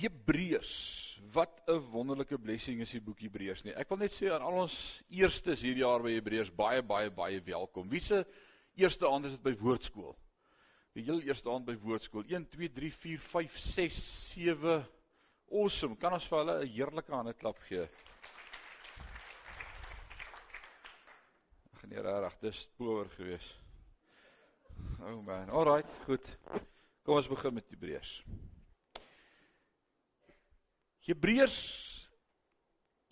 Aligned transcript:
Hebreërs. 0.00 0.72
Wat 1.32 1.62
'n 1.66 1.80
wonderlike 1.90 2.38
blessing 2.38 2.80
is 2.80 2.90
die 2.90 3.00
boek 3.00 3.20
Hebreërs 3.20 3.64
nie. 3.64 3.74
Ek 3.74 3.88
wil 3.88 3.98
net 3.98 4.12
sê 4.12 4.30
aan 4.32 4.42
al 4.42 4.62
ons 4.64 5.02
eerstes 5.08 5.62
hierdie 5.62 5.82
jaar 5.82 6.02
by 6.02 6.12
Hebreërs 6.14 6.50
baie 6.54 6.82
baie 6.82 7.10
baie 7.10 7.40
welkom. 7.40 7.88
Wie 7.88 8.00
se 8.00 8.24
eerste 8.76 9.08
aand 9.08 9.26
is 9.26 9.32
dit 9.32 9.42
by 9.42 9.54
woordskool? 9.56 10.16
Die 10.94 11.02
heel 11.02 11.20
eerste 11.20 11.50
aand 11.50 11.66
by 11.66 11.74
woordskool. 11.74 12.24
1 12.28 12.48
2 12.50 12.68
3 12.68 12.90
4 12.90 13.18
5 13.18 13.58
6 13.58 14.02
7 14.34 14.84
Awesome. 15.50 15.96
Kan 15.96 16.12
ons 16.12 16.26
vir 16.26 16.38
hulle 16.38 16.54
'n 16.64 16.68
heerlike 16.68 17.12
hande 17.12 17.34
klap 17.34 17.58
gee? 17.68 17.88
Ag 21.74 21.84
nee, 21.88 22.00
regtig, 22.00 22.40
dis 22.40 22.68
power 22.78 23.08
gewees. 23.08 23.58
Oh 25.00 25.20
man. 25.22 25.50
Alright, 25.50 25.90
goed. 26.06 26.38
Kom 27.04 27.16
ons 27.16 27.28
begin 27.28 27.54
met 27.54 27.70
Hebreërs. 27.70 28.22
Hebreërs 31.04 31.58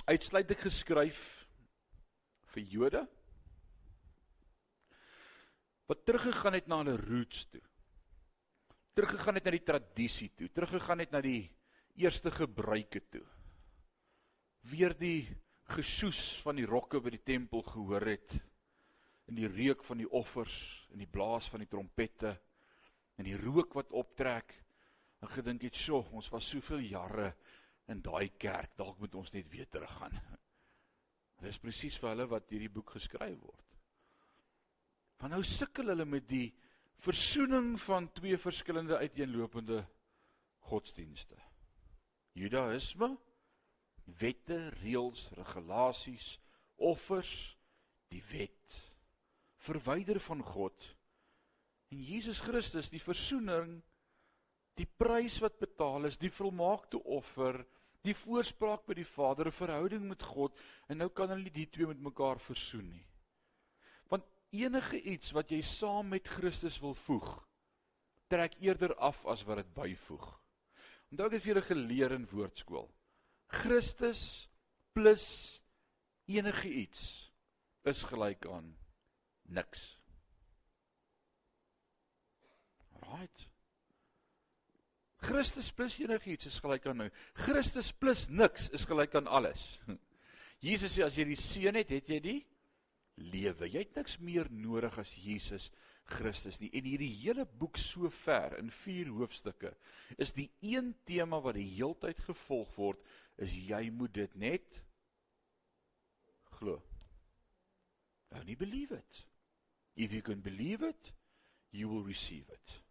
uitsluitlik 0.09 0.63
geskryf 0.65 1.21
vir 2.55 2.65
Jode 2.73 3.03
wat 5.91 6.01
teruggegaan 6.09 6.57
het 6.57 6.71
na 6.71 6.79
hulle 6.81 6.95
roots 6.97 7.45
toe. 7.53 7.61
Teruggegaan 8.97 9.37
het 9.37 9.45
na 9.45 9.53
die 9.53 9.67
tradisie 9.67 10.31
toe, 10.33 10.49
teruggegaan 10.49 11.03
het 11.05 11.13
na 11.13 11.21
die 11.21 11.51
eerste 12.01 12.33
gebruike 12.33 13.03
toe. 13.13 13.25
Weer 14.73 14.97
die 14.97 15.27
gesoes 15.75 16.23
van 16.47 16.57
die 16.57 16.69
rokke 16.69 17.01
by 17.03 17.13
die 17.13 17.25
tempel 17.27 17.61
gehoor 17.67 18.09
het 18.09 18.39
in 19.29 19.37
die 19.37 19.53
reuk 19.53 19.85
van 19.85 20.01
die 20.01 20.09
offers 20.09 20.57
en 20.95 21.05
die 21.05 21.11
blaas 21.13 21.51
van 21.53 21.61
die 21.61 21.69
trompette 21.69 22.33
en 23.21 23.29
die 23.29 23.37
rook 23.37 23.77
wat 23.77 23.93
optrek 23.93 24.57
en 25.23 25.29
gedink 25.29 25.63
het, 25.63 25.77
"Sjoe, 25.77 26.07
ons 26.11 26.33
was 26.33 26.49
soveel 26.49 26.89
jare 26.89 27.35
in 27.91 28.03
daai 28.03 28.29
kerk, 28.39 28.77
dalk 28.77 28.99
moet 28.99 29.15
ons 29.15 29.33
net 29.33 29.49
weer 29.51 29.69
teruggaan." 29.69 30.21
Dit 31.41 31.51
is 31.51 31.59
presies 31.59 31.97
vir 31.99 32.13
hulle 32.13 32.29
wat 32.31 32.51
hierdie 32.51 32.71
boek 32.71 32.95
geskryf 32.95 33.39
word. 33.41 33.79
Want 35.19 35.33
nou 35.33 35.43
sukkel 35.43 35.91
hulle 35.91 36.05
met 36.05 36.29
die 36.29 36.53
versoening 37.03 37.81
van 37.81 38.13
twee 38.13 38.39
verskillende 38.39 38.99
uiteenlopende 38.99 39.83
godsdienste. 40.71 41.37
Judaïsme, 42.39 43.17
wette, 44.05 44.71
reëls, 44.83 45.29
regulasies, 45.39 46.39
offers, 46.77 47.57
die 48.09 48.23
wet 48.31 48.79
verwyder 49.63 50.21
van 50.21 50.43
God 50.43 50.95
En 51.93 52.01
Jesus 52.01 52.41
Christus, 52.41 52.89
die 52.89 53.03
verzoening, 53.03 53.83
die 54.81 54.87
prys 54.87 55.39
wat 55.43 55.59
betaal 55.61 56.09
is, 56.09 56.19
die 56.21 56.33
volmaakte 56.33 57.01
offer, 57.05 57.61
die 58.03 58.15
voorspraak 58.17 58.87
by 58.87 58.97
die 58.99 59.07
Vader, 59.07 59.47
'n 59.47 59.59
verhouding 59.59 60.09
met 60.09 60.23
God, 60.23 60.59
en 60.89 60.99
nou 60.99 61.09
kan 61.09 61.29
hulle 61.29 61.51
die 61.51 61.69
twee 61.71 61.87
met 61.87 62.01
mekaar 62.01 62.41
versoen 62.41 62.89
nie. 62.91 63.07
Want 64.09 64.25
enige 64.51 65.01
iets 65.03 65.33
wat 65.33 65.51
jy 65.51 65.63
saam 65.63 66.09
met 66.09 66.29
Christus 66.29 66.81
wil 66.81 66.95
voeg, 66.95 67.47
trek 68.29 68.57
eerder 68.61 68.95
af 68.97 69.27
as 69.27 69.45
wat 69.45 69.57
dit 69.57 69.75
byvoeg. 69.75 70.27
Onthou 71.13 71.27
ek 71.27 71.33
het 71.33 71.43
vir 71.43 71.53
julle 71.53 71.69
geleer 71.69 72.13
in 72.13 72.29
woordskool. 72.31 72.89
Christus 73.53 74.49
plus 74.93 75.61
enige 76.25 76.69
iets 76.69 77.33
is 77.85 78.05
gelyk 78.09 78.47
aan 78.47 78.77
niks. 79.43 79.99
Right. 83.03 83.52
Christus 85.23 85.71
plus 85.71 85.99
enigiets 86.03 86.49
is 86.51 86.59
gelyk 86.63 86.87
aan 86.91 87.05
nou. 87.05 87.11
Christus 87.45 87.93
plus 87.95 88.27
niks 88.29 88.69
is 88.75 88.87
gelyk 88.89 89.15
aan 89.19 89.31
alles. 89.31 89.67
Jesus 90.67 90.97
sê 90.97 91.05
as 91.07 91.19
jy 91.19 91.27
die 91.31 91.39
seun 91.39 91.79
het, 91.79 91.93
het 91.95 92.11
jy 92.11 92.19
die 92.23 92.41
lewe. 93.23 93.69
Jy 93.71 93.85
het 93.85 93.97
niks 93.99 94.19
meer 94.23 94.51
nodig 94.51 94.99
as 94.99 95.13
Jesus 95.19 95.71
Christus 96.11 96.59
nie. 96.61 96.71
En 96.75 96.87
hierdie 96.87 97.13
hele 97.23 97.47
boek 97.47 97.79
so 97.81 98.11
ver 98.23 98.57
in 98.59 98.71
4 98.83 99.13
hoofstukke 99.15 99.75
is 100.19 100.35
die 100.37 100.49
een 100.61 100.93
tema 101.09 101.41
wat 101.43 101.59
die 101.59 101.69
heeltyd 101.71 102.23
gevolg 102.27 102.73
word 102.79 103.03
is 103.43 103.55
jy 103.55 103.85
moet 103.95 104.15
dit 104.17 104.35
net 104.39 104.83
glo. 106.59 106.81
Nou 108.33 108.43
nie 108.49 108.57
believe 108.57 108.99
it. 108.99 109.25
If 109.95 110.13
you 110.13 110.23
can 110.23 110.41
believe 110.41 110.83
it, 110.83 111.13
you 111.71 111.89
will 111.89 112.05
receive 112.05 112.49
it. 112.53 112.82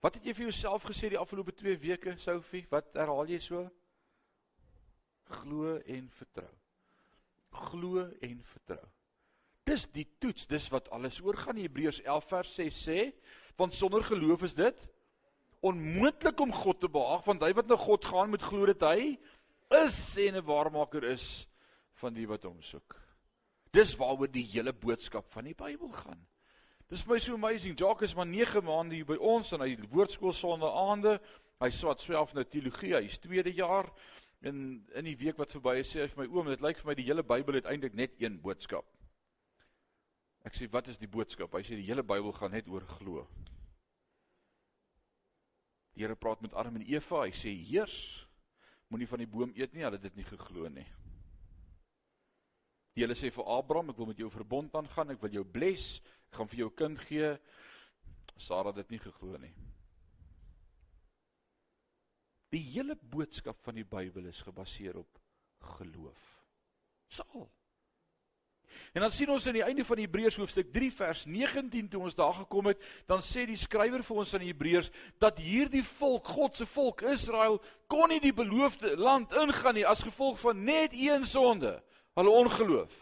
Wat 0.00 0.16
het 0.16 0.24
jy 0.24 0.32
vir 0.36 0.48
jouself 0.48 0.86
gesê 0.88 1.10
die 1.12 1.20
afgelope 1.20 1.52
2 1.52 1.76
weke, 1.82 2.14
Sophie? 2.16 2.64
Wat 2.72 2.88
herhaal 2.96 3.28
jy 3.28 3.40
so? 3.44 3.66
Glo 5.30 5.76
en 5.84 6.08
vertrou. 6.16 6.54
Glo 7.68 8.06
en 8.24 8.38
vertrou. 8.52 8.86
Dis 9.68 9.84
die 9.92 10.06
toets, 10.18 10.48
dis 10.50 10.70
wat 10.72 10.88
alles 10.94 11.20
oor 11.20 11.36
gaan. 11.36 11.60
Hebreërs 11.60 12.00
11 12.06 12.30
vers 12.32 12.54
6 12.56 12.80
sê, 12.88 13.04
want 13.60 13.76
sonder 13.76 14.02
geloof 14.06 14.48
is 14.48 14.56
dit 14.56 14.88
onmoontlik 15.60 16.40
om 16.40 16.52
God 16.56 16.80
te 16.80 16.88
behaag, 16.88 17.26
want 17.26 17.44
hy 17.44 17.52
wat 17.58 17.68
na 17.68 17.76
God 17.76 18.06
gaan 18.08 18.32
moet 18.32 18.44
glo 18.44 18.64
dat 18.70 18.86
hy 18.88 19.18
is 19.84 19.98
en 20.24 20.40
'n 20.40 20.46
waarmaker 20.48 21.04
is 21.04 21.46
van 22.00 22.14
die 22.14 22.26
wat 22.26 22.48
hom 22.48 22.62
soek. 22.62 22.96
Dis 23.70 23.92
waaroor 24.00 24.30
die 24.32 24.46
hele 24.48 24.72
boodskap 24.72 25.28
van 25.30 25.44
die 25.44 25.54
Bybel 25.54 25.92
gaan. 25.92 26.26
Dis 26.90 27.04
vir 27.06 27.14
my 27.14 27.18
so 27.22 27.34
amazing. 27.34 27.76
Jacques 27.78 28.02
is 28.02 28.16
maar 28.18 28.26
9 28.26 28.64
maande 28.66 28.96
hier 28.98 29.06
by 29.06 29.14
ons 29.22 29.52
en 29.54 29.62
hy 29.62 29.76
woordskool 29.92 30.32
sonder 30.34 30.72
aande. 30.74 31.12
Hy 31.62 31.68
swat 31.70 32.02
swelf 32.02 32.32
nou 32.34 32.42
teologie. 32.42 32.96
Hy's 32.96 33.20
tweede 33.22 33.52
jaar. 33.54 33.86
En 34.42 34.80
in 34.98 35.06
die 35.06 35.14
week 35.20 35.38
wat 35.38 35.52
verby 35.54 35.76
is, 35.84 35.92
sê 35.92 36.02
hy 36.02 36.08
vir 36.10 36.24
my 36.24 36.26
oom, 36.32 36.50
dit 36.50 36.64
lyk 36.64 36.80
vir 36.80 36.90
my 36.90 36.96
die 36.98 37.06
hele 37.06 37.22
Bybel 37.22 37.60
het 37.60 37.68
eintlik 37.70 37.94
net 37.94 38.16
een 38.18 38.40
boodskap. 38.42 38.88
Ek 40.42 40.56
sê, 40.56 40.66
"Wat 40.72 40.88
is 40.88 40.98
die 40.98 41.06
boodskap?" 41.06 41.52
Hy 41.54 41.62
sê 41.62 41.76
die 41.76 41.86
hele 41.86 42.02
Bybel 42.02 42.32
gaan 42.32 42.50
net 42.50 42.66
oor 42.66 42.80
glo. 42.80 43.28
Die 45.94 46.02
Here 46.02 46.16
praat 46.16 46.40
met 46.42 46.54
Adam 46.54 46.76
en 46.76 46.86
Eva. 46.88 47.22
Hy 47.22 47.30
sê, 47.30 47.54
"Heers, 47.54 48.26
moenie 48.88 49.06
van 49.06 49.18
die 49.18 49.26
boom 49.26 49.52
eet 49.54 49.74
nie." 49.74 49.82
Hulle 49.82 49.96
het 49.96 50.02
dit 50.02 50.16
nie 50.16 50.24
geglo 50.24 50.68
nie. 50.68 50.86
Die 53.00 53.06
Here 53.06 53.16
sê 53.16 53.30
vir 53.32 53.46
Abraham, 53.48 53.88
"Ek 53.90 53.96
wil 53.96 54.06
met 54.06 54.18
jou 54.18 54.28
verbond 54.28 54.74
aangaan. 54.74 55.10
Ek 55.10 55.22
wil 55.22 55.30
jou 55.30 55.44
bless." 55.44 56.02
Ek 56.28 56.36
gaan 56.36 56.48
vir 56.48 56.58
jou 56.58 56.70
kind 56.70 56.98
gee. 56.98 57.38
Sara 58.36 58.68
het 58.68 58.76
dit 58.76 58.90
nie 58.90 58.98
geglo 58.98 59.38
nie. 59.38 59.54
Die 62.50 62.60
hele 62.60 62.94
boodskap 62.96 63.58
van 63.62 63.74
die 63.74 63.84
Bybel 63.84 64.26
is 64.26 64.42
gebaseer 64.42 64.98
op 64.98 65.18
geloof. 65.78 66.44
Saal. 67.08 67.50
En 68.92 69.00
dan 69.00 69.10
sien 69.10 69.30
ons 69.30 69.46
aan 69.46 69.54
die 69.54 69.64
einde 69.64 69.84
van 69.84 69.98
Hebreërs 69.98 70.36
hoofstuk 70.36 70.70
3 70.72 70.92
vers 70.92 71.24
19 71.24 71.88
toe 71.88 72.02
ons 72.02 72.14
daar 72.14 72.34
gekom 72.34 72.66
het, 72.66 72.78
dan 73.06 73.22
sê 73.22 73.46
die 73.46 73.56
skrywer 73.56 74.02
vir 74.02 74.16
ons 74.16 74.34
aan 74.34 74.44
Hebreërs 74.44 74.90
dat 75.18 75.38
hierdie 75.38 75.84
volk, 75.84 76.26
God 76.26 76.56
se 76.56 76.66
volk 76.66 77.00
Israel, 77.00 77.62
kon 77.86 78.08
nie 78.08 78.20
die 78.20 78.34
beloofde 78.34 78.96
land 78.96 79.32
ingaan 79.32 79.74
nie 79.74 79.86
as 79.86 80.02
gevolg 80.02 80.38
van 80.40 80.64
net 80.64 80.92
een 80.92 81.24
sonde, 81.24 81.82
hulle 82.18 82.34
ongeloof. 82.42 82.98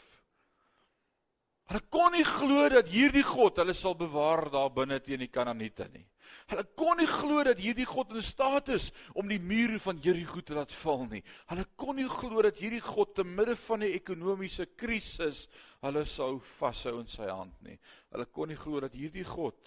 Hulle 1.69 1.81
kon 1.93 2.15
nie 2.17 2.25
glo 2.25 2.69
dat 2.73 2.89
hierdie 2.89 3.25
God 3.27 3.59
hulle 3.61 3.75
sal 3.77 3.97
bewaar 3.99 4.49
daar 4.53 4.71
binne 4.73 5.01
teen 5.05 5.21
die 5.21 5.33
Kanaaniete 5.33 5.89
nie. 5.93 6.07
Hulle 6.49 6.65
kon 6.81 6.97
nie 6.97 7.09
glo 7.09 7.43
dat 7.45 7.61
hierdie 7.61 7.87
God 7.89 8.15
in 8.17 8.25
staat 8.25 8.71
is 8.73 8.89
om 9.13 9.29
die 9.29 9.41
mure 9.41 9.77
van 9.85 10.01
Jerigo 10.01 10.41
te 10.41 10.57
laat 10.57 10.73
val 10.81 11.05
nie. 11.11 11.21
Hulle 11.51 11.67
kon 11.77 11.99
nie 12.01 12.09
glo 12.09 12.45
dat 12.45 12.57
hierdie 12.61 12.81
God 12.85 13.13
te 13.19 13.25
midde 13.25 13.57
van 13.67 13.83
'n 13.83 13.93
ekonomiese 14.01 14.67
krisis 14.81 15.47
hulle 15.85 16.07
sou 16.07 16.41
vashou 16.59 17.01
in 17.01 17.07
sy 17.07 17.29
hand 17.29 17.61
nie. 17.63 17.79
Hulle 18.13 18.27
kon 18.27 18.49
nie 18.49 18.57
glo 18.57 18.81
dat 18.81 18.97
hierdie 18.97 19.25
God 19.25 19.61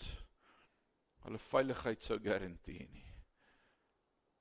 hulle 1.25 1.37
veiligheid 1.37 2.01
sou 2.01 2.17
garandeer 2.17 2.89
nie. 2.89 3.05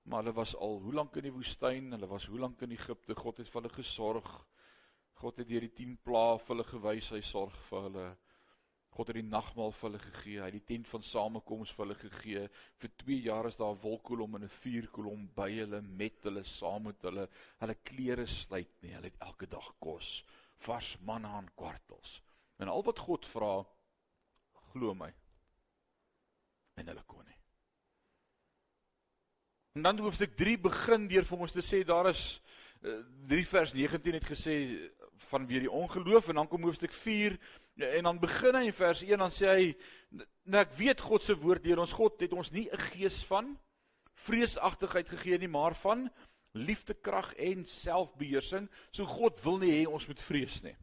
Maar 0.08 0.22
hulle 0.22 0.32
was 0.32 0.56
al 0.56 0.80
hoe 0.80 0.94
lank 0.94 1.16
in 1.16 1.28
die 1.28 1.34
woestyn? 1.34 1.92
Hulle 1.92 2.08
was 2.08 2.24
hoe 2.24 2.38
lank 2.38 2.62
in 2.62 2.72
Egipte? 2.72 3.14
God 3.14 3.36
het 3.36 3.48
vir 3.48 3.60
hulle 3.60 3.74
gesorg. 3.74 4.30
God 5.20 5.36
het 5.36 5.48
deur 5.50 5.66
die 5.66 5.74
10 5.76 5.98
plaae 6.00 6.38
vir 6.40 6.54
hulle 6.54 6.64
gewys 6.64 7.10
hy 7.12 7.20
sorg 7.24 7.56
vir 7.68 7.82
hulle. 7.86 8.04
God 8.96 9.10
het 9.10 9.18
die 9.18 9.26
nagmaal 9.26 9.74
vir 9.76 9.86
hulle 9.86 10.00
gegee. 10.02 10.38
Hy 10.40 10.46
het 10.48 10.56
die 10.56 10.68
tent 10.70 10.88
van 10.88 11.04
samekoms 11.04 11.74
vir 11.76 11.84
hulle 11.84 11.96
gegee. 12.00 12.44
Vir 12.80 12.92
2 13.04 13.18
jaar 13.26 13.48
is 13.50 13.58
daar 13.60 13.74
'n 13.74 13.82
wolkkolom 13.82 14.36
en 14.36 14.44
'n 14.44 14.56
vuurkolom 14.62 15.28
by 15.36 15.50
hulle 15.58 15.82
met 15.82 16.24
hulle 16.24 16.44
saam 16.44 16.88
met 16.88 17.02
hulle. 17.02 17.28
Hulle 17.60 17.76
klere 17.84 18.26
sluit 18.26 18.72
nie. 18.82 18.94
Hulle 18.94 19.12
het 19.12 19.20
elke 19.20 19.46
dag 19.46 19.68
kos, 19.78 20.24
vars 20.58 20.96
manna 21.00 21.38
en 21.38 21.50
kwartels. 21.54 22.22
En 22.58 22.68
al 22.68 22.82
wat 22.82 22.98
God 22.98 23.26
vra, 23.26 23.64
glo 24.72 24.94
my. 24.94 25.12
En 26.76 26.86
hulle 26.86 27.04
kon 27.06 27.24
nie. 27.24 27.40
En 29.74 29.82
dan 29.82 29.98
hoofstuk 29.98 30.36
3 30.36 30.58
begin 30.58 31.08
deur 31.08 31.24
vir 31.24 31.38
ons 31.38 31.52
te 31.52 31.62
sê 31.62 31.84
daar 31.84 32.08
is 32.08 32.40
3 32.80 33.46
vers 33.46 33.72
19 33.72 34.12
het 34.12 34.24
gesê 34.24 34.54
van 35.28 35.46
weer 35.46 35.60
die 35.60 35.70
ongeloof 35.70 36.28
en 36.28 36.34
dan 36.34 36.48
kom 36.48 36.62
hoofstuk 36.64 36.92
4 36.92 37.38
en 37.76 38.02
dan 38.02 38.18
begin 38.18 38.54
hy 38.54 38.64
in 38.68 38.76
vers 38.76 39.02
1 39.02 39.18
dan 39.18 39.30
sê 39.34 39.46
hy 39.48 39.66
nou 40.44 40.60
ek 40.60 40.72
weet 40.78 41.00
God 41.00 41.24
se 41.24 41.36
woord 41.36 41.62
deur 41.64 41.82
ons 41.84 41.92
God 41.92 42.20
het 42.20 42.32
ons 42.32 42.50
nie 42.50 42.68
'n 42.72 42.86
gees 42.92 43.22
van 43.24 43.58
vreesagtigheid 44.26 45.08
gegee 45.08 45.38
nie, 45.40 45.48
maar 45.48 45.74
van 45.80 46.08
liefde, 46.52 46.94
krag 46.94 47.32
en 47.34 47.64
selfbeheersing. 47.68 48.68
So 48.90 49.08
God 49.08 49.40
wil 49.44 49.60
nie 49.62 49.72
hê 49.78 49.84
ons 49.88 50.06
moet 50.10 50.22
vrees 50.22 50.60
nie. 50.66 50.74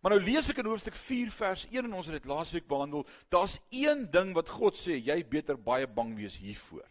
Maar 0.00 0.14
nou 0.16 0.22
lees 0.24 0.48
ek 0.48 0.62
in 0.62 0.70
hoofstuk 0.70 0.96
4 0.96 1.32
vers 1.34 1.66
1 1.68 1.84
en 1.84 1.96
ons 1.98 2.08
het 2.08 2.16
dit 2.16 2.28
laasweek 2.30 2.68
behandel. 2.68 3.04
Daar's 3.32 3.58
een 3.74 4.06
ding 4.12 4.32
wat 4.36 4.48
God 4.48 4.78
sê, 4.78 4.96
jy 4.96 5.18
beter 5.28 5.60
baie 5.60 5.88
bang 5.88 6.14
wees 6.16 6.38
hiervoor. 6.40 6.86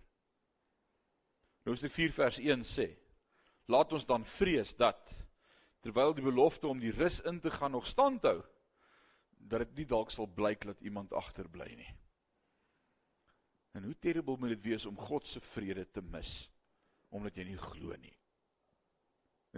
Nou 1.66 1.74
hoofstuk 1.74 1.96
4 1.96 2.14
vers 2.20 2.38
1 2.44 2.68
sê: 2.70 2.92
Laat 3.70 3.96
ons 3.98 4.06
dan 4.06 4.26
vrees 4.38 4.76
dat 4.78 5.02
terwyl 5.84 6.14
die 6.14 6.26
belofte 6.26 6.68
om 6.68 6.80
die 6.80 6.94
rus 6.96 7.22
in 7.28 7.40
te 7.40 7.52
gaan 7.52 7.72
nog 7.72 7.88
stand 7.88 8.26
hou, 8.28 8.40
dat 9.40 9.64
dit 9.66 9.82
nie 9.82 9.88
dalk 9.90 10.12
sal 10.12 10.28
blyk 10.28 10.66
dat 10.68 10.82
iemand 10.86 11.14
agterbly 11.16 11.72
nie. 11.76 11.92
En 13.78 13.86
hoe 13.88 13.96
terrible 14.02 14.38
moet 14.38 14.58
dit 14.58 14.66
wees 14.72 14.86
om 14.90 14.98
God 14.98 15.28
se 15.28 15.42
vrede 15.54 15.86
te 15.92 16.02
mis 16.02 16.50
omdat 17.10 17.40
jy 17.40 17.48
nie 17.48 17.58
glo 17.58 17.96
nie. 17.98 18.14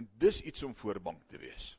En 0.00 0.06
dis 0.22 0.38
iets 0.48 0.62
om 0.64 0.72
voorbang 0.72 1.18
te 1.28 1.36
wees. 1.36 1.74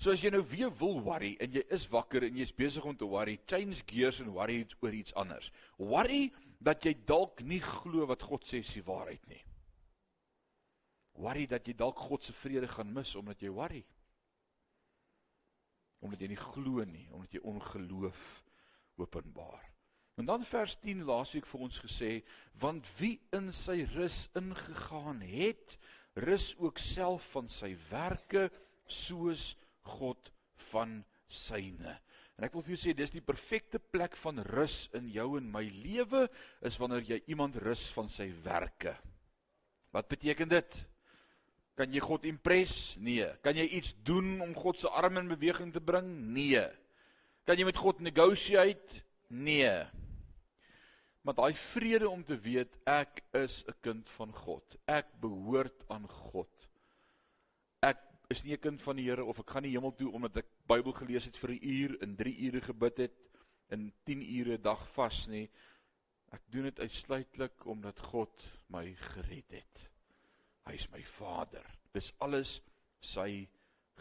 So 0.00 0.14
as 0.14 0.22
jy 0.24 0.30
nou 0.32 0.42
weer 0.48 0.72
wil 0.80 0.96
worry 1.04 1.34
en 1.44 1.52
jy 1.52 1.60
is 1.74 1.84
wakker 1.92 2.24
en 2.24 2.38
jy's 2.40 2.54
besig 2.56 2.84
om 2.88 2.96
te 2.96 3.08
worry, 3.08 3.36
change 3.50 3.82
gears 3.88 4.22
en 4.24 4.32
worry 4.32 4.62
oor 4.80 4.96
iets 4.96 5.12
anders. 5.20 5.50
Worry 5.76 6.30
dat 6.64 6.86
jy 6.88 6.94
dalk 7.04 7.42
nie 7.44 7.60
glo 7.60 8.08
wat 8.08 8.24
God 8.24 8.46
sê 8.48 8.62
is 8.64 8.72
die 8.74 8.84
waarheid 8.86 9.28
nie. 9.28 9.42
Worry 11.22 11.46
dat 11.46 11.66
jy 11.68 11.76
dalk 11.78 12.00
God 12.08 12.24
se 12.26 12.34
vrede 12.34 12.68
gaan 12.70 12.90
mis 12.94 13.14
omdat 13.18 13.42
jy 13.42 13.52
worry. 13.54 13.84
Omdat 16.04 16.24
jy 16.24 16.32
nie 16.34 16.40
glo 16.40 16.84
nie, 16.88 17.06
omdat 17.14 17.36
jy 17.36 17.44
ongeloof 17.48 18.24
openbaar. 19.00 19.62
En 20.20 20.28
dan 20.28 20.44
vers 20.46 20.76
10 20.82 21.02
laasweek 21.08 21.46
vir 21.50 21.62
ons 21.66 21.78
gesê, 21.82 22.10
want 22.62 22.86
wie 23.00 23.16
in 23.34 23.50
sy 23.54 23.80
rus 23.96 24.28
ingegaan 24.38 25.24
het, 25.26 25.78
rus 26.22 26.52
ook 26.62 26.78
self 26.78 27.26
van 27.34 27.50
sy 27.50 27.72
werke 27.90 28.46
soos 28.86 29.54
God 29.96 30.30
van 30.70 31.00
syne. 31.26 31.96
En 32.38 32.46
ek 32.46 32.54
wil 32.54 32.64
vir 32.66 32.74
jou 32.74 32.80
sê 32.84 32.94
dis 32.94 33.14
die 33.14 33.22
perfekte 33.22 33.78
plek 33.78 34.14
van 34.22 34.42
rus 34.54 34.84
in 34.98 35.06
jou 35.14 35.36
en 35.38 35.50
my 35.50 35.64
lewe 35.70 36.24
is 36.66 36.78
wanneer 36.82 37.06
jy 37.06 37.20
iemand 37.34 37.58
rus 37.62 37.86
van 37.94 38.10
sy 38.10 38.28
werke. 38.46 38.94
Wat 39.94 40.10
beteken 40.10 40.50
dit? 40.50 40.78
Kan 41.74 41.90
jy 41.92 42.00
God 42.00 42.24
impress? 42.24 42.94
Nee. 43.02 43.26
Kan 43.42 43.58
jy 43.58 43.66
iets 43.78 43.94
doen 44.06 44.38
om 44.44 44.54
God 44.54 44.78
se 44.78 44.88
arm 44.88 45.18
in 45.18 45.28
beweging 45.28 45.72
te 45.74 45.82
bring? 45.82 46.06
Nee. 46.34 46.62
Kan 47.44 47.58
jy 47.58 47.66
met 47.66 47.80
God 47.80 48.00
negotiate? 48.00 49.02
Nee. 49.28 49.82
Maar 51.24 51.34
daai 51.34 51.54
vrede 51.56 52.08
om 52.08 52.22
te 52.24 52.36
weet 52.36 52.76
ek 52.84 53.22
is 53.32 53.64
'n 53.66 53.74
kind 53.80 54.10
van 54.10 54.32
God. 54.32 54.76
Ek 54.86 55.06
behoort 55.20 55.84
aan 55.88 56.06
God. 56.08 56.68
Ek 57.80 57.98
is 58.28 58.44
nie 58.44 58.52
'n 58.52 58.60
kind 58.60 58.82
van 58.82 58.96
die 58.96 59.08
Here 59.08 59.24
of 59.24 59.38
ek 59.38 59.50
gaan 59.50 59.62
nie 59.62 59.72
hemel 59.72 59.94
toe 59.94 60.12
omdat 60.12 60.36
ek 60.36 60.46
Bybel 60.66 60.92
gelees 60.92 61.24
het 61.24 61.36
vir 61.36 61.50
'n 61.50 61.60
uur 61.62 62.02
en 62.02 62.16
3 62.16 62.38
ure 62.38 62.60
gebid 62.60 62.96
het 62.96 63.16
in 63.70 63.92
10 64.04 64.22
ure 64.22 64.58
dag 64.60 64.88
vas 64.94 65.26
nie. 65.26 65.50
Ek 66.30 66.42
doen 66.50 66.62
dit 66.62 66.80
uitsluitlik 66.80 67.66
omdat 67.66 67.98
God 67.98 68.44
my 68.68 68.94
gered 68.94 69.50
het. 69.50 69.93
Hy 70.66 70.74
is 70.78 70.88
my 70.92 71.02
Vader. 71.18 71.64
Dis 71.92 72.12
alles 72.24 72.60
sy 73.04 73.46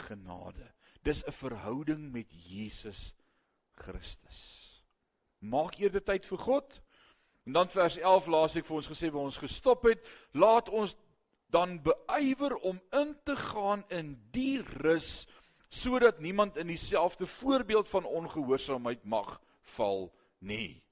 genade. 0.07 0.71
Dis 1.03 1.23
'n 1.27 1.31
verhouding 1.31 2.11
met 2.11 2.31
Jesus 2.31 3.13
Christus. 3.75 4.39
Maak 5.39 5.79
eerder 5.79 6.03
tyd 6.03 6.25
vir 6.25 6.37
God. 6.37 6.81
En 7.45 7.53
dan 7.53 7.69
vers 7.69 7.97
11 7.97 8.27
laas 8.27 8.55
ek 8.55 8.65
vir 8.65 8.75
ons 8.75 8.87
gesê 8.87 9.11
waar 9.11 9.27
ons 9.27 9.37
gestop 9.37 9.83
het, 9.83 9.99
laat 10.31 10.69
ons 10.69 10.95
dan 11.51 11.81
beywer 11.83 12.55
om 12.55 12.79
in 12.91 13.15
te 13.23 13.35
gaan 13.35 13.83
in 13.89 14.15
die 14.31 14.61
rus 14.61 15.27
sodat 15.73 16.19
niemand 16.19 16.57
in 16.57 16.67
dieselfde 16.67 17.27
voorbeeld 17.27 17.89
van 17.89 18.05
ongehoorsaamheid 18.05 19.03
mag 19.03 19.41
val 19.75 20.13
nie. 20.39 20.83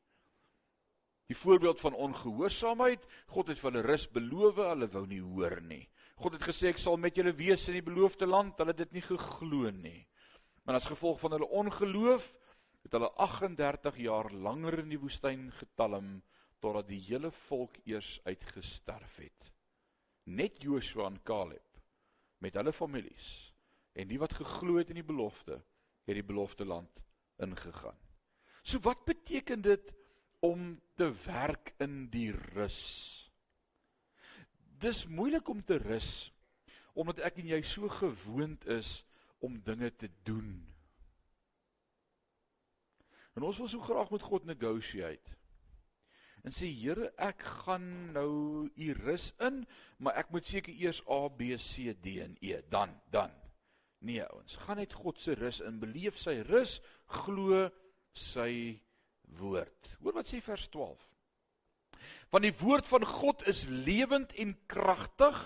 Die 1.31 1.37
voorbeeld 1.37 1.79
van 1.79 1.95
ongehoorsaamheid, 1.95 3.05
God 3.31 3.47
het 3.53 3.59
vir 3.61 3.69
hulle 3.69 3.85
rus 3.85 4.03
beloof, 4.11 4.57
hulle 4.67 4.87
wou 4.91 5.05
nie 5.07 5.21
hoor 5.23 5.61
nie. 5.63 5.85
God 6.19 6.35
het 6.35 6.43
gesê 6.43 6.73
ek 6.73 6.81
sal 6.81 6.97
met 6.99 7.15
julle 7.15 7.31
wees 7.37 7.63
in 7.71 7.77
die 7.77 7.85
beloofde 7.85 8.27
land, 8.27 8.57
hulle 8.59 8.73
het 8.73 8.81
dit 8.83 8.97
nie 8.97 9.03
geglo 9.05 9.71
nie. 9.71 10.01
Maar 10.67 10.81
as 10.81 10.89
gevolg 10.91 11.21
van 11.21 11.37
hulle 11.37 11.47
ongeloof 11.61 12.27
het 12.83 12.97
hulle 12.97 13.09
38 13.23 14.01
jaar 14.03 14.27
langer 14.33 14.81
in 14.83 14.91
die 14.91 14.99
woestyn 14.99 15.47
getalm 15.55 16.17
totdat 16.59 16.89
die 16.89 16.99
hele 17.05 17.31
volk 17.47 17.79
eers 17.87 18.17
uitgesterf 18.27 19.15
het. 19.23 19.53
Net 20.27 20.59
Joshua 20.61 21.07
en 21.07 21.21
Caleb 21.23 21.79
met 22.43 22.59
hulle 22.59 22.75
families 22.75 23.31
en 23.95 24.11
die 24.11 24.19
wat 24.19 24.35
geglo 24.35 24.81
het 24.81 24.91
in 24.91 24.99
die 24.99 25.07
belofte, 25.07 25.61
het 26.03 26.19
die 26.19 26.27
belofte 26.27 26.67
land 26.67 26.99
ingegaan. 27.39 27.97
So 28.67 28.83
wat 28.83 29.07
beteken 29.07 29.63
dit 29.63 29.95
om 30.45 30.75
te 30.97 31.07
werk 31.25 31.73
in 31.83 32.05
die 32.13 32.31
rus? 32.53 32.81
Dis 34.81 35.05
moeilik 35.07 35.49
om 35.49 35.63
te 35.63 35.77
rus 35.81 36.31
omdat 36.97 37.21
ek 37.23 37.37
en 37.39 37.53
jy 37.53 37.61
so 37.63 37.87
gewoond 37.87 38.65
is 38.67 38.97
om 39.39 39.61
dinge 39.63 39.87
te 39.95 40.09
doen. 40.27 40.49
En 43.37 43.45
ons 43.47 43.61
wil 43.61 43.69
so 43.71 43.79
graag 43.85 44.11
met 44.11 44.25
God 44.27 44.49
negotiate 44.49 45.37
en 46.41 46.53
sê 46.55 46.69
Here, 46.73 47.11
ek 47.21 47.43
gaan 47.63 47.87
nou 48.15 48.31
u 48.73 48.87
rus 49.03 49.29
in, 49.45 49.61
maar 50.01 50.17
ek 50.21 50.31
moet 50.33 50.47
seker 50.47 50.73
eers 50.73 51.01
A 51.05 51.27
B 51.29 51.53
C 51.61 51.93
D 52.01 52.17
en 52.23 52.35
E, 52.41 52.57
dan 52.73 52.95
dan. 53.13 53.33
Nee 54.01 54.23
ouens, 54.25 54.57
gaan 54.63 54.81
net 54.81 54.95
God 54.97 55.21
se 55.21 55.35
rus 55.37 55.61
in, 55.61 55.77
beleef 55.81 56.17
sy 56.17 56.39
rus, 56.47 56.79
glo 57.21 57.67
sy 58.17 58.81
woord. 59.39 59.95
Hoor 60.01 60.19
wat 60.19 60.29
sê 60.31 60.41
vers 60.43 60.67
12. 60.73 60.99
Want 62.31 62.47
die 62.47 62.57
woord 62.61 62.87
van 62.87 63.05
God 63.05 63.43
is 63.47 63.65
lewend 63.67 64.33
en 64.39 64.55
kragtig 64.71 65.39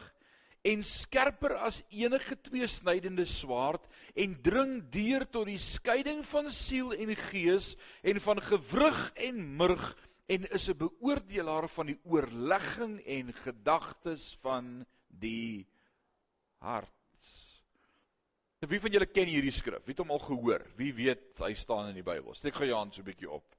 en 0.65 0.81
skerper 0.85 1.55
as 1.61 1.81
enige 1.93 2.37
tweesnydende 2.47 3.25
swaard 3.29 3.85
en 4.17 4.33
dring 4.45 4.79
deur 4.93 5.27
tot 5.29 5.49
die 5.49 5.61
skeiding 5.61 6.23
van 6.25 6.49
siel 6.53 6.93
en 6.93 7.13
gees 7.29 7.73
en 8.01 8.21
van 8.21 8.41
gewrig 8.41 9.01
en 9.27 9.43
murg 9.59 9.85
en 10.25 10.49
is 10.49 10.69
'n 10.69 10.77
beoordelaar 10.77 11.69
van 11.69 11.85
die 11.85 11.99
oorlegging 12.03 12.99
en 13.05 13.33
gedagtes 13.33 14.37
van 14.41 14.85
die 15.07 15.67
hart. 16.57 16.91
Nou 18.61 18.69
wie 18.69 18.79
van 18.79 18.91
julle 18.91 19.05
ken 19.05 19.27
hierdie 19.27 19.51
skrif? 19.51 19.83
Wie 19.85 19.93
het 19.93 20.01
hom 20.01 20.11
al 20.11 20.19
gehoor? 20.19 20.65
Wie 20.75 20.93
weet 20.93 21.37
hy 21.37 21.53
staan 21.53 21.89
in 21.89 21.99
die 21.99 22.03
Bybel? 22.03 22.33
Steek 22.33 22.55
gou 22.55 22.65
jou 22.65 22.77
hand 22.77 22.95
so 22.95 23.01
'n 23.01 23.05
bietjie 23.05 23.29
op. 23.29 23.55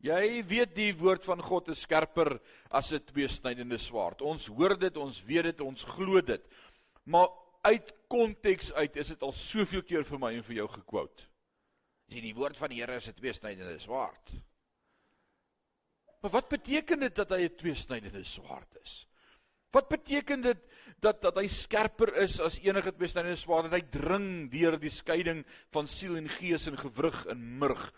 Jy 0.00 0.40
weet 0.48 0.72
die 0.74 0.92
woord 0.96 1.26
van 1.28 1.42
God 1.44 1.68
is 1.74 1.82
skerper 1.84 2.38
as 2.70 2.92
'n 2.92 3.04
tweesnydende 3.04 3.78
swaard. 3.78 4.22
Ons 4.22 4.46
hoor 4.46 4.78
dit, 4.78 4.96
ons 4.96 5.22
weet 5.24 5.44
dit, 5.44 5.60
ons 5.60 5.84
glo 5.84 6.20
dit. 6.20 6.42
Maar 7.04 7.28
uit 7.62 7.92
konteks 8.08 8.72
uit 8.72 8.96
is 8.96 9.08
dit 9.08 9.22
al 9.22 9.32
soveel 9.32 9.82
keer 9.82 10.04
vir 10.04 10.18
my 10.18 10.34
en 10.34 10.42
vir 10.42 10.56
jou. 10.56 10.68
As 10.68 12.14
jy 12.16 12.20
die 12.20 12.34
woord 12.34 12.56
van 12.56 12.70
die 12.70 12.80
Here 12.80 12.96
is 12.96 13.08
'n 13.08 13.12
tweesnydende 13.12 13.78
swaard. 13.78 14.32
Maar 16.22 16.30
wat 16.30 16.48
beteken 16.48 17.00
dit 17.00 17.14
dat 17.14 17.30
hy 17.30 17.44
'n 17.44 17.56
tweesnydende 17.56 18.24
swaard 18.24 18.76
is? 18.82 19.06
Wat 19.70 19.88
beteken 19.88 20.40
dit 20.40 20.58
dat 21.00 21.22
dat 21.22 21.36
hy 21.36 21.46
skerper 21.46 22.16
is 22.16 22.40
as 22.40 22.58
enige 22.58 22.92
tweesnydende 22.92 23.36
swaard 23.36 23.70
dat 23.70 23.80
hy 23.80 23.90
dring 23.90 24.50
deur 24.50 24.78
die 24.78 24.90
skeiding 24.90 25.44
van 25.70 25.86
siel 25.86 26.16
en 26.16 26.28
gees 26.28 26.66
en 26.66 26.76
gewrig 26.76 27.26
en 27.26 27.58
murg? 27.58 27.92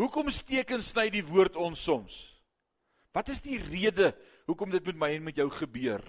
Hoekom 0.00 0.30
steek 0.32 0.70
en 0.72 0.80
sny 0.80 1.10
die 1.12 1.24
woord 1.26 1.58
ons 1.60 1.82
soms? 1.84 2.22
Wat 3.12 3.28
is 3.28 3.42
die 3.44 3.58
rede 3.60 4.14
hoekom 4.48 4.70
dit 4.72 4.86
met 4.88 4.96
my 5.02 5.10
en 5.16 5.26
met 5.26 5.36
jou 5.36 5.48
gebeur? 5.52 6.00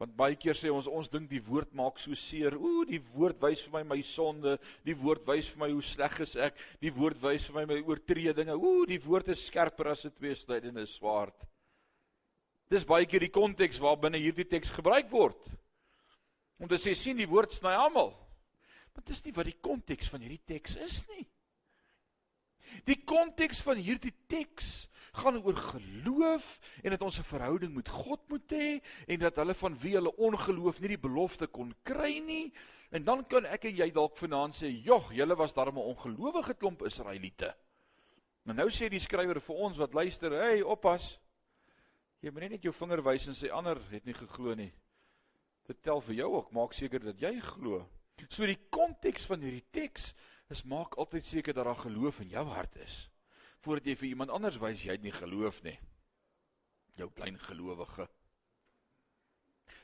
Want 0.00 0.14
baie 0.16 0.36
keer 0.40 0.56
sê 0.58 0.72
ons 0.72 0.88
ons 0.90 1.10
dink 1.12 1.28
die 1.30 1.42
woord 1.44 1.74
maak 1.76 2.00
so 2.02 2.16
seer. 2.18 2.56
Ooh, 2.56 2.82
die 2.88 3.02
woord 3.12 3.42
wys 3.44 3.62
vir 3.66 3.74
my 3.76 3.82
my 3.92 3.98
sonde, 4.08 4.56
die 4.86 4.96
woord 4.98 5.26
wys 5.28 5.50
vir 5.52 5.62
my 5.66 5.68
hoe 5.70 5.84
sleg 5.84 6.16
is 6.24 6.34
ek, 6.48 6.56
die 6.82 6.92
woord 6.96 7.20
wys 7.22 7.46
vir 7.50 7.60
my 7.60 7.66
my 7.74 7.78
oortredinge. 7.84 8.56
Ooh, 8.56 8.86
die 8.88 9.02
woord 9.04 9.30
is 9.36 9.44
skerper 9.44 9.92
as 9.92 10.06
'n 10.06 10.16
tweesnydende 10.16 10.86
swaard. 10.86 11.36
Dis 12.70 12.88
baie 12.88 13.06
keer 13.06 13.20
die 13.20 13.34
konteks 13.36 13.78
waarbinne 13.78 14.18
hierdie 14.18 14.48
teks 14.48 14.70
gebruik 14.72 15.10
word. 15.12 15.52
Om 16.58 16.68
te 16.68 16.80
sê 16.80 16.94
sien 16.96 17.16
die 17.16 17.28
woord 17.28 17.52
sny 17.52 17.76
almal. 17.76 18.14
Maar 18.94 19.04
dis 19.04 19.24
nie 19.24 19.32
wat 19.36 19.46
die 19.46 19.60
konteks 19.60 20.08
van 20.08 20.20
hierdie 20.20 20.42
teks 20.46 20.76
is 20.76 21.04
nie. 21.08 21.26
Die 22.84 22.98
konteks 23.04 23.62
van 23.62 23.76
hierdie 23.76 24.14
teks 24.26 24.88
gaan 25.14 25.38
oor 25.44 25.56
geloof 25.56 26.58
en 26.82 26.90
dat 26.90 27.02
ons 27.02 27.18
'n 27.18 27.30
verhouding 27.30 27.74
met 27.74 27.88
God 27.88 28.20
moet 28.28 28.52
hê 28.52 28.80
en 29.06 29.18
dat 29.18 29.36
hulle 29.36 29.54
van 29.54 29.78
wie 29.78 29.94
hulle 29.94 30.16
ongeloof 30.16 30.80
nie 30.80 30.88
die 30.88 31.06
belofte 31.08 31.46
kon 31.46 31.74
kry 31.82 32.18
nie. 32.18 32.52
En 32.90 33.04
dan 33.04 33.26
kan 33.26 33.44
ek 33.44 33.64
en 33.64 33.76
jy 33.76 33.90
dalk 33.90 34.16
vanaand 34.16 34.54
sê, 34.54 34.66
"Jog, 34.82 35.12
julle 35.12 35.36
was 35.36 35.52
darem 35.52 35.78
'n 35.78 35.94
ongelowige 35.94 36.54
klomp 36.54 36.82
Israeliete." 36.82 37.54
Maar 38.42 38.54
nou 38.54 38.68
sê 38.68 38.88
die 38.88 39.00
skrywer 39.00 39.40
vir 39.40 39.56
ons 39.56 39.76
wat 39.76 39.94
luister, 39.94 40.30
"Hey, 40.30 40.62
oppas. 40.62 41.18
Jy 42.20 42.30
moet 42.30 42.50
net 42.50 42.62
jou 42.62 42.72
vinger 42.72 43.02
wys 43.02 43.26
en 43.26 43.34
sê 43.34 43.50
ander 43.52 43.76
het 43.90 44.04
nie 44.04 44.14
geglo 44.14 44.54
nie. 44.54 44.72
Dit 45.66 45.82
tel 45.82 46.00
vir 46.00 46.14
jou 46.14 46.30
ook, 46.34 46.52
maak 46.52 46.72
seker 46.72 46.98
dat 46.98 47.20
jy 47.20 47.40
glo. 47.40 47.82
So 48.28 48.46
die 48.46 48.58
konteks 48.70 49.26
van 49.28 49.40
hierdie 49.40 49.64
teks 49.70 50.14
is 50.54 50.62
maak 50.70 50.94
altyd 51.02 51.26
seker 51.26 51.56
dat 51.56 51.66
daar 51.66 51.82
geloof 51.82 52.20
in 52.22 52.30
jou 52.36 52.46
hart 52.54 52.76
is 52.86 53.04
voordat 53.64 53.88
jy 53.88 53.94
vir 53.96 54.08
iemand 54.12 54.30
anders 54.34 54.58
wys 54.60 54.82
jy 54.84 54.92
het 54.92 55.04
nie 55.04 55.14
geloof 55.14 55.62
nie. 55.64 55.78
Jou 57.00 57.08
klein 57.16 57.38
gelowige. 57.40 58.04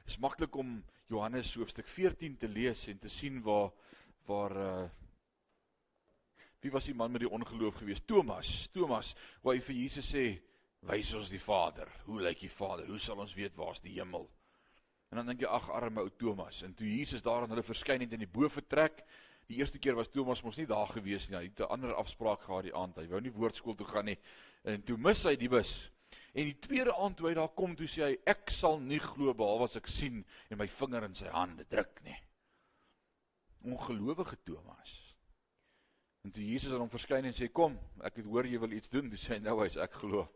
Is 0.05 0.19
maklik 0.21 0.57
om 0.61 0.83
Johannes 1.09 1.55
hoofstuk 1.57 1.89
14 1.89 2.37
te 2.43 2.49
lees 2.49 2.85
en 2.93 3.00
te 3.00 3.09
sien 3.09 3.41
waar 3.47 3.71
waar 4.29 4.57
uh 4.57 4.89
Wie 6.61 6.69
was 6.69 6.85
die 6.85 6.95
man 6.95 7.09
met 7.09 7.23
die 7.25 7.31
ongeloof 7.33 7.79
geweest? 7.81 8.05
Thomas. 8.07 8.69
Thomas, 8.75 9.15
waar 9.41 9.55
hy 9.57 9.62
vir 9.65 9.77
Jesus 9.79 10.11
sê, 10.12 10.43
"Wys 10.85 11.15
ons 11.17 11.31
die 11.33 11.41
Vader. 11.41 11.89
Hoe 12.05 12.21
lyk 12.21 12.41
die 12.41 12.50
Vader? 12.50 12.87
Hoe 12.87 12.99
sal 12.99 13.19
ons 13.19 13.35
weet 13.35 13.57
waar's 13.57 13.81
die 13.81 13.95
hemel?" 13.95 14.29
En 15.11 15.17
dan 15.17 15.27
dink 15.27 15.41
jy, 15.41 15.47
"Ag, 15.47 15.71
arme 15.71 16.00
ou 16.00 16.11
Thomas." 16.11 16.62
En 16.62 16.75
toe 16.75 16.87
Jesus 16.87 17.23
daar 17.23 17.43
aan 17.43 17.49
hulle 17.49 17.62
verskyn 17.62 18.00
het 18.00 18.12
in 18.12 18.19
die 18.19 18.29
boefretrek, 18.29 19.05
Die 19.50 19.59
eerste 19.59 19.80
keer 19.83 19.97
was 19.99 20.09
Thomas 20.09 20.45
mos 20.47 20.59
nie 20.61 20.69
daar 20.71 20.87
gewees 20.87 21.26
nie. 21.28 21.37
Hy 21.37 21.49
het 21.49 21.61
'n 21.61 21.73
ander 21.75 21.95
afspraak 21.95 22.42
gehad 22.47 22.62
die 22.62 22.75
aand. 22.75 22.97
Hy 22.97 23.09
wou 23.09 23.21
nie 23.21 23.33
woordskool 23.33 23.75
toe 23.75 23.87
gaan 23.87 24.04
nie. 24.04 24.19
En 24.62 24.83
toe 24.83 24.97
mis 24.97 25.23
hy 25.25 25.37
die 25.37 25.49
bus. 25.49 25.90
En 26.33 26.45
die 26.45 26.59
tweede 26.59 26.95
aand 26.95 27.16
toe 27.16 27.28
hy 27.28 27.35
daar 27.35 27.49
kom, 27.49 27.75
toe 27.76 27.87
sê 27.87 28.02
hy 28.04 28.19
ek 28.26 28.50
sal 28.50 28.78
nie 28.78 29.00
glo 29.00 29.35
behalwe 29.35 29.64
as 29.64 29.76
ek 29.76 29.87
sien 29.87 30.25
en 30.50 30.59
my 30.59 30.69
vinger 30.69 31.04
in 31.04 31.14
sy 31.14 31.26
hande 31.26 31.64
druk 31.64 32.02
nie. 32.02 32.16
Ongelowige 33.64 34.37
Thomas. 34.45 35.16
En 36.23 36.30
toe 36.30 36.45
Jesus 36.45 36.73
aan 36.73 36.80
hom 36.80 36.90
verskyn 36.90 37.25
en 37.25 37.33
sê 37.33 37.49
kom, 37.49 37.78
ek 38.04 38.16
het 38.16 38.25
hoor 38.25 38.47
jy 38.47 38.59
wil 38.61 38.73
iets 38.73 38.88
doen, 38.88 39.11
toe 39.11 39.19
sê 39.19 39.35
hy 39.35 39.38
nou 39.38 39.62
hy's 39.64 39.76
ek 39.76 39.92
glo. 39.92 40.28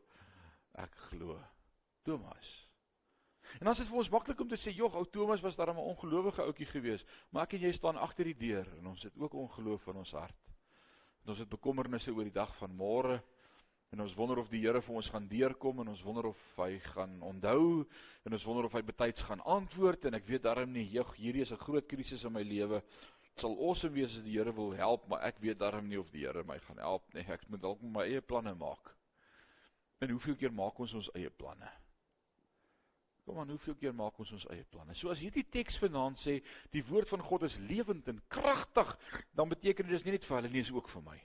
Ek 0.75 0.95
glo. 0.95 1.39
Thomas. 2.03 2.64
En 3.59 3.69
dan 3.69 3.73
is 3.73 3.85
dit 3.85 3.89
vir 3.89 4.01
ons 4.03 4.11
maklik 4.11 4.41
om 4.41 4.49
te 4.49 4.59
sê, 4.59 4.75
"Jog, 4.75 4.95
ou 4.95 5.05
Thomas 5.05 5.41
was 5.41 5.57
daar 5.57 5.71
'n 5.73 5.77
ongelowige 5.77 6.43
ouetjie 6.43 6.67
gewees, 6.67 7.05
maar 7.31 7.43
ek 7.43 7.53
en 7.53 7.61
jy 7.61 7.73
staan 7.73 7.97
agter 7.97 8.25
die 8.25 8.37
deur 8.37 8.67
en 8.79 8.87
ons 8.87 9.03
het 9.03 9.13
ook 9.17 9.35
ongeloof 9.35 9.87
in 9.87 9.97
ons 9.97 10.13
hart. 10.13 10.51
En 11.25 11.31
ons 11.31 11.39
het 11.39 11.49
bekommernisse 11.49 12.13
oor 12.13 12.25
die 12.25 12.33
dag 12.33 12.57
van 12.57 12.77
môre 12.77 13.23
en 13.91 14.01
ons 14.01 14.15
wonder 14.15 14.39
of 14.39 14.49
die 14.49 14.61
Here 14.61 14.83
vir 14.83 14.95
ons 14.95 15.11
gaan 15.11 15.29
deurkom 15.29 15.81
en 15.81 15.89
ons 15.89 16.03
wonder 16.03 16.27
of 16.27 16.41
hy 16.57 16.79
gaan 16.79 17.23
onthou 17.23 17.87
en 18.25 18.33
ons 18.33 18.45
wonder 18.45 18.65
of 18.65 18.73
hy 18.73 18.83
betyds 18.83 19.23
gaan 19.23 19.41
antwoord 19.41 20.05
en 20.05 20.15
ek 20.15 20.27
weet 20.27 20.43
darm 20.43 20.73
nie, 20.73 20.91
"Jog, 20.91 21.15
hierdie 21.17 21.43
is 21.43 21.53
'n 21.53 21.57
groot 21.57 21.87
krisis 21.87 22.25
in 22.25 22.33
my 22.33 22.43
lewe." 22.43 22.83
Dit 23.23 23.41
sal 23.41 23.57
awesome 23.59 23.95
wees 23.95 24.17
as 24.17 24.23
die 24.23 24.33
Here 24.33 24.53
wil 24.53 24.73
help, 24.73 25.09
maar 25.09 25.23
ek 25.23 25.39
weet 25.39 25.59
darm 25.59 25.89
nie 25.89 25.99
of 25.99 26.11
die 26.11 26.27
Here 26.27 26.45
my 26.45 26.59
gaan 26.59 26.79
help 26.79 27.15
nie. 27.15 27.23
Ek 27.23 27.49
moet 27.49 27.63
dalk 27.63 27.83
my 27.83 28.03
eie 28.03 28.21
planne 28.21 28.55
maak. 28.55 28.95
En 30.01 30.11
hoeveel 30.11 30.37
keer 30.37 30.53
maak 30.53 30.79
ons 30.79 30.95
ons 30.95 31.11
eie 31.15 31.31
planne? 31.31 31.84
Kom 33.25 33.39
aan, 33.41 33.49
hoeveel 33.49 33.77
keer 33.81 33.95
maak 33.97 34.19
ons 34.21 34.35
ons 34.37 34.45
eie 34.53 34.67
planne? 34.69 34.93
So 34.97 35.09
as 35.13 35.23
hierdie 35.25 35.47
teks 35.49 35.79
vanaand 35.81 36.21
sê 36.21 36.37
die 36.75 36.83
woord 36.85 37.09
van 37.09 37.25
God 37.25 37.47
is 37.49 37.57
lewend 37.71 38.09
en 38.13 38.21
kragtig, 38.33 38.91
dan 39.33 39.49
beteken 39.49 39.89
dit 39.89 39.97
dis 39.97 40.05
nie 40.05 40.17
net 40.19 40.27
vir 40.29 40.39
hulle 40.39 40.51
nie, 40.53 40.61
dis 40.61 40.73
ook 40.75 40.91
vir 40.93 41.07
my. 41.07 41.17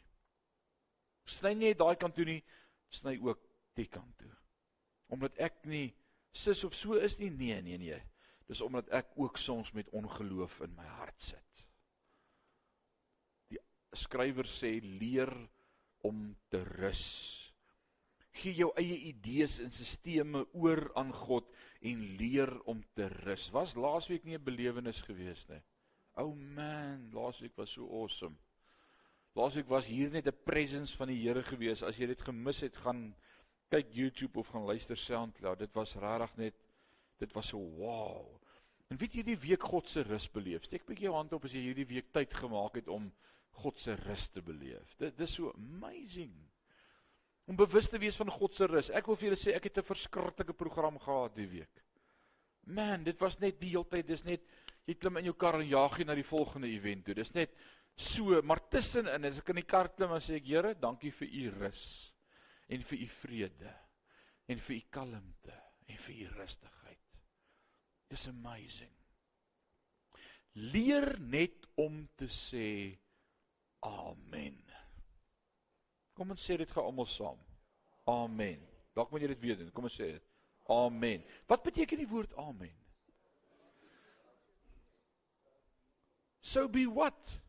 Sny 1.30 1.52
nie 1.58 1.74
daai 1.78 1.98
kant 2.00 2.16
toe 2.16 2.26
nie, 2.30 2.40
sny 2.96 3.18
ook 3.20 3.44
die 3.78 3.90
kant 3.92 4.16
toe. 4.22 4.32
Omdat 5.12 5.36
ek 5.50 5.60
nie 5.68 5.90
sis 6.32 6.64
of 6.64 6.78
so 6.78 6.96
is 6.96 7.20
nie, 7.20 7.34
nee, 7.36 7.60
nee, 7.66 7.82
nee. 7.82 8.00
Dis 8.48 8.64
omdat 8.64 8.88
ek 8.96 9.12
ook 9.20 9.38
soms 9.38 9.74
met 9.76 9.92
ongeloof 9.94 10.62
in 10.66 10.72
my 10.78 10.88
hart 11.02 11.20
sit. 11.22 11.66
Die 13.52 13.60
skrywer 13.98 14.48
sê 14.48 14.78
leer 14.80 15.34
om 16.08 16.30
te 16.50 16.64
rus 16.80 17.49
gee 18.32 18.54
jou 18.54 18.70
eie 18.78 18.98
idees 19.10 19.60
en 19.60 19.72
stelsels 19.72 20.48
oor 20.54 20.92
aan 21.00 21.12
God 21.14 21.50
en 21.82 22.04
leer 22.20 22.52
om 22.70 22.84
te 22.96 23.08
rus. 23.24 23.50
Was 23.56 23.76
laasweek 23.76 24.24
nie 24.26 24.38
'n 24.38 24.44
belewenis 24.44 25.02
gewees 25.02 25.48
nie? 25.50 25.62
Oh 26.16 26.36
man, 26.36 27.10
laasweek 27.14 27.56
was 27.56 27.72
so 27.72 27.88
awesome. 28.02 28.36
Laasweek 29.36 29.68
was 29.68 29.86
hier 29.86 30.10
net 30.10 30.28
'n 30.28 30.44
presence 30.44 30.98
van 30.98 31.08
die 31.08 31.22
Here 31.22 31.44
gewees. 31.44 31.84
As 31.84 31.98
jy 31.98 32.08
dit 32.08 32.22
gemis 32.22 32.62
het, 32.62 32.76
gaan 32.76 33.16
kyk 33.70 33.94
YouTube 33.94 34.40
of 34.40 34.48
gaan 34.48 34.66
luister 34.66 34.98
SoundCloud. 34.98 35.60
Dit 35.60 35.74
was 35.74 35.96
regtig 35.96 36.38
net 36.38 36.56
dit 37.18 37.34
was 37.34 37.48
so 37.48 37.58
wow. 37.58 38.42
En 38.90 38.98
weet 38.98 39.14
jy 39.14 39.24
die 39.24 39.38
week 39.38 39.64
God 39.64 39.90
se 39.90 40.02
rus 40.02 40.32
beleef? 40.32 40.64
Steek 40.64 40.82
'n 40.82 40.88
bietjie 40.88 41.06
jou 41.06 41.16
hand 41.16 41.34
op 41.34 41.46
as 41.46 41.54
jy 41.54 41.62
hierdie 41.62 41.88
week 41.88 42.12
tyd 42.12 42.34
gemaak 42.34 42.76
het 42.76 42.88
om 42.88 43.12
God 43.52 43.80
se 43.80 43.96
rus 43.96 44.28
te 44.28 44.42
beleef. 44.42 44.96
Dit 44.98 45.18
dis 45.18 45.34
so 45.34 45.52
amazing 45.52 46.49
om 47.50 47.58
bewus 47.58 47.90
te 47.90 47.98
wees 47.98 48.18
van 48.20 48.30
God 48.30 48.56
se 48.56 48.68
rus. 48.70 48.92
Ek 48.94 49.08
wil 49.10 49.18
vir 49.18 49.32
julle 49.32 49.42
sê 49.42 49.56
ek 49.58 49.70
het 49.70 49.80
'n 49.82 49.90
verskriklike 49.90 50.54
program 50.54 51.00
gehad 51.00 51.36
die 51.36 51.48
week. 51.48 51.84
Man, 52.68 53.04
dit 53.04 53.20
was 53.20 53.40
net 53.40 53.60
die 53.60 53.70
hele 53.70 53.90
tyd, 53.90 54.08
dis 54.08 54.24
net 54.24 54.46
jy 54.86 54.94
klim 54.94 55.18
in 55.18 55.26
jou 55.26 55.34
kar 55.34 55.56
en 55.56 55.68
jaag 55.68 55.98
jy 55.98 56.06
na 56.06 56.16
die 56.16 56.24
volgende 56.24 56.68
event 56.68 57.06
toe. 57.06 57.16
Dis 57.16 57.34
net 57.34 57.56
so, 57.96 58.42
maar 58.42 58.70
tussenin 58.70 59.26
as 59.26 59.40
ek 59.40 59.50
in 59.50 59.56
die 59.56 59.66
kar 59.66 59.90
klim 59.90 60.12
en 60.12 60.22
sê 60.22 60.36
ek 60.36 60.46
Here, 60.46 60.74
dankie 60.76 61.12
vir 61.12 61.28
u 61.28 61.50
rus 61.50 62.14
en 62.70 62.84
vir 62.84 63.00
u 63.00 63.08
vrede 63.08 63.74
en 64.48 64.60
vir 64.60 64.76
u 64.76 64.82
kalmte 64.92 65.58
en 65.88 65.98
vir 65.98 66.16
u 66.16 66.28
rustigheid. 66.38 67.20
Dis 68.10 68.28
amazing. 68.28 68.94
Leer 70.54 71.20
net 71.20 71.66
om 71.78 72.08
te 72.16 72.28
sê 72.28 72.98
amen. 73.82 74.69
Kom 76.20 76.34
ons 76.36 76.42
sê 76.44 76.58
dit 76.60 76.72
gou 76.76 76.84
almal 76.84 77.08
saam. 77.08 77.38
Amen. 78.12 78.60
Dalk 78.92 79.12
moet 79.14 79.24
jy 79.24 79.28
dit 79.32 79.44
weet. 79.46 79.60
Kom 79.72 79.86
ons 79.88 79.94
sê 79.96 80.10
dit. 80.18 80.24
Amen. 80.68 81.22
Wat 81.48 81.64
beteken 81.64 82.02
die 82.02 82.08
woord 82.12 82.34
amen? 82.36 82.74
So 86.44 86.68
be 86.68 86.84
what? 86.84 87.40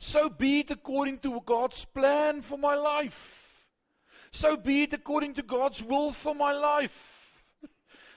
So 0.00 0.28
be 0.28 0.58
it 0.64 0.72
according 0.74 1.20
to 1.22 1.40
God's 1.46 1.84
plan 1.84 2.42
for 2.42 2.58
my 2.58 2.74
life. 2.74 3.62
So 4.32 4.56
be 4.56 4.82
it 4.82 4.92
according 4.92 5.34
to 5.34 5.42
God's 5.42 5.84
will 5.84 6.10
for 6.10 6.34
my 6.34 6.50
life. 6.52 6.98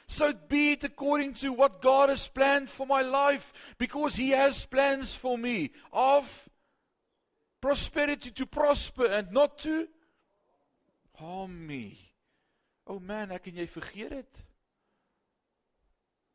So 0.07 0.33
be 0.33 0.71
it 0.71 0.83
according 0.83 1.35
to 1.35 1.53
what 1.53 1.83
God 1.83 2.09
has 2.09 2.27
planned 2.27 2.69
for 2.69 2.87
my 2.87 3.01
life 3.01 3.53
because 3.77 4.15
he 4.15 4.29
has 4.29 4.65
plans 4.65 5.13
for 5.13 5.37
me 5.37 5.71
of 5.91 6.49
prosperity 7.63 8.31
to 8.31 8.45
prosper 8.45 9.05
and 9.05 9.31
not 9.31 9.57
to 9.59 9.87
harm 11.15 11.65
me. 11.65 11.97
O 12.85 12.95
oh 12.95 12.99
man, 12.99 13.31
ek 13.31 13.47
en 13.47 13.61
jy 13.61 13.67
vergeet 13.71 14.11
dit. 14.17 14.41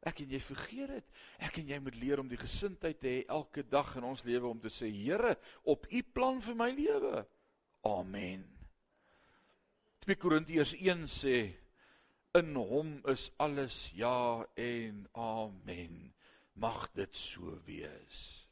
Ek 0.09 0.23
en 0.25 0.33
jy 0.33 0.41
vergeet 0.41 0.95
dit. 0.95 1.11
Ek 1.45 1.59
en 1.61 1.69
jy 1.69 1.81
moet 1.85 1.99
leer 2.01 2.23
om 2.23 2.31
die 2.31 2.41
gesindheid 2.41 2.97
te 3.03 3.11
hê 3.11 3.19
elke 3.29 3.67
dag 3.69 3.93
in 4.01 4.09
ons 4.09 4.25
lewe 4.25 4.49
om 4.49 4.63
te 4.63 4.73
sê, 4.73 4.89
Here, 4.89 5.35
op 5.69 5.85
U 5.93 6.03
plan 6.17 6.41
vir 6.41 6.57
my 6.57 6.71
lewe. 6.73 7.27
Amen. 7.93 8.49
2 10.09 10.17
Korintiërs 10.17 10.79
1 10.81 11.05
sê 11.13 11.39
in 12.39 12.57
hom 12.57 12.99
is 13.13 13.29
alles 13.37 13.91
ja 13.99 14.47
en 14.57 15.05
amen. 15.13 16.07
Mag 16.57 16.89
dit 16.97 17.17
so 17.17 17.59
wees. 17.69 18.48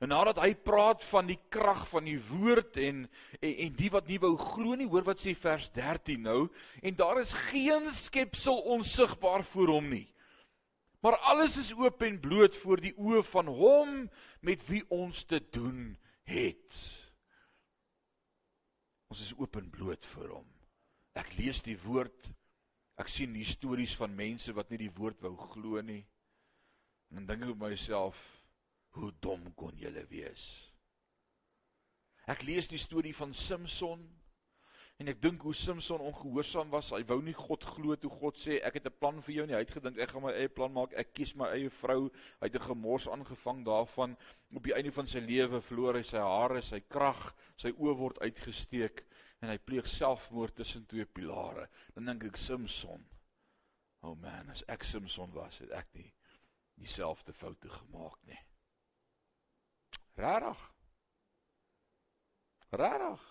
En 0.00 0.08
nadat 0.08 0.38
hy 0.40 0.54
praat 0.56 1.02
van 1.10 1.28
die 1.28 1.38
krag 1.52 1.82
van 1.90 2.06
die 2.08 2.18
woord 2.30 2.78
en, 2.80 3.02
en 3.40 3.50
en 3.66 3.74
die 3.76 3.90
wat 3.92 4.06
nie 4.08 4.16
wou 4.22 4.32
glo 4.40 4.78
nie, 4.78 4.88
hoor 4.88 5.04
wat 5.04 5.20
sê 5.20 5.34
vers 5.36 5.68
13 5.76 6.24
nou, 6.24 6.46
en 6.80 6.96
daar 6.96 7.20
is 7.20 7.34
geen 7.50 7.90
skepsel 7.92 8.62
onsigbaar 8.72 9.44
voor 9.52 9.74
hom 9.76 9.90
nie. 9.92 10.06
Maar 11.04 11.16
alles 11.32 11.56
is 11.60 11.72
oop 11.76 12.02
en 12.04 12.16
bloot 12.20 12.56
voor 12.56 12.80
die 12.80 12.94
oë 12.96 13.22
van 13.28 13.52
hom 13.52 14.00
met 14.44 14.64
wie 14.68 14.82
ons 14.92 15.24
te 15.24 15.40
doen 15.52 15.94
het. 16.28 16.80
Ons 19.12 19.24
is 19.24 19.36
oop 19.36 19.56
en 19.56 19.70
bloot 19.72 20.06
voor 20.12 20.36
hom. 20.38 20.48
Ek 21.18 21.32
lees 21.36 21.60
die 21.64 21.78
woord. 21.84 22.28
Ek 23.00 23.08
sien 23.08 23.36
stories 23.44 23.96
van 23.96 24.16
mense 24.16 24.52
wat 24.56 24.70
nie 24.70 24.84
die 24.84 24.92
woord 24.96 25.20
wou 25.24 25.32
glo 25.54 25.80
nie. 25.80 26.04
En 27.10 27.24
dan 27.24 27.32
dink 27.32 27.48
ek 27.48 27.58
by 27.58 27.72
myself, 27.72 28.20
Hoe 28.98 29.12
dom 29.22 29.52
kon 29.54 29.76
julle 29.78 30.02
wees? 30.10 30.46
Ek 32.30 32.42
lees 32.46 32.68
die 32.70 32.78
storie 32.78 33.14
van 33.16 33.32
Samson 33.34 34.02
en 35.00 35.08
ek 35.08 35.20
dink 35.22 35.42
hoe 35.46 35.54
Samson 35.56 36.02
ongehoorsaam 36.04 36.68
was. 36.74 36.90
Hy 36.92 37.00
wou 37.08 37.18
nie 37.24 37.34
God 37.34 37.64
glo 37.64 37.96
toe 37.96 38.10
God 38.12 38.36
sê 38.38 38.58
ek 38.66 38.76
het 38.78 38.86
'n 38.86 38.98
plan 39.00 39.22
vir 39.22 39.34
jou 39.34 39.46
nie. 39.46 39.54
Hy 39.54 39.62
het 39.64 39.76
gedink 39.76 39.98
ek 39.98 40.10
gaan 40.12 40.22
my 40.22 40.32
eie 40.32 40.48
plan 40.48 40.72
maak. 40.72 40.92
Ek 40.92 41.14
kies 41.14 41.34
my 41.34 41.48
eie 41.54 41.70
vrou. 41.70 42.10
Hy 42.40 42.46
het 42.46 42.54
'n 42.54 42.68
gemors 42.68 43.08
aangevang 43.08 43.64
daarvan. 43.64 44.16
Op 44.54 44.62
die 44.62 44.74
einde 44.74 44.92
van 44.92 45.06
sy 45.06 45.18
lewe 45.18 45.62
verloor 45.62 45.94
hy 45.94 46.02
sy 46.02 46.18
hare, 46.18 46.62
sy 46.62 46.80
krag, 46.80 47.34
sy 47.56 47.72
oë 47.72 47.96
word 47.96 48.18
uitgesteek 48.18 49.06
en 49.40 49.48
hy 49.48 49.58
pleeg 49.58 49.88
selfmoord 49.88 50.54
tussen 50.54 50.86
twee 50.86 51.06
pilare. 51.06 51.68
Dan 51.94 52.04
dink 52.04 52.24
ek 52.24 52.36
Samson. 52.36 53.08
O 54.02 54.10
oh 54.10 54.14
man, 54.14 54.50
as 54.50 54.62
ek 54.68 54.84
Samson 54.84 55.32
was, 55.32 55.58
het 55.58 55.70
ek 55.70 55.88
nie 55.94 56.12
dieselfde 56.80 57.32
foute 57.32 57.68
gemaak 57.68 58.18
nie. 58.26 58.38
Rarig. 60.16 60.62
Rarig. 62.70 63.26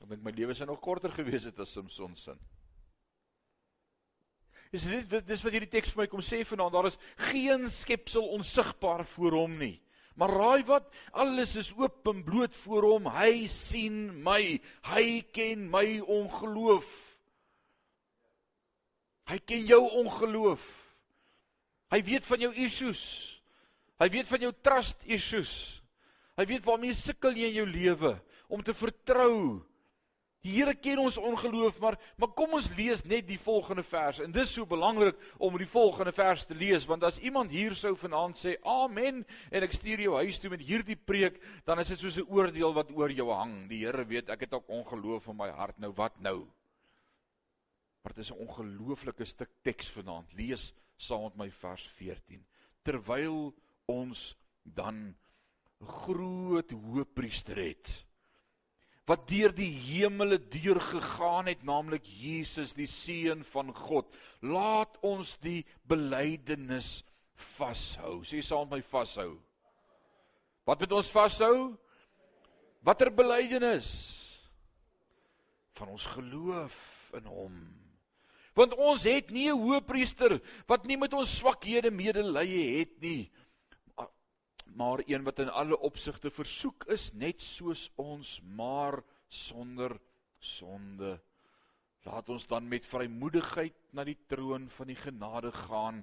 Ek 0.00 0.10
dink 0.10 0.24
my 0.24 0.34
lewe 0.36 0.56
sou 0.56 0.66
nog 0.68 0.82
korter 0.84 1.12
gewees 1.14 1.46
het 1.48 1.60
as 1.64 1.72
Samson 1.72 2.16
se. 2.20 2.34
Is 4.74 4.84
dit 4.90 5.14
dis 5.28 5.42
wat 5.46 5.54
hierdie 5.54 5.70
teks 5.70 5.92
vir 5.94 6.02
my 6.02 6.10
kom 6.10 6.22
sê 6.24 6.42
vanaand, 6.44 6.74
daar 6.74 6.88
is 6.90 6.98
geen 7.30 7.68
skepsel 7.70 8.26
onsigbaar 8.34 9.04
voor 9.14 9.38
hom 9.44 9.58
nie. 9.60 9.76
Maar 10.18 10.30
raai 10.30 10.64
wat? 10.68 10.90
Alles 11.10 11.56
is 11.58 11.72
oop 11.74 12.06
en 12.10 12.22
bloot 12.26 12.54
voor 12.54 12.86
hom. 12.86 13.08
Hy 13.10 13.46
sien 13.50 14.22
my. 14.22 14.60
Hy 14.86 15.06
ken 15.34 15.66
my 15.70 15.98
ongeloof. 16.00 16.90
Hy 19.30 19.38
ken 19.42 19.64
jou 19.66 19.80
ongeloof. 20.04 20.62
Hy 21.90 22.00
weet 22.06 22.26
van 22.28 22.44
jou 22.46 22.52
issues. 22.62 23.02
Hy 23.98 24.08
weet 24.10 24.26
van 24.26 24.40
jou 24.40 24.52
trust 24.62 25.04
issues. 25.06 25.82
Hy 26.36 26.46
weet 26.50 26.66
waarmee 26.66 26.94
sukkel 26.98 27.36
jy 27.38 27.52
in 27.52 27.60
jou 27.62 27.68
lewe 27.70 28.16
om 28.48 28.62
te 28.62 28.74
vertrou 28.74 29.62
Die 30.44 30.52
Here 30.58 30.74
ken 30.76 31.00
ons 31.00 31.16
ongeloof, 31.16 31.78
maar 31.80 31.94
maar 32.20 32.34
kom 32.36 32.52
ons 32.58 32.66
lees 32.76 33.00
net 33.08 33.24
die 33.24 33.40
volgende 33.40 33.82
vers. 33.88 34.18
En 34.20 34.32
dis 34.32 34.50
so 34.52 34.68
belangrik 34.68 35.16
om 35.40 35.56
die 35.56 35.68
volgende 35.68 36.12
vers 36.12 36.44
te 36.44 36.56
lees 36.56 36.84
want 36.84 37.06
as 37.08 37.16
iemand 37.24 37.52
hier 37.54 37.72
sou 37.78 37.94
vanaand 37.96 38.36
sê 38.36 38.58
amen 38.60 39.22
en 39.24 39.64
ek 39.64 39.72
stuur 39.72 40.02
jou 40.04 40.18
huis 40.20 40.40
toe 40.40 40.52
met 40.52 40.60
hierdie 40.60 40.98
preek, 41.00 41.40
dan 41.64 41.80
is 41.80 41.94
dit 41.94 42.02
soos 42.04 42.18
'n 42.20 42.28
oordeel 42.28 42.76
wat 42.76 42.92
oor 42.92 43.10
jou 43.10 43.30
hang. 43.32 43.68
Die 43.70 43.86
Here 43.86 44.04
weet 44.04 44.28
ek 44.28 44.44
het 44.44 44.52
ook 44.52 44.68
ongeloof 44.68 45.28
in 45.32 45.36
my 45.36 45.48
hart. 45.48 45.78
Nou 45.78 45.92
wat 45.96 46.20
nou? 46.20 46.44
Maar 48.02 48.12
dit 48.12 48.24
is 48.24 48.30
'n 48.30 48.44
ongelooflike 48.44 49.24
stuk 49.24 49.50
teks 49.62 49.88
vanaand. 49.88 50.32
Lees 50.34 50.74
saam 50.98 51.22
met 51.22 51.36
my 51.36 51.50
vers 51.50 51.88
14. 51.96 52.44
Terwyl 52.84 53.54
ons 53.90 54.34
dan 54.64 55.14
groot 55.84 56.70
hoëpriester 56.70 57.58
het 57.60 57.92
wat 59.08 59.26
deur 59.28 59.52
die 59.52 59.68
hemele 59.68 60.38
deur 60.38 60.80
gegaan 60.80 61.50
het, 61.50 61.64
naamlik 61.64 62.06
Jesus 62.08 62.72
die 62.76 62.88
seun 62.88 63.44
van 63.44 63.72
God. 63.76 64.08
Laat 64.40 64.96
ons 65.04 65.36
die 65.44 65.60
belydenis 65.88 67.02
vashou. 67.56 68.22
Sê 68.24 68.40
saam 68.40 68.68
met 68.70 68.78
my 68.78 68.86
vashou. 68.88 69.34
Wat 70.64 70.80
moet 70.80 70.96
ons 70.96 71.12
vashou? 71.12 71.56
Watter 72.84 73.12
belydenis? 73.12 73.88
Van 75.76 75.92
ons 75.92 76.08
geloof 76.16 76.76
in 77.18 77.28
hom. 77.28 77.56
Want 78.54 78.76
ons 78.78 79.04
het 79.04 79.30
nie 79.34 79.50
'n 79.50 79.58
hoëpriester 79.58 80.40
wat 80.66 80.86
nie 80.86 80.96
met 80.96 81.12
ons 81.12 81.38
swakhede 81.38 81.90
medelee 81.90 82.78
het 82.78 83.00
nie 83.02 83.30
maar 84.64 85.02
een 85.06 85.22
wat 85.22 85.38
in 85.38 85.50
alle 85.50 85.78
opsigte 85.78 86.30
versoek 86.30 86.84
is 86.92 87.10
net 87.12 87.42
soos 87.42 87.90
ons 88.00 88.40
maar 88.56 89.02
sonder 89.28 89.98
sonde 90.38 91.20
laat 92.04 92.28
ons 92.28 92.46
dan 92.46 92.68
met 92.68 92.86
vrymoedigheid 92.86 93.76
na 93.96 94.04
die 94.04 94.18
troon 94.28 94.68
van 94.76 94.90
die 94.92 94.98
genade 94.98 95.52
gaan 95.52 96.02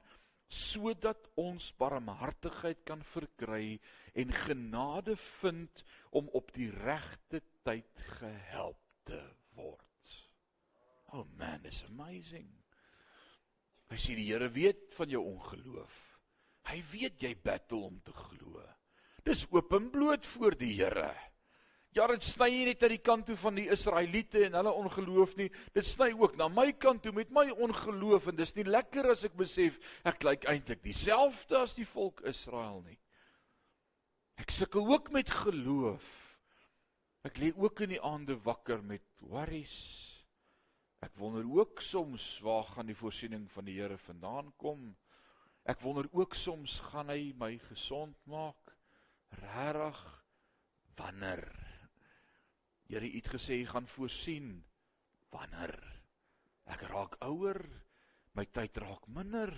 sodat 0.52 1.30
ons 1.40 1.70
barmhartigheid 1.80 2.82
kan 2.84 3.04
verkry 3.08 3.80
en 4.20 4.34
genade 4.36 5.16
vind 5.40 5.84
om 6.10 6.28
op 6.36 6.52
die 6.58 6.68
regte 6.84 7.40
tyd 7.64 8.04
gehelp 8.20 8.82
te 9.08 9.22
word. 9.56 10.18
Oh 11.16 11.24
man, 11.40 11.64
it's 11.64 11.86
amazing. 11.88 12.50
Hy 13.92 14.00
sê 14.00 14.16
die 14.16 14.28
Here 14.28 14.52
weet 14.52 14.92
van 14.98 15.12
jou 15.12 15.24
ongeloof. 15.34 16.11
Hy 16.70 16.80
weet 16.92 17.24
jy 17.24 17.34
battle 17.44 17.88
om 17.90 18.00
te 18.06 18.14
glo. 18.16 18.62
Dis 19.26 19.46
openbloot 19.54 20.26
voor 20.26 20.58
die 20.58 20.74
Here. 20.78 21.12
Ja, 21.92 22.06
dit 22.08 22.24
sny 22.24 22.48
nie 22.54 22.68
net 22.70 22.84
aan 22.86 22.94
die 22.94 23.04
kant 23.04 23.26
toe 23.28 23.36
van 23.36 23.58
die 23.60 23.68
Israeliete 23.74 24.46
en 24.46 24.56
hulle 24.56 24.72
ongeloof 24.80 25.34
nie. 25.36 25.50
Dit 25.76 25.90
sny 25.90 26.14
ook 26.16 26.38
na 26.40 26.48
my 26.48 26.70
kant 26.80 27.04
toe 27.04 27.12
met 27.16 27.34
my 27.36 27.50
ongeloof 27.52 28.30
en 28.32 28.38
dis 28.40 28.56
nie 28.56 28.64
lekker 28.64 29.10
as 29.12 29.26
ek 29.28 29.36
besef 29.40 29.76
ek 30.08 30.24
lyk 30.24 30.48
eintlik 30.48 30.80
dieselfde 30.86 31.60
as 31.60 31.76
die 31.76 31.88
volk 31.90 32.24
Israel 32.32 32.80
nie. 32.86 32.96
Ek 34.40 34.56
sukkel 34.56 34.88
ook 34.88 35.12
met 35.12 35.30
geloof. 35.44 36.08
Ek 37.28 37.38
lê 37.44 37.52
ook 37.54 37.84
in 37.84 37.98
die 37.98 38.02
aande 38.02 38.40
wakker 38.42 38.80
met 38.82 39.04
worries. 39.28 39.76
Ek 41.04 41.12
wonder 41.20 41.44
ook 41.44 41.84
soms 41.84 42.40
waar 42.46 42.72
gaan 42.72 42.88
die 42.88 42.98
voorsiening 42.98 43.50
van 43.52 43.68
die 43.68 43.76
Here 43.82 44.00
vandaan 44.00 44.54
kom? 44.58 44.94
Ek 45.70 45.82
wonder 45.86 46.08
ook 46.18 46.34
soms 46.34 46.80
gaan 46.90 47.12
hy 47.14 47.34
my 47.38 47.54
gesond 47.70 48.18
maak? 48.30 48.74
Regtig 49.38 50.00
wanneer? 50.98 51.46
Here 52.90 53.08
het 53.14 53.30
gesê 53.32 53.60
hy 53.62 53.68
gaan 53.70 53.88
voorsien. 53.88 54.56
Wanneer? 55.32 55.78
Ek 56.72 56.82
raak 56.90 57.18
ouer, 57.26 57.62
my 58.38 58.46
tyd 58.50 58.80
raak 58.82 59.06
minder. 59.14 59.54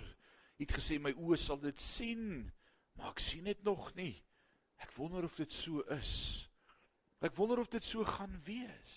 Hy 0.58 0.66
het 0.66 0.76
gesê 0.76 1.00
my 1.00 1.14
oë 1.16 1.38
sal 1.40 1.58
dit 1.62 1.80
sien, 1.80 2.44
maar 2.94 3.14
ek 3.14 3.22
sien 3.24 3.48
dit 3.48 3.64
nog 3.66 3.88
nie. 3.96 4.14
Ek 4.84 4.92
wonder 4.98 5.24
of 5.26 5.36
dit 5.40 5.52
so 5.52 5.82
is. 5.94 6.12
Ek 7.24 7.34
wonder 7.38 7.62
of 7.62 7.70
dit 7.72 7.84
so 7.84 8.04
gaan 8.04 8.36
wees. 8.46 8.94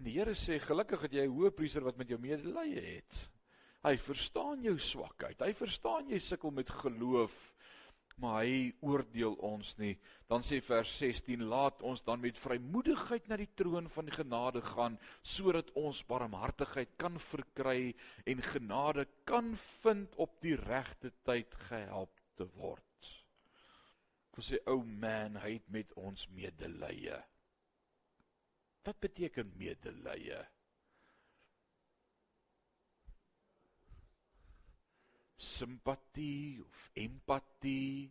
En 0.00 0.08
die 0.08 0.16
Here 0.16 0.34
sê 0.38 0.56
gelukkig 0.58 1.04
het 1.04 1.12
jy 1.14 1.26
'n 1.28 1.36
hoëpriester 1.36 1.84
wat 1.84 2.00
met 2.00 2.08
jou 2.08 2.18
medelee 2.18 2.80
het. 2.80 3.28
Hy 3.82 3.96
verstaan 3.98 4.62
jou 4.62 4.76
swakheid. 4.78 5.40
Hy 5.42 5.54
verstaan 5.58 6.10
jy 6.12 6.20
sukkel 6.22 6.52
met 6.54 6.68
geloof, 6.70 7.34
maar 8.22 8.44
hy 8.44 8.68
oordeel 8.84 9.34
ons 9.42 9.72
nie. 9.80 9.96
Dan 10.30 10.46
sê 10.46 10.60
vers 10.62 10.92
16: 11.00 11.42
Laat 11.50 11.82
ons 11.82 12.04
dan 12.06 12.22
met 12.22 12.38
vrymoedigheid 12.38 13.26
na 13.26 13.40
die 13.40 13.50
troon 13.58 13.90
van 13.90 14.06
die 14.06 14.14
genade 14.14 14.62
gaan 14.68 15.00
sodat 15.26 15.72
ons 15.74 16.04
barmhartigheid 16.06 16.94
kan 17.02 17.18
verkry 17.32 17.90
en 18.30 18.46
genade 18.52 19.08
kan 19.26 19.50
vind 19.82 20.14
op 20.22 20.38
die 20.46 20.54
regte 20.62 21.10
tyd 21.26 21.58
gehelp 21.66 22.14
te 22.38 22.46
word. 22.54 22.86
Ek 24.32 24.40
sê 24.46 24.62
ou 24.64 24.78
oh 24.78 24.86
man, 24.86 25.42
hy 25.42 25.58
het 25.58 25.68
met 25.74 25.90
ons 25.98 26.28
medelee. 26.32 27.18
Wat 28.86 28.98
beteken 29.02 29.50
medelee? 29.58 30.40
Simpatie 35.42 36.62
of 36.62 36.90
empatie 36.94 38.10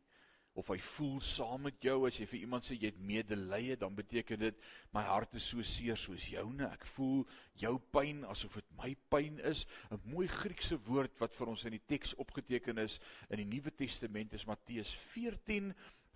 of 0.59 0.67
hy 0.73 0.77
voel 0.83 1.21
saam 1.23 1.63
met 1.69 1.77
jou 1.83 2.01
as 2.07 2.17
jy 2.19 2.25
vir 2.27 2.41
iemand 2.43 2.65
sê 2.67 2.75
jy 2.75 2.89
het 2.89 2.99
medelee 3.07 3.77
dan 3.79 3.95
beteken 3.95 4.41
dit 4.41 4.65
my 4.95 5.03
hart 5.07 5.37
is 5.39 5.47
so 5.47 5.63
seer 5.63 5.99
soos 5.99 6.25
joune. 6.27 6.67
Ek 6.67 6.83
voel 6.97 7.23
jou 7.61 7.77
pyn 7.95 8.25
asof 8.27 8.57
dit 8.59 8.73
my 8.79 8.91
pyn 9.13 9.39
is. 9.47 9.63
'n 9.89 10.01
mooi 10.11 10.27
Griekse 10.27 10.75
woord 10.89 11.15
wat 11.23 11.33
vir 11.37 11.53
ons 11.53 11.65
in 11.65 11.77
die 11.77 11.85
teks 11.87 12.13
opgeteken 12.19 12.83
is 12.83 12.99
in 13.29 13.39
die 13.39 13.47
Nuwe 13.47 13.71
Testament 13.71 14.33
is 14.33 14.45
Matteus 14.45 14.93
14 15.13 15.71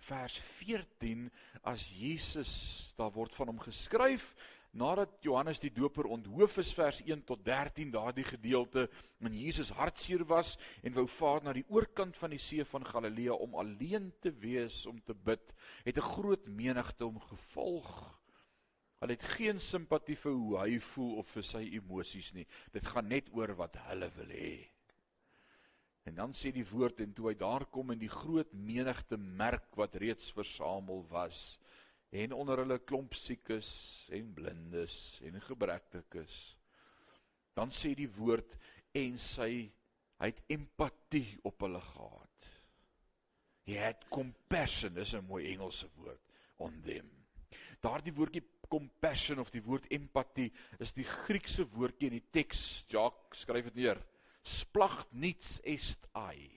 vers 0.06 0.36
14 0.60 1.30
as 1.64 1.88
Jesus 1.88 2.52
daar 2.98 3.12
word 3.14 3.34
van 3.34 3.48
hom 3.48 3.58
geskryf 3.58 4.34
nadat 4.76 5.22
Johannes 5.24 5.60
die 5.62 5.72
Doper 5.72 6.08
onthoof 6.12 6.58
is 6.60 6.72
vers 6.76 6.98
1 7.04 7.22
tot 7.28 7.40
13 7.44 7.90
daardie 7.94 8.26
gedeelte 8.26 8.86
en 9.24 9.36
Jesus 9.36 9.70
hartseer 9.72 10.24
was 10.28 10.56
en 10.82 10.94
wou 10.96 11.06
vaar 11.08 11.42
na 11.44 11.54
die 11.56 11.64
oorkant 11.72 12.16
van 12.20 12.34
die 12.34 12.42
see 12.42 12.64
van 12.68 12.84
Galilea 12.84 13.34
om 13.46 13.56
alleen 13.56 14.10
te 14.20 14.32
wees 14.42 14.84
om 14.90 15.00
te 15.00 15.16
bid 15.16 15.54
het 15.86 15.96
'n 15.96 16.10
groot 16.12 16.46
menigte 16.48 17.04
hom 17.04 17.20
gevolg. 17.20 17.90
Hulle 19.00 19.12
het 19.12 19.28
geen 19.36 19.60
simpatie 19.60 20.16
vir 20.16 20.32
hoe 20.32 20.58
hy 20.58 20.78
voel 20.78 21.18
of 21.18 21.28
vir 21.28 21.42
sy 21.42 21.64
emosies 21.76 22.32
nie. 22.34 22.46
Dit 22.72 22.86
gaan 22.86 23.08
net 23.08 23.28
oor 23.32 23.54
wat 23.56 23.76
hulle 23.88 24.10
wil 24.16 24.28
hê. 24.28 24.68
En 26.04 26.14
dan 26.14 26.32
sê 26.32 26.52
die 26.52 26.68
woord 26.70 27.00
en 27.00 27.12
toe 27.12 27.28
hy 27.28 27.34
daar 27.34 27.64
kom 27.66 27.90
in 27.90 27.98
die 27.98 28.12
groot 28.12 28.52
menigte 28.52 29.16
merk 29.16 29.76
wat 29.76 29.94
reeds 29.94 30.32
versamel 30.32 31.06
was 31.10 31.58
en 32.16 32.32
onder 32.32 32.62
hulle 32.62 32.78
klomp 32.88 33.14
siekes 33.18 33.68
en 34.16 34.32
blindes 34.34 34.96
en 35.26 35.40
gebrektekes. 35.44 36.36
Dan 37.56 37.72
sê 37.74 37.92
die 37.96 38.10
woord 38.16 38.56
en 38.96 39.18
sy 39.20 39.50
hy 40.16 40.30
het 40.30 40.40
empatie 40.52 41.36
op 41.44 41.60
hulle 41.66 41.80
gehad. 41.84 42.48
He 43.66 43.76
had 43.76 44.06
compassion, 44.08 44.94
dis 44.94 45.12
'n 45.14 45.26
mooi 45.26 45.52
Engelse 45.52 45.88
woord 45.96 46.22
on 46.56 46.80
them. 46.82 47.10
Daardie 47.82 48.14
woordjie 48.14 48.42
compassion 48.68 49.38
of 49.38 49.50
die 49.50 49.62
woord 49.62 49.86
empatie 49.92 50.52
is 50.78 50.92
die 50.92 51.04
Griekse 51.04 51.66
woordjie 51.74 52.08
in 52.10 52.18
die 52.18 52.28
teks. 52.32 52.84
Jacques 52.88 53.42
skryf 53.42 53.64
dit 53.64 53.74
neer. 53.74 54.00
Splagt 54.42 55.12
niets 55.12 55.60
est 55.64 56.06
ai. 56.14 56.50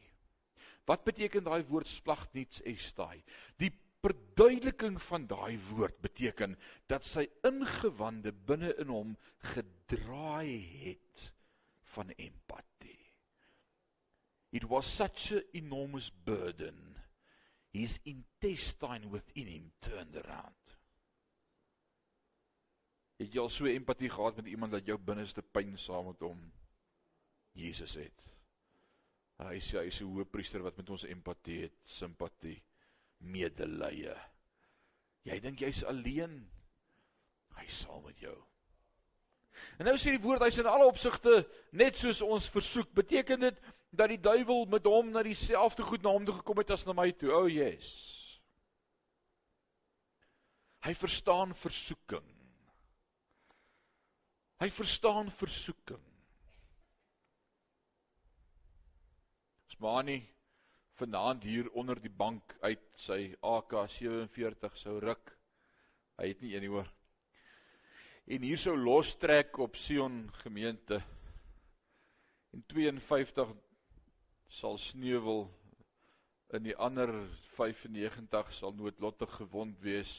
Wat 0.86 1.04
beteken 1.04 1.44
daai 1.44 1.64
woord 1.70 1.88
splagt 1.88 2.34
niets 2.34 2.62
est 2.66 3.00
ai? 3.00 3.24
Die 3.58 3.72
verduideliking 4.04 5.00
van 5.02 5.28
daai 5.28 5.58
woord 5.70 5.98
beteken 6.04 6.56
dat 6.92 7.04
sy 7.08 7.26
ingewande 7.48 8.32
binne 8.32 8.72
in 8.80 8.92
hom 8.94 9.16
gedraai 9.54 10.60
het 10.86 11.26
van 11.96 12.14
empatie. 12.16 12.98
It 14.52 14.66
was 14.72 14.88
such 14.88 15.32
a 15.32 15.42
enormous 15.54 16.10
burden. 16.10 16.98
His 17.72 18.00
intestine 18.04 19.12
within 19.12 19.48
him 19.48 19.72
turned 19.82 20.16
around. 20.24 20.56
Het 23.20 23.36
jy 23.36 23.44
al 23.44 23.52
so 23.52 23.68
empatie 23.68 24.10
gehad 24.10 24.40
met 24.40 24.48
iemand 24.48 24.74
dat 24.74 24.88
jou 24.88 24.98
binneste 24.98 25.44
pyn 25.44 25.76
saam 25.78 26.08
met 26.10 26.24
hom 26.24 26.40
Jesus 27.60 27.98
het? 28.00 28.26
Hy 29.40 29.60
sê 29.64 29.84
hy 29.84 29.92
is 29.92 30.00
'n 30.02 30.08
hoëpriester 30.08 30.64
wat 30.64 30.78
met 30.78 30.90
ons 30.90 31.04
empatie 31.04 31.62
het, 31.68 31.76
simpatie, 31.84 32.58
medelee. 33.20 34.16
Jy 35.28 35.40
dink 35.44 35.62
jy's 35.62 35.84
alleen. 35.88 36.42
Hy 37.60 37.68
saam 37.68 38.04
met 38.08 38.20
jou. 38.24 38.38
En 39.80 39.88
nou 39.90 39.96
sê 40.00 40.14
die 40.16 40.24
woord 40.24 40.44
hy's 40.46 40.60
in 40.62 40.70
alle 40.70 40.88
opsigte 40.88 41.44
net 41.76 42.00
soos 42.00 42.22
ons 42.24 42.48
versoek. 42.52 42.92
Beteken 42.96 43.44
dit 43.44 43.60
dat 43.92 44.12
die 44.12 44.22
duiwel 44.22 44.66
met 44.72 44.88
hom 44.88 45.12
na 45.12 45.24
dieselfde 45.26 45.84
goed 45.84 46.04
na 46.04 46.14
hom 46.16 46.26
toe 46.28 46.38
gekom 46.40 46.62
het 46.62 46.72
as 46.76 46.86
na 46.88 46.96
my 46.96 47.10
toe? 47.12 47.32
O, 47.34 47.44
oh, 47.44 47.52
yes. 47.52 47.90
Hy 50.86 50.94
verstaan 50.96 51.52
versoeking. 51.60 52.28
Hy 54.60 54.70
verstaan 54.72 55.32
versoeking. 55.32 56.04
Smaanie 59.76 60.22
vanaand 61.00 61.44
hier 61.44 61.70
onder 61.72 62.00
die 62.02 62.12
bank 62.12 62.56
uit 62.62 62.84
sy 63.00 63.32
AK47 63.40 64.76
sou 64.82 64.98
ruk. 65.00 65.32
Hy 66.20 66.32
het 66.34 66.42
nie 66.44 66.56
een 66.56 66.66
nie 66.66 66.72
hoor. 66.74 66.90
En 68.30 68.44
hier 68.46 68.60
sou 68.60 68.76
lostrek 68.78 69.58
op 69.64 69.78
Sion 69.80 70.28
gemeente. 70.44 71.00
En 72.54 72.66
52 72.68 73.54
sal 74.60 74.78
sneuwel 74.78 75.48
in 76.58 76.66
die 76.66 76.76
ander 76.76 77.14
95 77.56 78.54
sal 78.58 78.74
noodlottig 78.74 79.32
gewond 79.40 79.80
wees. 79.86 80.14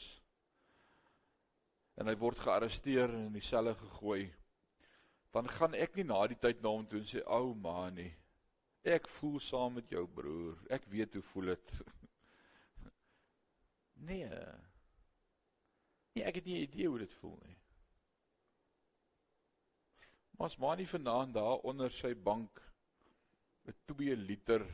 En 1.99 2.07
hy 2.09 2.15
word 2.17 2.39
gearresteer 2.39 3.11
en 3.11 3.27
in 3.27 3.37
die 3.37 3.45
selle 3.45 3.75
gegooi. 3.77 4.25
Dan 5.31 5.47
gaan 5.51 5.75
ek 5.75 5.95
nie 5.95 6.07
na 6.07 6.23
die 6.27 6.39
tyd 6.39 6.63
na 6.63 6.73
hom 6.73 6.87
toe 6.89 7.03
en 7.03 7.07
sê 7.07 7.23
ou 7.27 7.53
man 7.55 7.99
nie. 7.99 8.11
Ek 8.81 9.07
voel 9.19 9.39
saam 9.39 9.75
met 9.77 9.89
jou 9.93 10.07
broer. 10.09 10.57
Ek 10.73 10.85
weet 10.89 11.13
hoe 11.13 11.25
voel 11.33 11.55
dit. 11.55 11.73
Nee. 14.01 14.29
Nee, 16.15 16.23
ek 16.25 16.39
het 16.39 16.47
nie 16.49 16.63
idee 16.63 16.87
hoe 16.89 16.97
dit 17.03 17.11
voel 17.19 17.35
nie. 17.45 17.57
Maar 20.31 20.49
as 20.49 20.57
maar 20.57 20.79
nie 20.79 20.87
vanaand 20.89 21.35
daar 21.37 21.61
onder 21.69 21.93
sy 21.93 22.15
bank 22.17 22.63
'n 23.69 23.77
2 23.91 24.15
liter 24.17 24.65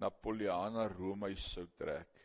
Napoleana 0.00 0.86
roomys 0.88 1.50
sou 1.52 1.66
trek. 1.76 2.15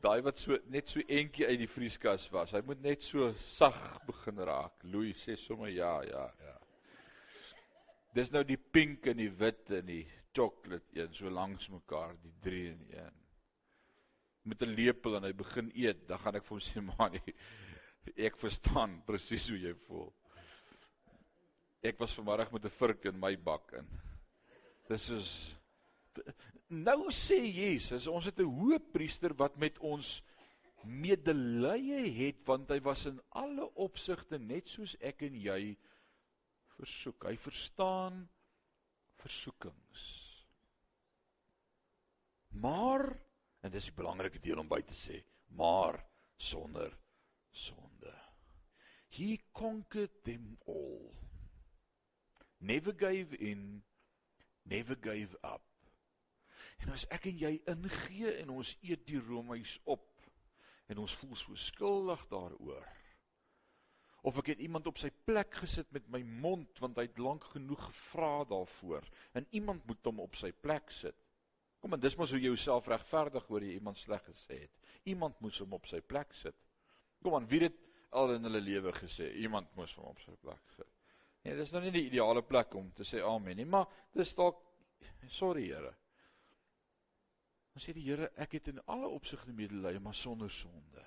Daai 0.00 0.22
wat 0.24 0.38
so 0.40 0.56
net 0.72 0.88
so 0.88 1.02
eentjie 1.04 1.44
uit 1.44 1.58
die 1.60 1.68
vrieskas 1.68 2.30
was. 2.32 2.54
Hy 2.56 2.62
moet 2.64 2.80
net 2.84 3.04
so 3.04 3.32
sag 3.44 3.76
begin 4.06 4.40
raak. 4.48 4.78
Louis 4.88 5.18
sê 5.20 5.36
sommer 5.36 5.68
ja, 5.74 5.98
ja, 6.08 6.24
ja. 6.40 6.56
Dis 8.16 8.32
nou 8.32 8.42
die 8.46 8.58
pink 8.58 9.06
en 9.12 9.20
die 9.20 9.30
wit 9.30 9.70
en 9.76 9.86
die 9.86 10.04
chocolate 10.34 10.96
een 10.96 11.12
so 11.14 11.30
langs 11.30 11.68
mekaar, 11.70 12.16
die 12.22 12.32
3 12.46 12.62
in 12.70 12.80
1. 13.02 13.18
Met 14.50 14.62
'n 14.62 14.74
lepel 14.74 15.16
en 15.16 15.28
hy 15.28 15.32
begin 15.36 15.70
eet, 15.74 16.08
dan 16.08 16.18
gaan 16.18 16.36
ek 16.36 16.48
vir 16.48 16.56
hom 16.56 16.64
sê 16.64 16.80
man, 16.90 17.20
ek 18.16 18.40
verstaan 18.40 19.02
presies 19.06 19.50
hoe 19.52 19.60
jy 19.60 19.74
voel. 19.86 20.08
Ek 21.84 22.00
was 22.00 22.14
vanmiddag 22.16 22.52
met 22.52 22.64
'n 22.64 22.78
vurk 22.80 23.04
in 23.04 23.20
my 23.20 23.36
bak 23.36 23.72
in. 23.72 23.86
Dis 24.88 25.10
is 25.10 25.30
nou 26.70 27.10
sê 27.14 27.38
Jesus, 27.44 28.06
ons 28.06 28.24
het 28.24 28.38
'n 28.40 28.48
hoëpriester 28.48 29.34
wat 29.36 29.56
met 29.56 29.78
ons 29.78 30.22
medelee 30.84 32.08
het 32.08 32.46
want 32.46 32.70
hy 32.70 32.80
was 32.80 33.04
in 33.06 33.20
alle 33.28 33.66
opsigte 33.74 34.38
net 34.38 34.68
soos 34.68 34.96
ek 35.00 35.22
en 35.22 35.34
jy 35.34 35.76
versoek. 36.76 37.24
Hy 37.24 37.36
verstaan 37.36 38.28
versoekings. 39.20 40.02
Maar 42.48 43.20
en 43.62 43.70
dis 43.70 43.84
die 43.84 43.94
belangrike 43.94 44.40
deel 44.40 44.58
om 44.58 44.68
by 44.68 44.80
te 44.80 44.94
sê, 44.94 45.22
maar 45.48 46.00
sonder 46.36 46.96
sonde. 47.50 48.14
He 49.10 49.38
conquered 49.52 50.22
them 50.24 50.56
all 50.66 51.20
never 52.60 52.92
gave 52.92 53.34
in, 53.34 53.82
never 54.66 54.94
gave 54.94 55.34
up. 55.42 55.62
En 56.80 56.94
as 56.94 57.06
ek 57.12 57.28
en 57.30 57.40
jy 57.40 57.52
ingee 57.68 58.32
en 58.40 58.54
ons 58.56 58.72
eet 58.86 59.02
die 59.08 59.20
roomys 59.20 59.78
op 59.84 60.06
en 60.90 61.02
ons 61.02 61.14
voel 61.20 61.36
so 61.38 61.54
skuldig 61.54 62.22
daaroor. 62.30 62.86
Of 64.26 64.36
ek 64.42 64.52
het 64.52 64.62
iemand 64.64 64.88
op 64.90 64.98
sy 65.00 65.08
plek 65.24 65.54
gesit 65.62 65.88
met 65.96 66.08
my 66.12 66.20
mond 66.42 66.80
want 66.82 66.98
hy 67.00 67.06
het 67.08 67.20
lank 67.22 67.46
genoeg 67.54 67.86
gevra 67.88 68.32
daarvoor 68.50 69.06
en 69.38 69.46
iemand 69.56 69.86
moet 69.88 70.08
hom 70.10 70.20
op 70.24 70.36
sy 70.36 70.50
plek 70.52 70.92
sit. 70.92 71.16
Kom 71.80 71.96
en 71.96 72.02
dis 72.02 72.16
mos 72.20 72.32
hoe 72.34 72.40
jy 72.40 72.50
jouself 72.50 72.90
regverdig 72.92 73.46
oor 73.48 73.64
jy 73.64 73.78
iemand 73.78 73.96
sleg 73.96 74.24
gesê 74.26 74.66
het. 74.66 74.74
Iemand 75.08 75.38
moes 75.40 75.60
hom 75.62 75.72
op 75.72 75.86
sy 75.88 76.02
plek 76.04 76.34
sit. 76.36 76.56
Kom 77.24 77.36
aan, 77.36 77.48
wie 77.48 77.62
het 77.64 77.78
al 78.16 78.34
in 78.34 78.44
hulle 78.44 78.60
lewe 78.60 78.92
gesê 78.96 79.30
iemand 79.40 79.70
moes 79.78 79.94
hom 79.96 80.10
op 80.10 80.20
sy 80.20 80.34
plek 80.42 80.74
sit? 80.76 80.90
Nee, 81.40 81.56
dis 81.56 81.72
nou 81.72 81.80
nie 81.80 81.94
die 81.94 82.04
ideale 82.10 82.42
plek 82.44 82.74
om 82.76 82.90
te 82.92 83.06
sê 83.08 83.22
amen 83.24 83.56
nie, 83.56 83.64
maar 83.64 83.88
dis 84.12 84.34
dalk 84.36 84.60
sorry 85.32 85.70
Here. 85.70 85.94
Dan 87.72 87.82
sê 87.82 87.94
die 87.94 88.04
Here, 88.06 88.30
ek 88.40 88.58
het 88.58 88.70
in 88.72 88.80
alle 88.90 89.08
opsigte 89.08 89.52
medelee, 89.54 90.00
maar 90.02 90.14
sonder 90.14 90.50
sonde. 90.50 91.04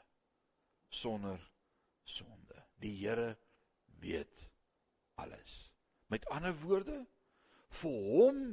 Sonder 0.90 1.42
sonde. 2.04 2.64
Die 2.80 2.96
Here 3.02 3.38
weet 4.00 4.48
alles. 5.16 5.72
Met 6.08 6.26
ander 6.32 6.56
woorde, 6.62 7.06
vir 7.80 7.98
hom 8.14 8.44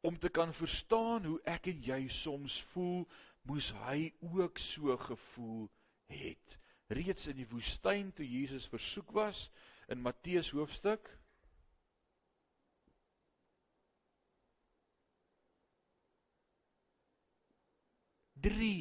om 0.00 0.18
te 0.18 0.28
kan 0.28 0.54
verstaan 0.54 1.24
hoe 1.28 1.40
ek 1.44 1.68
en 1.70 1.82
jy 1.84 2.00
soms 2.08 2.60
voel, 2.72 3.04
moes 3.48 3.70
hy 3.84 4.10
ook 4.32 4.58
so 4.58 4.96
gevoel 4.96 5.68
het. 6.10 6.58
Reeds 6.90 7.28
in 7.30 7.38
die 7.38 7.48
woestyn 7.48 8.10
toe 8.16 8.26
Jesus 8.26 8.66
versoek 8.68 9.12
was 9.14 9.48
in 9.92 10.00
Matteus 10.02 10.50
hoofstuk 10.56 11.10
3 18.40 18.72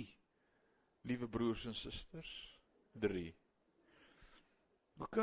liewe 1.09 1.27
broers 1.27 1.65
en 1.69 1.75
susters 1.75 2.31
3 2.99 3.27
OK. 4.99 5.17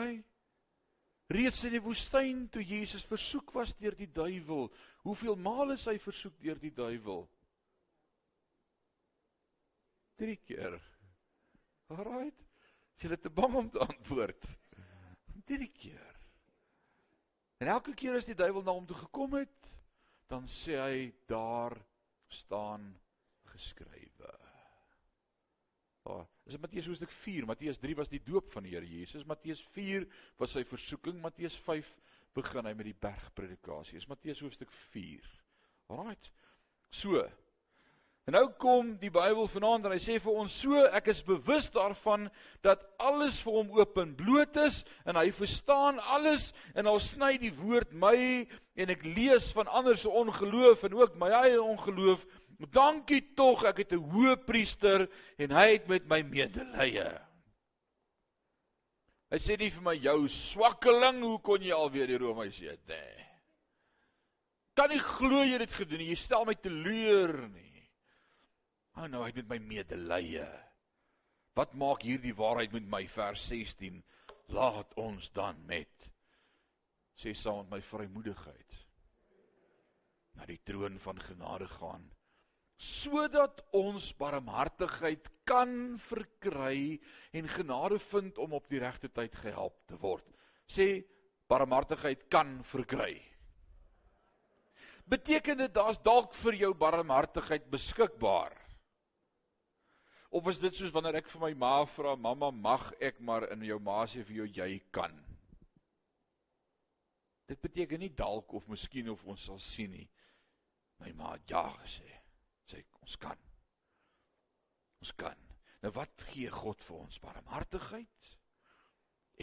Reeds 1.29 1.64
in 1.66 1.75
die 1.75 1.83
woestyn 1.83 2.46
toe 2.55 2.62
Jesus 2.64 3.05
versoek 3.05 3.51
was 3.57 3.75
deur 3.77 3.96
die 3.99 4.09
duiwel 4.09 4.70
hoeveel 5.05 5.37
maal 5.37 5.75
is 5.75 5.85
hy 5.90 5.99
versoek 6.01 6.37
deur 6.42 6.59
die 6.62 6.72
duiwel? 6.75 7.27
3 10.22 10.37
keer. 10.49 10.79
Alraight 11.92 12.44
jy 13.03 13.11
het 13.12 13.27
te 13.27 13.31
bang 13.31 13.55
om 13.61 13.66
te 13.70 13.83
antwoord? 13.85 14.46
3 15.46 15.66
keer. 15.77 16.14
En 17.61 17.68
elke 17.72 17.92
keer 17.94 18.16
as 18.16 18.29
die 18.29 18.37
duiwel 18.38 18.64
na 18.64 18.72
hom 18.72 18.87
toe 18.88 18.96
gekom 19.05 19.37
het 19.37 19.72
dan 20.31 20.49
sê 20.51 20.79
hy 20.81 21.03
daar 21.31 21.77
staan 22.33 22.88
geskrywe. 23.57 24.35
Ah, 26.07 26.23
is 26.47 26.55
dit 26.55 26.62
Matteus 26.62 26.87
hoofstuk 26.87 27.11
4? 27.11 27.47
Matteus 27.47 27.81
3 27.83 27.97
was 27.99 28.11
die 28.12 28.23
doop 28.23 28.53
van 28.55 28.62
die 28.62 28.77
Here 28.77 28.87
Jesus. 28.87 29.25
Matteus 29.27 29.64
4 29.75 30.07
was 30.38 30.55
sy 30.55 30.62
versoeking. 30.64 31.19
Matteus 31.23 31.57
5 31.66 31.88
begin 32.37 32.69
hy 32.69 32.75
met 32.77 32.87
die 32.87 33.01
bergpredikasie. 33.01 33.99
Is 33.99 34.07
Matteus 34.07 34.45
hoofstuk 34.45 34.71
4. 34.92 35.27
Alraight. 35.90 36.31
So. 36.95 37.25
En 38.27 38.35
nou 38.35 38.49
kom 38.59 38.88
die 38.99 39.11
Bybel 39.14 39.47
vanaand 39.47 39.85
en 39.87 39.92
hy 39.95 40.01
sê 40.03 40.16
vir 40.19 40.38
ons 40.42 40.55
so, 40.62 40.81
ek 40.99 41.12
is 41.12 41.21
bewus 41.23 41.69
daarvan 41.71 42.25
dat 42.66 42.83
alles 42.99 43.37
vir 43.45 43.55
hom 43.55 43.69
oop 43.79 44.01
en 44.03 44.16
bloot 44.19 44.59
is 44.64 44.81
en 45.07 45.14
hy 45.14 45.29
verstaan 45.31 46.01
alles 46.03 46.49
en 46.75 46.90
al 46.90 46.99
sny 46.99 47.37
die 47.38 47.53
woord 47.55 47.95
my 47.95 48.16
en 48.75 48.90
ek 48.90 49.07
lees 49.07 49.47
van 49.55 49.71
ander 49.71 49.95
se 49.95 50.11
ongeloof 50.11 50.83
en 50.88 50.99
ook 50.99 51.14
my 51.23 51.31
eie 51.38 51.62
ongeloof 51.62 52.27
Dankie 52.59 53.35
tog, 53.37 53.64
ek 53.69 53.85
het 53.85 53.92
'n 53.92 54.11
hoë 54.12 54.37
priester 54.47 55.09
en 55.38 55.51
hy 55.51 55.66
het 55.77 55.88
met 55.88 56.07
my 56.09 56.23
medelee. 56.23 57.11
Hy 59.31 59.38
sê 59.38 59.59
nie 59.59 59.71
vir 59.71 59.83
my 59.83 59.95
jou 59.95 60.29
swakkeling, 60.29 61.21
hoe 61.21 61.40
kon 61.40 61.61
jy 61.61 61.73
alweer 61.73 62.07
die 62.07 62.19
Romeise 62.19 62.64
eet, 62.64 62.87
nê? 62.88 63.05
Kan 64.75 64.90
nie 64.90 65.01
glo 65.01 65.42
jy 65.42 65.59
dit 65.59 65.71
gedoen 65.71 65.99
nie. 65.99 66.11
Jy 66.12 66.16
stel 66.16 66.45
my 66.45 66.55
teleur 66.55 67.49
nie. 67.49 67.90
O 68.97 69.03
oh, 69.03 69.07
nou, 69.09 69.23
hy 69.23 69.27
het 69.27 69.37
met 69.37 69.49
my 69.49 69.59
medelee. 69.59 70.47
Wat 71.57 71.75
maak 71.75 72.03
hierdie 72.03 72.35
waarheid 72.35 72.73
met 72.73 72.87
my 72.88 73.07
vers 73.09 73.47
16? 73.49 74.03
Laat 74.49 74.95
ons 74.95 75.31
dan 75.31 75.57
met 75.66 76.11
sê 77.16 77.33
saam 77.33 77.64
met 77.64 77.71
my 77.71 77.81
vrymoedigheid 77.81 78.75
na 80.37 80.45
die 80.49 80.61
troon 80.69 80.99
van 81.01 81.21
genade 81.25 81.69
gaan 81.79 82.05
sodat 82.77 83.62
ons 83.77 84.11
barmhartigheid 84.19 85.31
kan 85.49 85.97
verkry 86.03 86.99
en 87.33 87.49
genade 87.49 87.99
vind 88.11 88.39
om 88.39 88.57
op 88.59 88.69
die 88.69 88.81
regte 88.83 89.09
tyd 89.09 89.35
gehelp 89.41 89.79
te 89.89 89.97
word. 90.01 90.27
Sê 90.69 91.07
barmhartigheid 91.49 92.27
kan 92.29 92.59
verkry. 92.67 93.17
Beteken 95.07 95.62
dit 95.62 95.75
daar's 95.75 96.01
dalk 96.03 96.35
vir 96.35 96.59
jou 96.67 96.73
barmhartigheid 96.75 97.69
beskikbaar? 97.71 98.53
Of 100.35 100.49
is 100.51 100.59
dit 100.61 100.75
soos 100.75 100.93
wanneer 100.93 101.21
ek 101.23 101.31
vir 101.31 101.45
my 101.45 101.53
ma 101.55 101.77
vra, 101.89 102.17
mamma, 102.19 102.51
mag 102.51 102.91
ek 103.01 103.23
maar 103.23 103.47
in 103.55 103.62
jou 103.65 103.79
ma 103.81 104.03
sê 104.11 104.25
vir 104.27 104.43
jou 104.43 104.49
jy 104.59 104.81
kan? 104.93 105.15
Dit 107.47 107.62
beteken 107.62 108.03
nie 108.03 108.11
dalk 108.11 108.57
of 108.59 108.67
miskien 108.69 109.09
of 109.12 109.23
ons 109.25 109.47
sal 109.47 109.62
sien 109.62 109.95
nie. 109.95 110.09
My 110.99 111.12
ma 111.15 111.37
het 111.37 111.55
ja 111.55 111.69
gesê. 111.79 112.15
Ons 113.07 113.16
kan. 113.23 113.38
Ons 115.01 115.12
kan. 115.14 115.42
Nou 115.85 115.92
wat 115.95 116.27
gee 116.33 116.51
God 116.51 116.83
vir 116.83 116.97
ons? 117.05 117.19
Barmhartigheid 117.23 118.31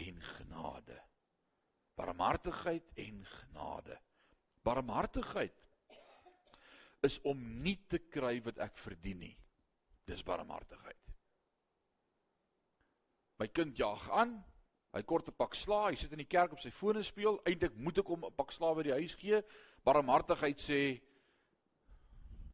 en 0.04 0.23
genade. 0.34 0.97
Barmhartigheid 1.95 2.89
en 2.99 3.21
genade. 3.30 3.99
Barmhartigheid 4.63 5.62
is 7.04 7.19
om 7.28 7.39
nie 7.63 7.78
te 7.88 7.99
kry 8.12 8.38
wat 8.43 8.60
ek 8.63 8.76
verdien 8.80 9.21
nie. 9.23 9.36
Dis 10.08 10.23
barmhartigheid. 10.28 10.99
My 13.39 13.47
kind 13.52 13.80
jaag 13.80 14.04
aan. 14.12 14.41
Hy 14.93 15.02
kort 15.10 15.28
'n 15.28 15.36
pak 15.36 15.56
sla, 15.56 15.89
hy 15.89 15.95
sit 15.95 16.12
in 16.12 16.21
die 16.21 16.30
kerk 16.30 16.54
op 16.54 16.60
sy 16.62 16.69
fone 16.69 17.02
speel. 17.04 17.39
Eintlik 17.49 17.76
moet 17.76 17.97
ek 17.97 18.08
hom 18.08 18.26
'n 18.26 18.36
pak 18.36 18.52
sla 18.52 18.73
by 18.76 18.84
die 18.84 18.93
huis 18.99 19.15
gee. 19.15 19.41
Barmhartigheid 19.84 20.60
sê 20.60 21.02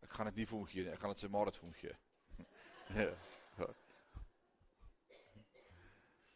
ek 0.10 0.18
gaan 0.18 0.30
dit 0.32 0.42
nie 0.42 0.48
vir 0.50 0.58
hom 0.58 0.66
gee 0.66 0.84
nie. 0.84 0.94
Ek 0.96 1.04
gaan 1.04 1.14
dit 1.14 1.22
sy 1.22 1.30
ma 1.30 1.46
dit 1.46 1.58
vir 1.62 1.68
hom 1.70 1.78
gee. 1.84 1.98
Ja. 3.60 3.68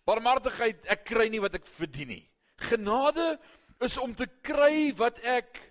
Barmhartigheid, 0.05 0.83
ek 0.91 1.05
kry 1.07 1.29
nie 1.31 1.39
wat 1.41 1.55
ek 1.55 1.63
verdien 1.65 2.09
nie. 2.11 2.23
Genade 2.67 3.37
is 3.81 3.95
om 3.97 4.11
te 4.13 4.27
kry 4.45 4.91
wat 4.99 5.17
ek 5.25 5.61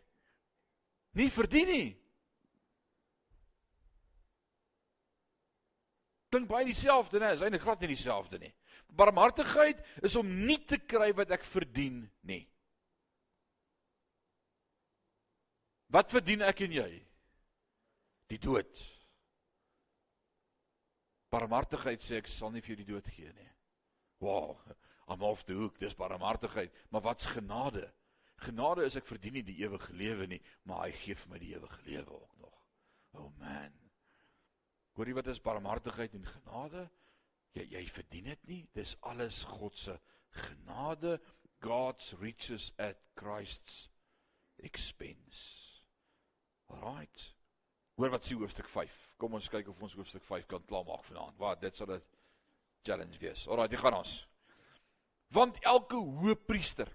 nie 1.21 1.29
verdien 1.31 1.69
nie. 1.69 1.91
Klink 6.33 6.49
baie 6.49 6.65
dieselfde, 6.65 7.21
né? 7.21 7.35
Is 7.37 7.45
eintlik 7.45 7.63
glad 7.63 7.85
nie 7.85 7.93
dieselfde 7.93 8.41
nie. 8.41 8.51
Barmhartigheid 8.97 9.85
is 10.03 10.17
om 10.17 10.29
nie 10.47 10.59
te 10.65 10.81
kry 10.81 11.11
wat 11.17 11.31
ek 11.37 11.45
verdien 11.45 12.07
nie. 12.25 12.43
Wat 15.93 16.09
verdien 16.13 16.41
ek 16.49 16.65
en 16.65 16.81
jy? 16.81 16.91
Die 18.33 18.41
dood. 18.41 18.79
Barmhartigheid 21.33 22.01
sê 22.01 22.21
ek 22.23 22.31
sal 22.33 22.53
nie 22.55 22.63
vir 22.65 22.73
jou 22.73 22.79
die 22.81 22.89
dood 22.89 23.09
gee 23.13 23.33
nie. 23.37 23.49
Wow, 24.25 24.57
I'm 25.09 25.25
off 25.27 25.45
the 25.45 25.57
hook. 25.59 25.77
Dis 25.81 25.97
barmhartigheid, 25.99 26.73
maar 26.91 27.05
wat's 27.05 27.29
genade? 27.29 27.91
Genade 28.43 28.87
is 28.89 28.97
ek 28.97 29.07
verdien 29.07 29.37
nie 29.37 29.45
die 29.47 29.59
ewige 29.61 29.93
lewe 29.97 30.29
nie, 30.31 30.41
maar 30.65 30.87
hy 30.87 30.95
gee 31.03 31.17
vir 31.19 31.33
my 31.33 31.41
die 31.43 31.53
ewige 31.55 31.85
lewe 31.89 32.17
ook 32.17 32.39
nog. 32.41 32.57
Oh 33.21 33.29
man. 33.43 33.77
Hoor 34.97 35.09
jy 35.09 35.17
wat 35.17 35.29
is 35.33 35.43
barmhartigheid 35.45 36.17
en 36.17 36.25
genade? 36.29 36.87
Jy 37.57 37.67
jy 37.75 37.85
verdien 37.93 38.33
dit 38.33 38.49
nie. 38.49 38.63
Dis 38.77 38.97
alles 39.13 39.43
God 39.49 39.77
se 39.77 39.99
genade, 40.47 41.19
God's 41.61 42.15
riches 42.21 42.71
at 42.81 43.05
Christ's 43.21 43.91
expense. 44.57 45.85
Alright. 46.73 47.29
Hoor 48.01 48.15
wat 48.15 48.25
sê 48.25 48.37
hoofstuk 48.39 48.69
5. 48.73 48.93
Kom 49.21 49.37
ons 49.37 49.51
kyk 49.53 49.69
of 49.69 49.81
ons 49.85 49.95
hoofstuk 49.99 50.25
5 50.25 50.49
kan 50.51 50.65
klaarmaak 50.69 51.05
vanaand. 51.05 51.37
Wat 51.41 51.61
dit 51.61 51.77
sal 51.77 51.93
'n 51.93 52.03
challenge 52.83 53.19
wees. 53.19 53.47
Alraai, 53.47 53.71
jy 53.71 53.79
gaan 53.79 53.95
ons. 53.95 54.27
Want 55.31 55.59
elke 55.61 55.97
hoëpriester 55.97 56.89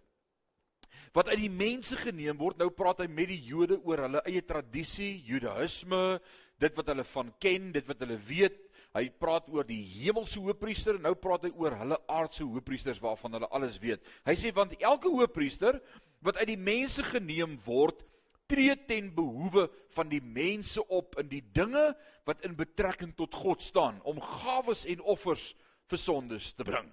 wat 1.13 1.29
uit 1.29 1.39
die 1.39 1.49
mense 1.49 1.95
geneem 1.97 2.37
word, 2.37 2.57
nou 2.57 2.69
praat 2.69 2.99
hy 2.99 3.07
met 3.07 3.27
die 3.27 3.41
Jode 3.41 3.79
oor 3.83 3.97
hulle 3.97 4.21
eie 4.25 4.41
tradisie, 4.41 5.23
Judaïsme, 5.25 6.19
dit 6.59 6.75
wat 6.77 6.87
hulle 6.87 7.03
van 7.03 7.33
ken, 7.39 7.71
dit 7.71 7.87
wat 7.87 7.99
hulle 7.99 8.17
weet. 8.17 8.59
Hy 8.93 9.09
praat 9.09 9.49
oor 9.49 9.65
die 9.67 9.81
hemelse 9.81 10.39
hoëpriester, 10.39 10.99
nou 10.99 11.13
praat 11.15 11.43
hy 11.43 11.51
oor 11.55 11.75
hulle 11.79 11.97
aardse 12.07 12.43
hoëpriesters 12.43 13.01
waarvan 13.01 13.33
hulle 13.37 13.49
alles 13.49 13.79
weet. 13.81 14.03
Hy 14.25 14.35
sê 14.35 14.53
want 14.53 14.77
elke 14.79 15.09
hoëpriester 15.09 15.81
wat 16.25 16.37
uit 16.37 16.47
die 16.47 16.57
mense 16.57 17.03
geneem 17.03 17.57
word, 17.65 18.03
tree 18.47 18.75
ten 18.87 19.09
behoewe 19.15 19.67
van 19.95 20.09
die 20.11 20.21
mense 20.21 20.83
op 20.87 21.17
in 21.21 21.29
die 21.31 21.43
dinge 21.53 21.91
wat 22.27 22.43
in 22.47 22.55
betrekking 22.55 23.15
tot 23.15 23.35
God 23.35 23.63
staan 23.63 23.99
om 24.07 24.21
gawes 24.21 24.85
en 24.85 25.03
offers 25.03 25.51
vir 25.87 26.01
sondes 26.01 26.53
te 26.55 26.65
bring. 26.67 26.89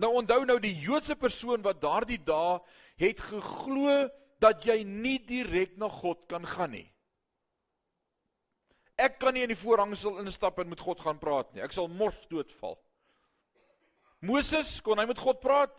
Nou 0.00 0.14
onthou 0.22 0.44
nou 0.48 0.58
die 0.60 0.74
Joodse 0.80 1.16
persoon 1.20 1.64
wat 1.64 1.82
daardie 1.82 2.20
dae 2.24 2.58
het 3.00 3.20
geglo 3.20 4.08
dat 4.42 4.64
jy 4.66 4.82
nie 4.86 5.18
direk 5.26 5.76
na 5.78 5.88
God 5.92 6.24
kan 6.30 6.46
gaan 6.48 6.72
nie. 6.74 6.88
Ek 9.00 9.18
kan 9.20 9.34
nie 9.34 9.44
in 9.44 9.52
die 9.52 9.58
voorhangsel 9.58 10.20
instap 10.22 10.60
en 10.62 10.70
met 10.70 10.80
God 10.80 11.00
gaan 11.00 11.20
praat 11.20 11.52
nie. 11.52 11.62
Ek 11.64 11.74
sal 11.74 11.88
mors 11.90 12.18
doodval. 12.30 12.76
Moses 14.22 14.76
kon 14.84 15.00
hy 15.00 15.06
met 15.08 15.18
God 15.18 15.40
praat? 15.42 15.74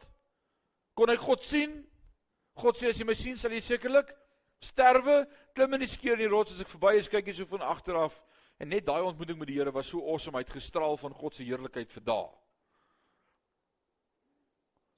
Kon 0.97 1.09
hy 1.09 1.15
God 1.19 1.45
sien? 1.45 1.77
God 2.55 2.77
sê 2.77 2.89
as 2.89 2.99
jy 2.99 3.05
my 3.05 3.15
sien, 3.17 3.37
sal 3.37 3.51
jy 3.51 3.61
sekerlik 3.61 4.13
sterwe. 4.63 5.23
Klim 5.55 5.73
in 5.73 5.83
die 5.85 5.91
skeur 5.91 6.17
in 6.17 6.25
die 6.25 6.31
rots 6.31 6.53
as 6.53 6.61
ek 6.61 6.71
verby 6.71 6.97
is, 6.99 7.09
kyk 7.11 7.27
jy 7.27 7.33
so 7.39 7.49
van 7.49 7.65
agter 7.65 7.97
af. 7.99 8.19
En 8.61 8.69
net 8.69 8.85
daai 8.85 9.01
ontmoeting 9.01 9.39
met 9.39 9.49
die 9.49 9.57
Here 9.57 9.73
was 9.73 9.89
so 9.89 10.03
awesome, 10.05 10.37
hy 10.37 10.45
het 10.45 10.55
gestraal 10.55 10.97
van 11.01 11.13
God 11.17 11.35
se 11.35 11.43
heerlikheid 11.43 11.91
vir 11.91 12.05
dae. 12.05 12.29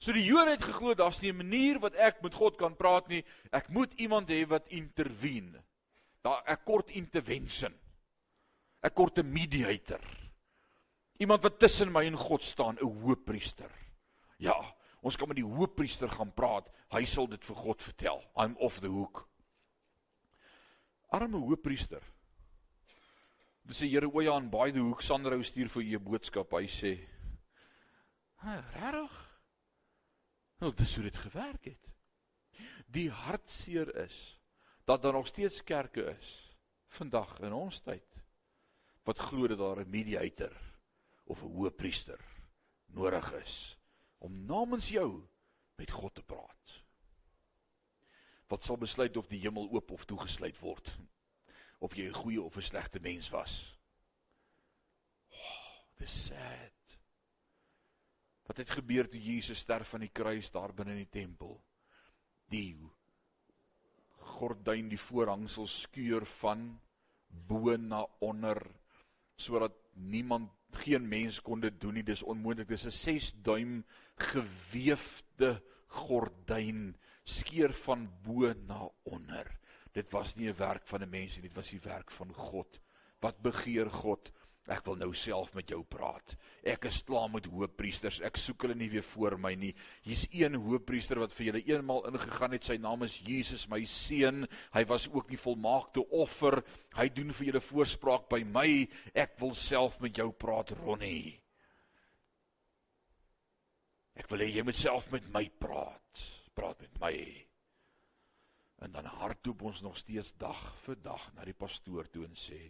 So 0.03 0.13
die 0.13 0.25
Jode 0.27 0.57
het 0.57 0.65
geglo 0.65 0.93
daar's 0.93 1.21
nie 1.21 1.31
'n 1.31 1.37
manier 1.37 1.79
wat 1.79 1.95
ek 1.95 2.21
met 2.21 2.33
God 2.33 2.57
kan 2.57 2.75
praat 2.75 3.07
nie. 3.07 3.23
Ek 3.51 3.69
moet 3.69 3.93
iemand 3.93 4.29
hê 4.29 4.45
wat 4.47 4.67
intervene. 4.67 5.63
Daar 6.21 6.43
ek 6.45 6.65
kort 6.65 6.89
intervention. 6.89 7.73
Ek 8.83 8.93
kort 8.93 9.17
'n 9.19 9.31
mediator. 9.31 10.01
Iemand 11.17 11.43
wat 11.43 11.59
tussen 11.59 11.91
my 11.91 12.05
en 12.05 12.17
God 12.17 12.43
staan, 12.43 12.77
'n 12.77 13.01
hoëpriester. 13.01 13.71
Ja, 14.37 14.75
ons 15.01 15.15
kan 15.15 15.27
met 15.27 15.37
die 15.37 15.45
hoëpriester 15.45 16.09
gaan 16.09 16.33
praat. 16.33 16.69
Hy 16.93 17.05
sal 17.05 17.27
dit 17.27 17.43
vir 17.43 17.55
God 17.55 17.81
vertel. 17.81 18.23
I'm 18.35 18.55
off 18.57 18.79
the 18.79 18.91
hook. 18.91 19.27
Arme 21.09 21.37
hoëpriester. 21.37 22.03
Dis 23.65 23.81
die 23.81 23.89
Here 23.89 24.07
oya 24.07 24.35
aan 24.35 24.51
baie 24.53 24.73
die 24.73 24.83
hoek 24.83 25.01
Sandrou 25.01 25.41
stuur 25.43 25.69
vir 25.69 25.83
u 25.83 25.95
'n 25.97 26.03
boodskap. 26.03 26.51
Hy 26.53 26.67
sê: 26.67 26.99
"Ha, 28.35 28.61
regtig? 28.75 29.25
Nou, 30.61 30.71
dis 30.73 30.95
hoe 30.95 31.03
dit 31.03 31.17
gewerk 31.17 31.65
het. 31.65 31.89
Die 32.87 33.09
hartseer 33.11 33.89
is 34.05 34.39
dat 34.85 35.01
daar 35.01 35.13
nog 35.13 35.27
steeds 35.27 35.63
kerke 35.63 36.03
is 36.15 36.55
vandag 36.87 37.39
in 37.43 37.53
ons 37.53 37.81
tyd 37.81 38.21
wat 39.05 39.19
glo 39.19 39.47
dat 39.47 39.59
daar 39.59 39.81
'n 39.83 39.89
mediator 39.89 40.53
of 41.25 41.43
'n 41.43 41.51
hoëpriester 41.57 42.21
nodig 42.85 43.33
is 43.33 43.77
om 44.17 44.45
namens 44.45 44.89
jou 44.89 45.27
met 45.75 45.91
God 45.91 46.15
te 46.15 46.23
praat. 46.23 46.75
Wat 48.47 48.63
sal 48.63 48.77
besluit 48.77 49.17
of 49.17 49.27
die 49.27 49.41
hemel 49.41 49.69
oop 49.73 49.91
of 49.91 50.05
toegesluit 50.05 50.59
word? 50.61 50.91
Of 51.79 51.95
jy 51.95 52.07
'n 52.07 52.19
goeie 52.21 52.41
of 52.41 52.57
'n 52.57 52.61
slegte 52.61 52.99
mens 52.99 53.29
was? 53.29 53.77
Oh, 55.29 55.81
dis 55.97 56.25
sad. 56.25 56.71
Wat 58.45 58.57
het 58.57 58.69
gebeur 58.69 59.09
toe 59.09 59.21
Jesus 59.21 59.59
sterf 59.59 59.93
aan 59.93 60.05
die 60.05 60.13
kruis 60.13 60.51
daar 60.51 60.73
binne 60.73 60.91
in 60.91 61.03
die 61.03 61.09
tempel? 61.21 61.63
Die 62.53 62.77
gordyn, 64.35 64.89
die 64.89 64.99
voorhangsel 64.99 65.67
skeur 65.67 66.25
van 66.25 66.81
bo 67.27 67.75
na 67.77 68.05
onder 68.19 68.61
sodat 69.35 69.73
niemand 69.93 70.51
geen 70.75 71.07
mens 71.07 71.41
kon 71.41 71.59
dit 71.59 71.81
doen 71.81 71.93
nie. 71.93 72.03
Dis 72.03 72.23
onmoontlik. 72.23 72.67
Dis 72.67 72.85
'n 72.85 72.91
6 72.91 73.33
duim 73.43 73.83
gewefte 74.15 75.61
gordyn 75.87 76.95
skeur 77.23 77.73
van 77.73 78.09
bo 78.23 78.53
na 78.67 78.89
onder. 79.03 79.51
Dit 79.93 80.11
was 80.11 80.35
nie 80.35 80.49
'n 80.49 80.57
werk 80.57 80.87
van 80.87 81.01
'n 81.01 81.09
mens 81.09 81.35
nie, 81.35 81.47
dit 81.47 81.55
was 81.55 81.69
die 81.69 81.79
werk 81.79 82.11
van 82.11 82.33
God. 82.33 82.79
Wat 83.19 83.41
begeer 83.41 83.89
God? 83.89 84.31
Ek 84.65 84.81
wil 84.87 84.95
nou 84.97 85.11
self 85.13 85.51
met 85.53 85.69
jou 85.69 85.83
praat. 85.85 86.33
Ek 86.65 86.87
is 86.89 87.03
klaar 87.05 87.27
met 87.29 87.45
hoëpriesters. 87.45 88.17
Ek 88.25 88.39
soek 88.41 88.65
hulle 88.65 88.77
nie 88.77 88.89
weer 88.89 89.05
voor 89.05 89.35
my 89.37 89.51
nie. 89.61 89.71
Hier's 90.07 90.25
een 90.33 90.57
hoëpriester 90.57 91.21
wat 91.21 91.35
vir 91.37 91.51
julle 91.51 91.61
eenmal 91.69 92.01
ingegaan 92.09 92.55
het. 92.57 92.65
Sy 92.65 92.79
naam 92.81 93.05
is 93.05 93.19
Jesus, 93.21 93.67
my 93.69 93.83
seun. 93.85 94.47
Hy 94.73 94.83
was 94.89 95.05
ook 95.13 95.29
die 95.29 95.37
volmaakte 95.37 96.01
offer. 96.09 96.63
Hy 96.97 97.07
doen 97.13 97.29
vir 97.37 97.51
julle 97.51 97.61
voorspraak 97.61 98.25
by 98.31 98.41
my. 98.55 98.69
Ek 99.13 99.37
wil 99.43 99.53
self 99.53 99.99
met 100.01 100.17
jou 100.17 100.31
praat, 100.33 100.73
Ronnie. 100.81 101.35
Ek 104.17 104.31
wil 104.31 104.41
hê 104.41 104.49
jy 104.49 104.65
moet 104.65 104.79
self 104.79 105.11
met 105.13 105.29
my 105.29 105.45
praat. 105.61 106.25
Praat 106.57 106.81
met 106.81 106.97
my. 107.03 107.13
En 108.81 108.97
dan 108.97 109.13
hardloop 109.21 109.61
ons 109.69 109.85
nog 109.85 110.01
steeds 110.01 110.33
dag 110.41 110.59
vir 110.87 110.97
dag 111.05 111.29
na 111.35 111.45
die 111.45 111.55
pastoor 111.55 112.09
toe 112.09 112.25
en 112.25 112.33
sê: 112.39 112.63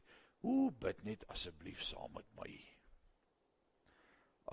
"Hoe 0.46 0.72
bid 0.72 1.04
net 1.04 1.26
asseblief 1.34 1.82
saam 1.84 2.14
met 2.14 2.30
my." 2.38 2.52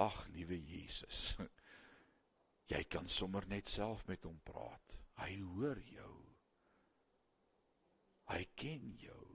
Ag, 0.01 0.23
liewe 0.33 0.57
Jesus. 0.57 1.37
Jy 2.73 2.85
kan 2.89 3.09
sommer 3.09 3.45
net 3.49 3.69
self 3.69 4.07
met 4.09 4.25
hom 4.25 4.39
praat. 4.49 4.97
Hy 5.21 5.35
hoor 5.53 5.81
jou. 5.93 6.15
Hy 8.33 8.45
ken 8.57 8.95
jou. 9.03 9.27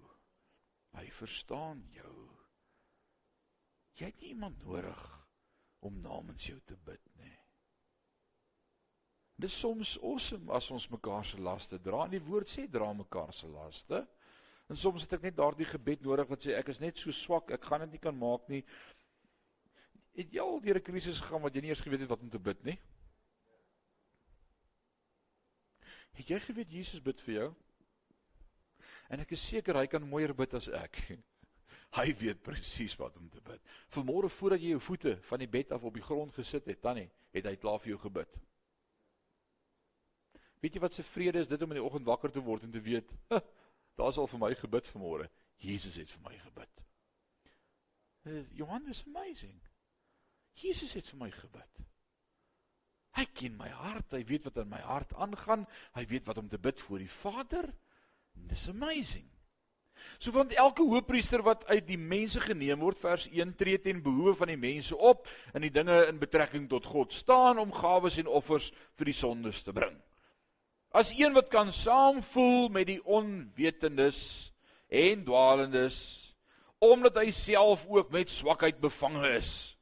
Hy 0.97 1.05
verstaan 1.13 1.83
jou. 1.93 2.15
Jy 3.97 4.09
het 4.09 4.21
nie 4.21 4.33
iemand 4.33 4.63
nodig 4.65 5.03
om 5.85 6.01
namens 6.01 6.47
jou 6.49 6.57
te 6.65 6.77
bid 6.87 7.03
nie. 7.21 7.35
Dit 9.37 9.51
is 9.51 9.59
soms 9.59 9.93
awesome 10.01 10.49
as 10.57 10.71
ons 10.73 10.89
mekaar 10.89 11.25
se 11.25 11.37
laste 11.37 11.77
dra. 11.85 12.05
En 12.07 12.15
die 12.15 12.23
woord 12.25 12.49
sê 12.49 12.65
dra 12.71 12.89
mekaar 12.97 13.33
se 13.37 13.49
laste. 13.49 14.01
En 14.67 14.77
soms 14.77 15.01
het 15.05 15.13
ek 15.15 15.23
net 15.29 15.37
daardie 15.37 15.67
gebed 15.67 16.03
nodig 16.03 16.27
wat 16.27 16.43
sê 16.43 16.55
ek 16.57 16.73
is 16.73 16.81
net 16.83 16.99
so 16.99 17.15
swak, 17.15 17.53
ek 17.55 17.63
gaan 17.69 17.85
dit 17.85 17.95
nie 17.95 18.03
kan 18.03 18.15
maak 18.17 18.49
nie. 18.51 18.63
Het 20.17 20.33
jy 20.33 20.43
al 20.43 20.59
deur 20.59 20.79
'n 20.79 20.83
krisis 20.83 21.21
gegaan 21.21 21.41
wat 21.41 21.55
jy 21.55 21.61
nie 21.61 21.71
eers 21.71 21.83
geweet 21.85 22.03
het 22.03 22.09
wat 22.09 22.21
om 22.25 22.29
te 22.29 22.39
bid 22.39 22.63
nie? 22.63 22.77
Het 26.17 26.29
jy 26.33 26.39
geweet 26.39 26.71
Jesus 26.73 27.01
bid 27.01 27.21
vir 27.21 27.33
jou? 27.33 27.49
En 29.09 29.19
ek 29.23 29.31
is 29.31 29.47
seker 29.47 29.77
hy 29.77 29.87
kan 29.87 30.03
mooier 30.03 30.33
bid 30.35 30.53
as 30.53 30.67
ek. 30.67 30.99
Hy 31.97 32.11
weet 32.19 32.43
presies 32.43 32.97
wat 32.99 33.15
om 33.17 33.29
te 33.29 33.39
bid. 33.41 33.61
Vanmôre 33.95 34.27
voordat 34.29 34.59
jy 34.59 34.73
jou 34.73 34.79
voete 34.79 35.13
van 35.29 35.39
die 35.39 35.47
bed 35.47 35.71
af 35.71 35.83
op 35.87 35.93
die 35.93 36.03
grond 36.03 36.33
gesit 36.35 36.65
het, 36.67 36.81
tannie, 36.81 37.07
het 37.31 37.45
hy 37.45 37.55
klaar 37.55 37.79
vir 37.79 37.93
jou 37.93 37.99
gebid. 38.01 38.33
Weet 40.59 40.75
jy 40.75 40.81
wat 40.83 40.93
se 40.93 41.03
vrede 41.03 41.39
is 41.39 41.47
dit 41.47 41.61
om 41.63 41.71
in 41.71 41.79
die 41.79 41.85
oggend 41.85 42.05
wakker 42.05 42.33
te 42.33 42.43
word 42.43 42.67
en 42.67 42.71
te 42.71 42.81
weet, 42.83 43.13
daar's 43.97 44.17
al 44.17 44.29
vir 44.29 44.41
my 44.41 44.53
gebid 44.55 44.89
vanmôre. 44.93 45.29
Jesus 45.57 45.97
het 45.97 46.11
vir 46.13 46.23
my 46.29 46.35
gebid. 46.37 46.83
Eh, 48.27 48.43
Johannes 48.57 49.03
amazing. 49.07 49.57
Jesus 50.57 50.93
het 50.97 51.07
vir 51.09 51.19
my 51.21 51.31
gebid. 51.33 51.85
Hy 53.17 53.25
ken 53.33 53.55
my 53.57 53.69
hart, 53.73 54.13
hy 54.13 54.21
weet 54.29 54.45
wat 54.45 54.59
in 54.61 54.69
my 54.69 54.81
hart 54.85 55.13
aangaan, 55.17 55.65
hy 55.97 56.05
weet 56.09 56.27
wat 56.29 56.37
om 56.37 56.49
te 56.49 56.59
bid 56.61 56.81
voor 56.85 57.01
die 57.01 57.09
Vader. 57.09 57.71
Dis 58.49 58.67
amazing. 58.69 59.25
So 60.21 60.31
want 60.35 60.53
elke 60.53 60.85
hoëpriester 60.85 61.41
wat 61.45 61.65
uit 61.71 61.87
die 61.87 61.97
mense 61.97 62.41
geneem 62.41 62.81
word 62.85 62.99
vers 63.01 63.25
1 63.31 63.55
tree 63.57 63.79
ten 63.81 64.03
behoeve 64.05 64.35
van 64.43 64.51
die 64.53 64.59
mense 64.61 64.97
op 64.97 65.25
in 65.57 65.65
die 65.65 65.73
dinge 65.73 66.03
in 66.05 66.21
betrekking 66.21 66.67
tot 66.69 66.85
God 66.85 67.13
staan 67.13 67.57
om 67.61 67.73
gawes 67.73 68.19
en 68.21 68.29
offers 68.29 68.69
vir 68.97 69.09
die 69.09 69.17
sondes 69.17 69.63
te 69.65 69.73
bring. 69.73 69.97
As 70.95 71.11
een 71.15 71.33
wat 71.35 71.49
kan 71.51 71.73
saamvoel 71.73 72.69
met 72.69 72.87
die 72.87 73.01
onwetendes 73.03 74.51
en 74.87 75.25
dwalendes 75.27 75.99
omdat 76.79 77.15
hy 77.17 77.31
self 77.33 77.87
ook 77.89 78.11
met 78.13 78.29
swakheid 78.29 78.77
bevange 78.79 79.25
is. 79.39 79.73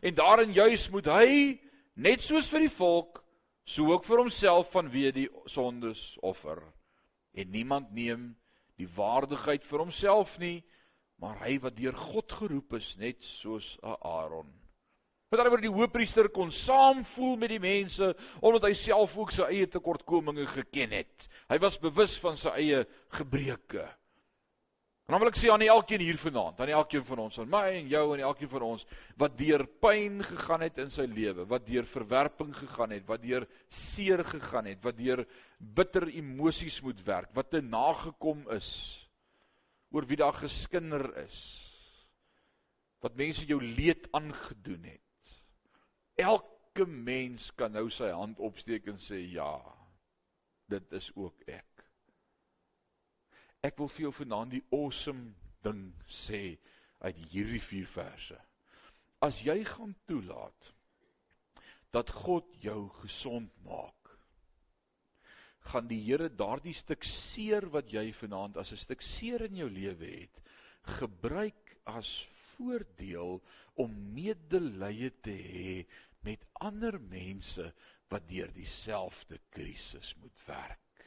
En 0.00 0.14
daarin 0.16 0.52
juis 0.52 0.88
moet 0.88 1.06
hy 1.12 1.28
net 1.94 2.24
soos 2.24 2.48
vir 2.48 2.64
die 2.64 2.72
volk 2.72 3.20
so 3.68 3.90
ook 3.92 4.06
vir 4.06 4.22
homself 4.22 4.70
vanweë 4.72 5.12
die 5.12 5.28
sondes 5.50 6.14
offer 6.24 6.62
en 7.36 7.52
niemand 7.52 7.92
neem 7.92 8.30
die 8.80 8.88
waardigheid 8.96 9.64
vir 9.64 9.84
homself 9.84 10.36
nie, 10.40 10.60
maar 11.20 11.38
hy 11.44 11.56
wat 11.64 11.76
deur 11.78 11.96
God 11.96 12.32
geroep 12.32 12.76
is, 12.76 12.94
net 13.00 13.24
soos 13.24 13.76
Aaron. 13.84 14.48
Met 15.26 15.40
ander 15.40 15.50
woorde 15.56 15.66
die 15.66 15.74
hoëpriester 15.74 16.28
kon 16.30 16.52
saam 16.54 17.00
voel 17.16 17.34
met 17.40 17.50
die 17.50 17.62
mense 17.62 18.12
omdat 18.38 18.68
hy 18.68 18.74
self 18.78 19.16
ook 19.18 19.32
sy 19.34 19.48
eie 19.50 19.66
tekortkominge 19.66 20.46
geken 20.52 20.94
het. 20.94 21.26
Hy 21.50 21.58
was 21.62 21.80
bewus 21.82 22.14
van 22.22 22.38
sy 22.38 22.52
eie 22.60 22.84
gebreke. 23.18 23.88
En 25.06 25.14
dan 25.14 25.22
wil 25.22 25.30
ek 25.30 25.38
sê 25.38 25.50
aan 25.50 25.62
elkeen 25.62 26.02
hier 26.02 26.18
vanaand, 26.18 26.58
aan 26.58 26.70
elkeen 26.74 27.04
van 27.06 27.20
ons, 27.22 27.38
aan 27.38 27.50
my 27.50 27.62
en 27.76 27.90
jou 27.90 28.02
en 28.14 28.22
elkeen 28.26 28.50
van 28.50 28.64
ons 28.66 28.86
wat 29.22 29.36
deur 29.38 29.62
pyn 29.82 30.18
gegaan 30.26 30.64
het 30.66 30.80
in 30.82 30.90
sy 30.90 31.06
lewe, 31.06 31.44
wat 31.46 31.66
deur 31.66 31.86
verwerping 31.86 32.50
gegaan 32.56 32.94
het, 32.96 33.04
wat 33.06 33.22
deur 33.22 33.46
seer 33.70 34.24
gegaan 34.26 34.66
het, 34.72 34.82
wat 34.82 34.98
deur 34.98 35.22
bitter 35.58 36.08
emosies 36.10 36.80
moet 36.82 37.02
werk, 37.06 37.30
wat 37.38 37.52
te 37.54 37.62
nagekom 37.62 38.42
is 38.54 38.70
oor 39.94 40.06
wie 40.10 40.18
daar 40.18 40.34
geskinder 40.38 41.06
is. 41.22 41.38
Wat 43.02 43.14
mense 43.14 43.46
jou 43.46 43.60
leed 43.62 44.10
aangedoen 44.10 44.90
het. 44.90 45.05
Elke 46.16 46.86
mens 46.86 47.50
kan 47.54 47.72
nou 47.76 47.88
sy 47.92 48.08
hand 48.12 48.40
opsteek 48.40 48.88
en 48.92 49.00
sê 49.02 49.20
ja. 49.32 49.60
Dit 50.66 50.92
is 50.96 51.10
ook 51.14 51.44
ek. 51.46 51.84
Ek 53.66 53.76
wil 53.78 53.90
vir 53.92 54.06
jou 54.06 54.14
vanaand 54.22 54.56
die 54.56 54.64
awesome 54.74 55.34
ding 55.66 55.90
sê 56.08 56.56
uit 57.04 57.18
hierdie 57.32 57.62
vier 57.62 57.88
verse. 57.90 58.38
As 59.22 59.42
jy 59.44 59.58
gaan 59.66 59.94
toelaat 60.08 60.72
dat 61.94 62.10
God 62.12 62.48
jou 62.60 62.88
gesond 63.00 63.52
maak, 63.64 63.92
gaan 65.72 65.88
die 65.90 66.00
Here 66.04 66.28
daardie 66.30 66.74
stuk 66.76 67.04
seer 67.08 67.66
wat 67.74 67.90
jy 67.90 68.12
vanaand 68.14 68.58
as 68.60 68.72
'n 68.72 68.82
stuk 68.84 69.02
seer 69.02 69.42
in 69.48 69.56
jou 69.56 69.68
lewe 69.70 70.10
het, 70.20 70.42
gebruik 70.98 71.78
as 71.84 72.28
voordeel 72.56 73.40
om 73.82 73.94
medelee 74.16 75.12
te 75.22 75.36
hê 75.36 75.76
met 76.26 76.42
ander 76.64 76.98
mense 77.00 77.70
wat 78.10 78.26
deur 78.28 78.50
dieselfde 78.54 79.38
krisis 79.54 80.14
moet 80.22 80.44
werk. 80.46 81.04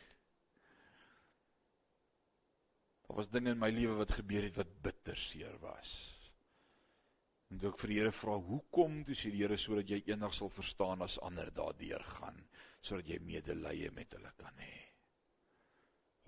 Daar 3.08 3.18
was 3.18 3.32
dinge 3.34 3.56
in 3.56 3.62
my 3.62 3.72
lewe 3.74 3.98
wat 4.04 4.14
gebeur 4.20 4.46
het 4.46 4.58
wat 4.60 4.74
bitter 4.86 5.18
seer 5.18 5.56
was. 5.64 5.94
En 7.50 7.58
toe 7.58 7.72
ek 7.72 7.80
vir 7.82 7.90
die 7.90 7.98
Here 7.98 8.12
vra, 8.14 8.36
"Hoekom?" 8.38 9.04
toe 9.06 9.16
sê 9.18 9.32
die 9.34 9.42
Here 9.42 9.58
sodat 9.58 9.90
jy 9.90 10.04
eendag 10.06 10.34
sal 10.38 10.50
verstaan 10.54 11.02
as 11.02 11.18
ander 11.26 11.50
daardeur 11.52 12.04
gaan, 12.04 12.38
sodat 12.82 13.08
jy 13.08 13.18
medelee 13.20 13.90
met 13.92 14.14
hulle 14.14 14.34
kan 14.38 14.62
hê. 14.62 14.76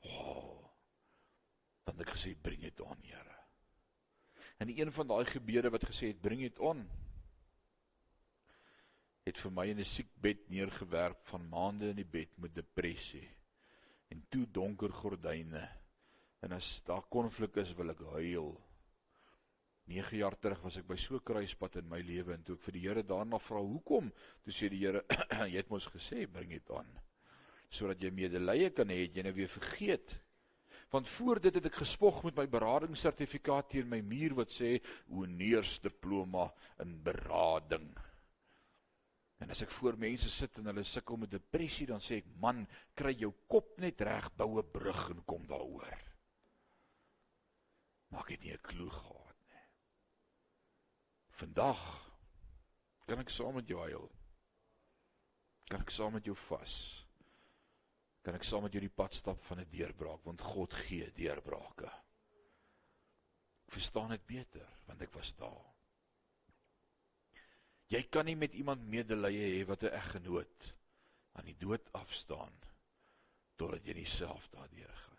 O. 0.01 0.09
Oh, 0.09 0.71
dan 1.85 1.97
het 1.97 2.07
ek 2.07 2.15
gesê, 2.15 2.33
"Bring 2.41 2.61
dit 2.61 2.81
aan, 2.81 3.03
Here." 3.03 3.40
En 4.61 4.69
een 4.69 4.91
van 4.93 5.07
daai 5.09 5.25
gebede 5.25 5.73
wat 5.73 5.87
gesê 5.89 6.11
het, 6.13 6.21
"Bring 6.21 6.41
dit 6.45 6.59
aan," 6.61 6.85
het 9.25 9.37
vir 9.37 9.51
my 9.51 9.65
in 9.69 9.79
'n 9.79 9.85
siekbed 9.85 10.49
neergewerp 10.49 11.27
van 11.27 11.49
maande 11.49 11.89
in 11.89 11.95
die 11.95 12.11
bed 12.17 12.37
met 12.37 12.55
depressie 12.55 13.29
en 14.09 14.25
toe 14.29 14.45
donker 14.51 14.91
gordyne 14.91 15.81
En 16.41 16.51
as 16.57 16.81
daar 16.85 17.05
konflik 17.09 17.59
is, 17.61 17.73
wil 17.77 17.93
ek 17.93 18.01
huil. 18.15 18.55
9 19.91 20.17
jaar 20.17 20.37
terug 20.41 20.61
was 20.65 20.79
ek 20.79 20.87
by 20.89 20.97
so 20.97 21.15
'n 21.15 21.25
kruispunt 21.25 21.75
in 21.77 21.89
my 21.89 21.99
lewe 22.01 22.33
en 22.33 22.43
toe 22.43 22.55
ek 22.55 22.63
vir 22.65 22.73
die 22.73 22.81
Here 22.87 23.03
daarna 23.03 23.37
vra 23.37 23.61
hoekom, 23.61 24.09
toe 24.43 24.53
sê 24.53 24.69
die 24.69 24.81
Here, 24.81 25.03
jy 25.51 25.57
het 25.57 25.69
mos 25.69 25.85
gesê 25.85 26.25
bring 26.25 26.49
dit 26.49 26.71
aan 26.71 26.89
sodat 27.71 28.01
jy 28.03 28.09
medelee 28.11 28.67
kan 28.75 28.89
hê, 28.91 29.05
jy 29.07 29.23
nou 29.23 29.31
weer 29.31 29.47
vergeet. 29.47 30.17
Want 30.91 31.07
voor 31.07 31.39
dit 31.39 31.55
het 31.55 31.65
ek 31.69 31.81
gespog 31.81 32.19
met 32.27 32.35
my 32.35 32.45
beradingssertifikaat 32.51 33.69
teen 33.71 33.89
my 33.89 34.01
muur 34.03 34.35
wat 34.41 34.51
sê 34.51 34.75
honeers 35.07 35.79
diploma 35.79 36.49
in 36.83 36.97
berading. 37.03 37.89
En 39.41 39.49
as 39.49 39.63
ek 39.63 39.71
voor 39.71 39.97
mense 39.97 40.29
sit 40.29 40.59
en 40.59 40.67
hulle 40.69 40.83
sukkel 40.85 41.17
met 41.17 41.31
depressie, 41.31 41.87
dan 41.87 42.03
sê 42.03 42.19
ek, 42.21 42.27
"Man, 42.39 42.67
kry 42.93 43.15
jou 43.15 43.33
kop 43.47 43.79
net 43.79 44.01
reg, 44.01 44.29
bou 44.35 44.59
'n 44.59 44.71
brug 44.71 45.09
en 45.09 45.23
kom 45.25 45.47
daaroor." 45.47 46.11
maar 48.11 48.25
ek 48.27 48.35
het 48.35 48.43
nie 48.43 48.53
'n 48.53 48.61
klou 48.61 48.89
gehad 48.89 49.37
nie. 49.49 49.67
Vandag 51.29 51.81
kan 53.07 53.19
ek 53.19 53.29
saam 53.29 53.55
met 53.55 53.67
jou 53.67 53.79
huil. 53.79 54.11
Kan 55.67 55.81
ek 55.81 55.89
saam 55.89 56.13
met 56.13 56.25
jou 56.25 56.35
vas? 56.35 57.00
Kan 58.21 58.37
ek 58.37 58.45
saam 58.45 58.63
met 58.63 58.73
jou 58.73 58.81
die 58.83 58.93
pad 59.01 59.13
stap 59.17 59.41
van 59.47 59.59
'n 59.59 59.69
deurbraak 59.71 60.23
want 60.25 60.41
God 60.41 60.73
gee 60.73 61.11
deurbrake. 61.11 61.91
Ek 63.67 63.71
verstaan 63.77 64.09
dit 64.09 64.25
beter 64.25 64.67
want 64.87 65.01
ek 65.01 65.13
was 65.13 65.33
daar. 65.35 65.67
Jy 67.87 68.03
kan 68.03 68.25
nie 68.25 68.35
met 68.35 68.53
iemand 68.53 68.87
medelee 68.87 69.47
hê 69.55 69.67
wat 69.67 69.83
'n 69.83 69.95
eggenoot 70.01 70.73
aan 71.33 71.45
die 71.45 71.57
dood 71.57 71.93
afstaan 71.93 72.53
totdat 73.55 73.85
jy 73.85 73.93
nie 73.93 74.05
self 74.05 74.49
daardeur 74.49 74.95
gaan. 74.95 75.11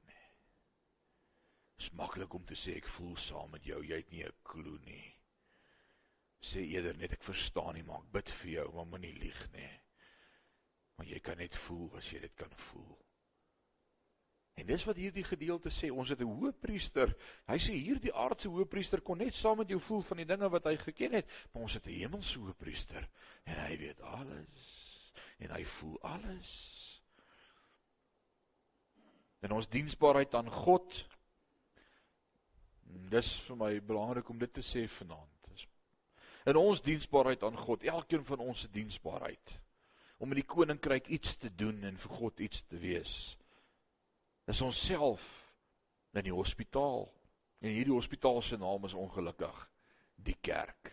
Dis 1.83 1.91
maklik 1.99 2.35
om 2.37 2.45
te 2.47 2.55
sê 2.55 2.77
ek 2.79 2.87
voel 2.95 3.17
saam 3.19 3.49
met 3.51 3.65
jou, 3.67 3.81
jy 3.83 3.97
het 3.99 4.11
nie 4.15 4.23
'n 4.23 4.37
klou 4.47 4.77
nie. 4.87 5.17
Sê 6.41 6.61
eerder 6.63 6.97
net 6.97 7.13
ek 7.17 7.25
verstaan 7.27 7.75
nie, 7.75 7.83
maar 7.83 8.05
ek 8.05 8.13
bid 8.13 8.31
vir 8.31 8.51
jou, 8.51 8.67
maar 8.75 8.87
moenie 8.87 9.15
lieg 9.19 9.41
nie. 9.53 9.73
Maar 11.03 11.11
jy 11.11 11.19
kan 11.19 11.41
net 11.43 11.57
voel 11.59 11.89
as 11.99 12.09
jy 12.15 12.21
dit 12.23 12.35
kan 12.39 12.53
voel. 12.71 12.93
En 14.55 14.69
dis 14.69 14.85
wat 14.87 15.01
hierdie 15.03 15.25
gedeelte 15.27 15.73
sê, 15.75 15.89
ons 15.91 16.13
het 16.15 16.21
'n 16.23 16.31
hoëpriester. 16.31 17.11
Hy 17.51 17.57
sê 17.59 17.73
hierdie 17.75 18.13
aardse 18.15 18.47
hoëpriester 18.49 19.01
kon 19.03 19.19
net 19.19 19.35
saam 19.35 19.59
met 19.59 19.69
jou 19.69 19.81
voel 19.81 20.03
van 20.03 20.17
die 20.17 20.27
dinge 20.27 20.49
wat 20.49 20.65
hy 20.65 20.77
geken 20.77 21.13
het, 21.13 21.27
maar 21.51 21.63
ons 21.63 21.75
het 21.75 21.87
'n 21.87 21.99
hemelse 21.99 22.39
hoëpriester 22.39 23.09
en 23.45 23.57
hy 23.67 23.77
weet 23.79 24.01
alles 24.01 25.11
en 25.39 25.51
hy 25.51 25.65
voel 25.65 26.01
alles. 26.03 27.03
In 29.41 29.53
ons 29.53 29.69
diensbaarheid 29.69 30.35
aan 30.35 30.51
God. 30.51 31.09
Dis 33.11 33.41
vir 33.41 33.57
my 33.57 33.81
belangrik 33.81 34.29
om 34.29 34.39
dit 34.39 34.53
te 34.53 34.63
sê 34.63 34.89
vanaand. 34.89 35.29
In 36.47 36.57
ons 36.57 36.81
diensbaarheid 36.81 37.43
aan 37.43 37.57
God, 37.57 37.83
elkeen 37.83 38.25
van 38.25 38.39
ons 38.39 38.61
se 38.61 38.71
diensbaarheid 38.71 39.63
om 40.23 40.31
in 40.31 40.39
die 40.39 40.47
koninkryk 40.47 41.09
iets 41.11 41.35
te 41.43 41.51
doen 41.51 41.83
en 41.89 41.99
vir 41.99 42.15
God 42.15 42.41
iets 42.47 42.63
te 42.71 42.79
wees. 42.79 43.15
Is 44.47 44.63
ons 44.63 44.79
self 44.79 45.25
in 46.15 46.29
die 46.29 46.35
hospitaal. 46.35 47.09
En 47.63 47.71
hierdie 47.75 47.95
hospitaal 47.95 48.43
se 48.43 48.59
naam 48.59 48.87
is 48.87 48.95
ongelukkig 48.99 49.59
die 50.23 50.37
kerk. 50.43 50.93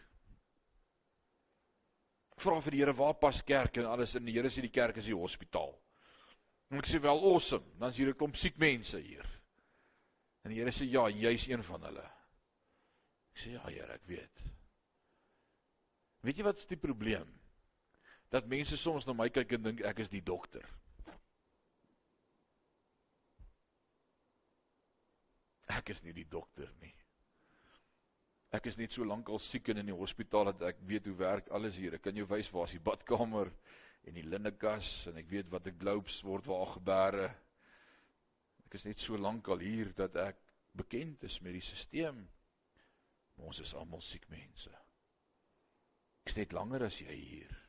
Vra 2.40 2.58
vir 2.64 2.74
die 2.74 2.82
Here 2.82 2.96
waar 2.96 3.18
pas 3.20 3.42
kerk 3.46 3.78
en 3.78 3.90
alles 3.90 4.16
in 4.18 4.26
die 4.26 4.38
Here 4.38 4.50
sê 4.50 4.64
die 4.66 4.74
kerk 4.74 4.98
is 5.02 5.10
die 5.10 5.18
hospitaal. 5.18 5.74
En 6.70 6.82
ek 6.82 6.90
sê 6.90 7.02
wel 7.02 7.26
awesome, 7.26 7.66
dan 7.82 7.90
is 7.90 7.98
hier 7.98 8.10
'n 8.10 8.18
klomp 8.18 8.38
siek 8.38 8.58
mense 8.58 8.98
hier. 8.98 9.26
En 10.46 10.52
die 10.52 10.60
Here 10.62 10.72
sê 10.72 10.86
ja, 10.86 11.10
jy's 11.10 11.48
een 11.48 11.64
van 11.64 11.82
hulle. 11.82 12.06
Ek 13.34 13.38
sê 13.38 13.52
ja 13.52 13.66
Here, 13.68 13.94
ek 13.94 14.06
weet. 14.06 14.46
Weet 16.22 16.38
jy 16.38 16.44
wat 16.44 16.58
is 16.58 16.66
die 16.66 16.78
probleem? 16.78 17.39
Dat 18.30 18.48
mense 18.48 18.78
soms 18.78 19.06
na 19.06 19.16
my 19.18 19.30
kyk 19.34 19.58
en 19.58 19.66
dink 19.66 19.84
ek 19.90 20.04
is 20.06 20.12
die 20.14 20.24
dokter. 20.26 20.66
Ek 25.70 25.90
is 25.94 26.02
nie 26.06 26.14
die 26.14 26.28
dokter 26.30 26.70
nie. 26.82 26.94
Ek 28.54 28.66
is 28.66 28.80
net 28.80 28.94
so 28.94 29.06
lank 29.06 29.30
al 29.30 29.42
siek 29.42 29.68
in 29.70 29.84
die 29.86 29.94
hospitaal 29.94 30.50
dat 30.50 30.64
ek 30.72 30.82
weet 30.90 31.06
hoe 31.10 31.18
werk 31.20 31.52
alles 31.54 31.78
hier. 31.78 31.94
Ek 31.98 32.06
kan 32.08 32.18
jou 32.18 32.26
wys 32.30 32.50
waar 32.54 32.66
is 32.66 32.74
die 32.78 32.82
badkamer 32.82 33.52
en 34.10 34.18
die 34.18 34.26
linnekas 34.26 35.06
en 35.10 35.20
ek 35.22 35.30
weet 35.30 35.52
wat 35.54 35.70
ek 35.70 35.78
globes 35.82 36.18
word 36.26 36.50
waar 36.50 36.74
gebeure. 36.74 37.30
Ek 38.66 38.78
is 38.78 38.86
net 38.90 39.02
so 39.02 39.18
lank 39.18 39.50
al 39.54 39.62
hier 39.62 39.94
dat 39.98 40.18
ek 40.18 40.42
bekend 40.78 41.26
is 41.30 41.38
met 41.46 41.58
die 41.58 41.66
stelsel. 41.66 42.26
Ons 43.40 43.62
is 43.64 43.72
almal 43.78 44.02
siek 44.04 44.26
mense. 44.30 44.74
Ek 46.26 46.34
steek 46.34 46.52
langer 46.54 46.90
as 46.90 46.98
jy 47.00 47.16
hier. 47.16 47.69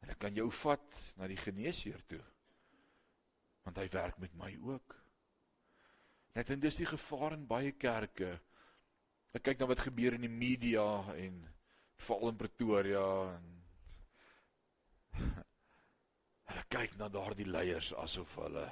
En 0.00 0.12
ek 0.14 0.20
kan 0.24 0.36
jou 0.36 0.48
vat 0.62 1.00
na 1.20 1.28
die 1.30 1.38
geneesheer 1.40 2.00
toe. 2.08 2.22
Want 3.66 3.78
hy 3.82 3.86
werk 3.92 4.18
met 4.22 4.34
my 4.38 4.54
ook. 4.64 4.96
En 6.38 6.60
dis 6.62 6.78
die 6.78 6.88
gevaar 6.88 7.34
in 7.36 7.46
baie 7.46 7.72
kerke. 7.72 8.38
Ek 9.36 9.44
kyk 9.46 9.60
na 9.60 9.68
wat 9.70 9.82
gebeur 9.84 10.16
in 10.16 10.24
die 10.26 10.32
media 10.32 10.86
en 11.14 11.42
veral 12.00 12.32
in 12.32 12.40
Pretoria 12.40 13.06
en 13.36 13.48
Hulle 16.50 16.64
kyk 16.72 16.96
na 16.98 17.06
daardie 17.12 17.46
leiers 17.46 17.92
asof 18.02 18.32
hulle 18.40 18.64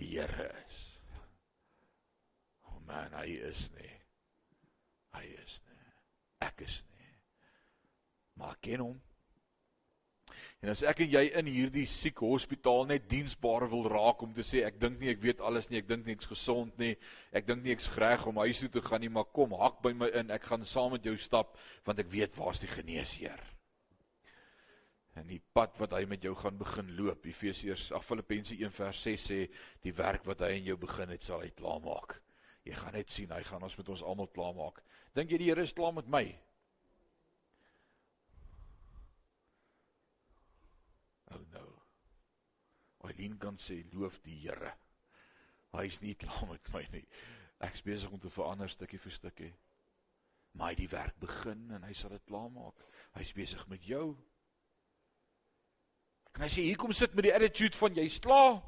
die 0.00 0.08
Here 0.16 0.48
is. 0.66 0.78
O 2.66 2.72
oh 2.72 2.80
man, 2.88 3.14
hy 3.20 3.36
is 3.50 3.68
nie. 3.76 3.92
Hy 5.14 5.22
is 5.44 5.60
nie. 5.68 5.92
Ek 6.46 6.64
is 6.66 6.80
nie. 6.96 7.12
Maar 8.40 8.58
ken 8.64 8.82
hom. 8.82 8.98
En 10.62 10.72
as 10.72 10.82
ek 10.86 11.04
en 11.04 11.12
jy 11.14 11.22
in 11.40 11.50
hierdie 11.50 11.86
siek 11.88 12.22
hospitaal 12.24 12.86
net 12.90 13.08
diensbaar 13.10 13.68
wil 13.72 13.88
raak 13.90 14.24
om 14.26 14.34
te 14.36 14.44
sê 14.46 14.64
ek 14.66 14.80
dink 14.82 15.00
nie 15.00 15.12
ek 15.12 15.22
weet 15.24 15.40
alles 15.40 15.70
nie, 15.70 15.80
ek 15.80 15.88
dink 15.88 16.06
nie 16.06 16.16
ek's 16.18 16.30
gesond 16.30 16.76
nie, 16.82 16.94
ek 17.32 17.46
dink 17.48 17.64
nie 17.64 17.76
ek's 17.76 17.88
reg 17.96 18.26
om 18.28 18.42
huis 18.44 18.64
toe 18.64 18.72
te 18.76 18.84
gaan 18.84 19.04
nie, 19.04 19.12
maar 19.12 19.28
kom, 19.32 19.56
hak 19.60 19.80
by 19.84 19.94
my 19.96 20.10
in, 20.20 20.34
ek 20.34 20.50
gaan 20.50 20.66
saam 20.68 20.92
met 20.96 21.06
jou 21.06 21.16
stap 21.20 21.56
want 21.88 22.02
ek 22.02 22.12
weet 22.12 22.36
waar's 22.38 22.60
die 22.60 22.70
geneesheer 22.70 23.40
en 25.18 25.28
die 25.28 25.40
pad 25.54 25.76
wat 25.80 25.94
hy 25.96 26.04
met 26.08 26.24
jou 26.24 26.34
gaan 26.38 26.58
begin 26.58 26.92
loop. 26.98 27.26
Efesiërs, 27.26 27.90
ag 27.96 28.04
Filippense 28.06 28.54
1:6 28.56 29.26
sê 29.26 29.40
die 29.84 29.94
werk 29.96 30.26
wat 30.26 30.44
hy 30.46 30.54
in 30.58 30.68
jou 30.70 30.76
begin 30.80 31.10
het, 31.10 31.24
sal 31.24 31.42
hy 31.44 31.50
klaarmaak. 31.56 32.20
Jy 32.64 32.76
gaan 32.76 32.94
net 32.94 33.10
sien, 33.10 33.32
hy 33.32 33.42
gaan 33.42 33.62
ons 33.62 33.76
met 33.76 33.88
ons 33.88 34.02
almal 34.02 34.30
klaarmaak. 34.34 34.82
Dink 35.14 35.30
jy 35.30 35.38
die 35.38 35.50
Here 35.50 35.62
is 35.62 35.72
klaar 35.72 35.92
met 35.92 36.08
my? 36.08 36.24
Oh 41.30 41.40
no. 41.52 41.66
Eileen 43.06 43.38
kan 43.38 43.58
sê 43.58 43.80
loof 43.92 44.20
die 44.24 44.36
Here. 44.42 44.74
Hy 45.72 45.86
is 45.86 46.00
nie 46.02 46.16
klaar 46.18 46.48
met 46.50 46.72
my 46.74 46.82
nie. 46.92 47.04
Ek's 47.64 47.84
besig 47.84 48.10
om 48.10 48.20
te 48.20 48.30
verander 48.32 48.70
stukkie 48.72 48.98
vir 49.00 49.14
stukkie. 49.14 49.52
Maar 50.58 50.72
hy 50.72 50.80
die 50.80 50.90
werk 50.90 51.18
begin 51.22 51.68
en 51.76 51.86
hy 51.86 51.94
sal 51.94 52.14
dit 52.16 52.26
klaarmaak. 52.26 52.82
Hy's 53.14 53.32
besig 53.36 53.62
met 53.70 53.84
jou. 53.86 54.16
En 56.36 56.46
as 56.46 56.56
jy 56.56 56.68
hier 56.68 56.78
kom 56.80 56.92
sit 56.94 57.14
met 57.14 57.26
die 57.26 57.34
attitude 57.34 57.78
van 57.78 57.94
jy's 57.94 58.18
klaar 58.22 58.60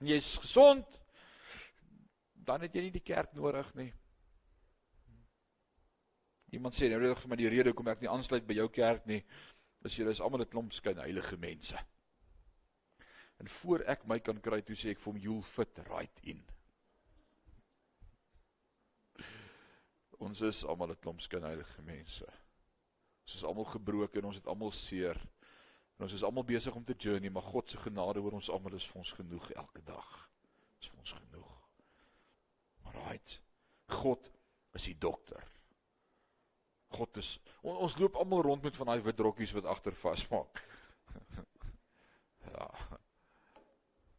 en 0.00 0.10
jy's 0.10 0.36
gesond, 0.40 0.98
dan 2.46 2.62
het 2.64 2.74
jy 2.74 2.86
nie 2.86 2.94
die 2.94 3.04
kerk 3.04 3.34
nodig 3.36 3.68
nie. 3.78 3.90
Iemand 6.56 6.74
sê 6.74 6.88
nou 6.90 6.98
reg 7.02 7.18
vir 7.22 7.30
my 7.30 7.38
die 7.38 7.50
rede 7.50 7.70
hoekom 7.70 7.90
ek 7.92 8.02
nie 8.02 8.10
aansluit 8.10 8.46
by 8.46 8.56
jou 8.58 8.68
kerk 8.74 9.06
nie, 9.10 9.20
is 9.86 9.96
julle 9.98 10.14
is 10.14 10.22
almal 10.24 10.42
'n 10.42 10.50
klomp 10.50 10.72
skyn 10.74 10.98
heilige 10.98 11.36
mense. 11.36 11.78
En 13.40 13.48
voor 13.48 13.84
ek 13.88 14.04
my 14.08 14.18
kan 14.20 14.40
kry, 14.44 14.60
toe 14.62 14.76
sê 14.76 14.92
ek 14.92 15.00
vir 15.00 15.12
hom 15.12 15.20
you'll 15.20 15.46
fit 15.46 15.80
right 15.88 16.24
in. 16.28 16.42
Ons 20.20 20.42
is 20.44 20.60
almal 20.68 20.92
'n 20.92 21.00
klomp 21.00 21.22
skyn 21.24 21.46
heilige 21.48 21.82
mense. 21.82 22.26
Ons 23.24 23.34
is 23.34 23.44
almal 23.44 23.64
gebroken, 23.64 24.24
ons 24.24 24.36
het 24.36 24.46
almal 24.46 24.72
seer. 24.76 25.16
En 25.96 26.04
ons 26.04 26.12
is 26.12 26.22
almal 26.22 26.44
besig 26.44 26.74
om 26.74 26.84
te 26.84 26.94
journey, 26.98 27.30
maar 27.30 27.42
God 27.42 27.70
se 27.70 27.78
genade 27.78 28.20
oor 28.20 28.32
ons 28.32 28.50
almal 28.50 28.74
is 28.74 28.88
vir 28.88 29.00
ons 29.00 29.12
genoeg 29.12 29.50
elke 29.50 29.82
dag. 29.84 30.28
Is 30.80 30.88
vir 30.88 30.98
ons 30.98 31.12
genoeg. 31.12 31.50
Alraight. 32.82 33.40
God 33.86 34.30
is 34.72 34.84
die 34.84 34.98
dokter. 34.98 35.44
God 36.90 37.16
is 37.16 37.38
on, 37.62 37.76
ons 37.76 37.96
loop 37.96 38.16
almal 38.16 38.42
rond 38.42 38.62
met 38.62 38.76
van 38.76 38.86
daai 38.86 39.02
wit 39.06 39.20
rokkies 39.20 39.52
wat 39.56 39.64
agter 39.64 39.94
vasmaak. 39.94 40.64
ja. 42.54 42.99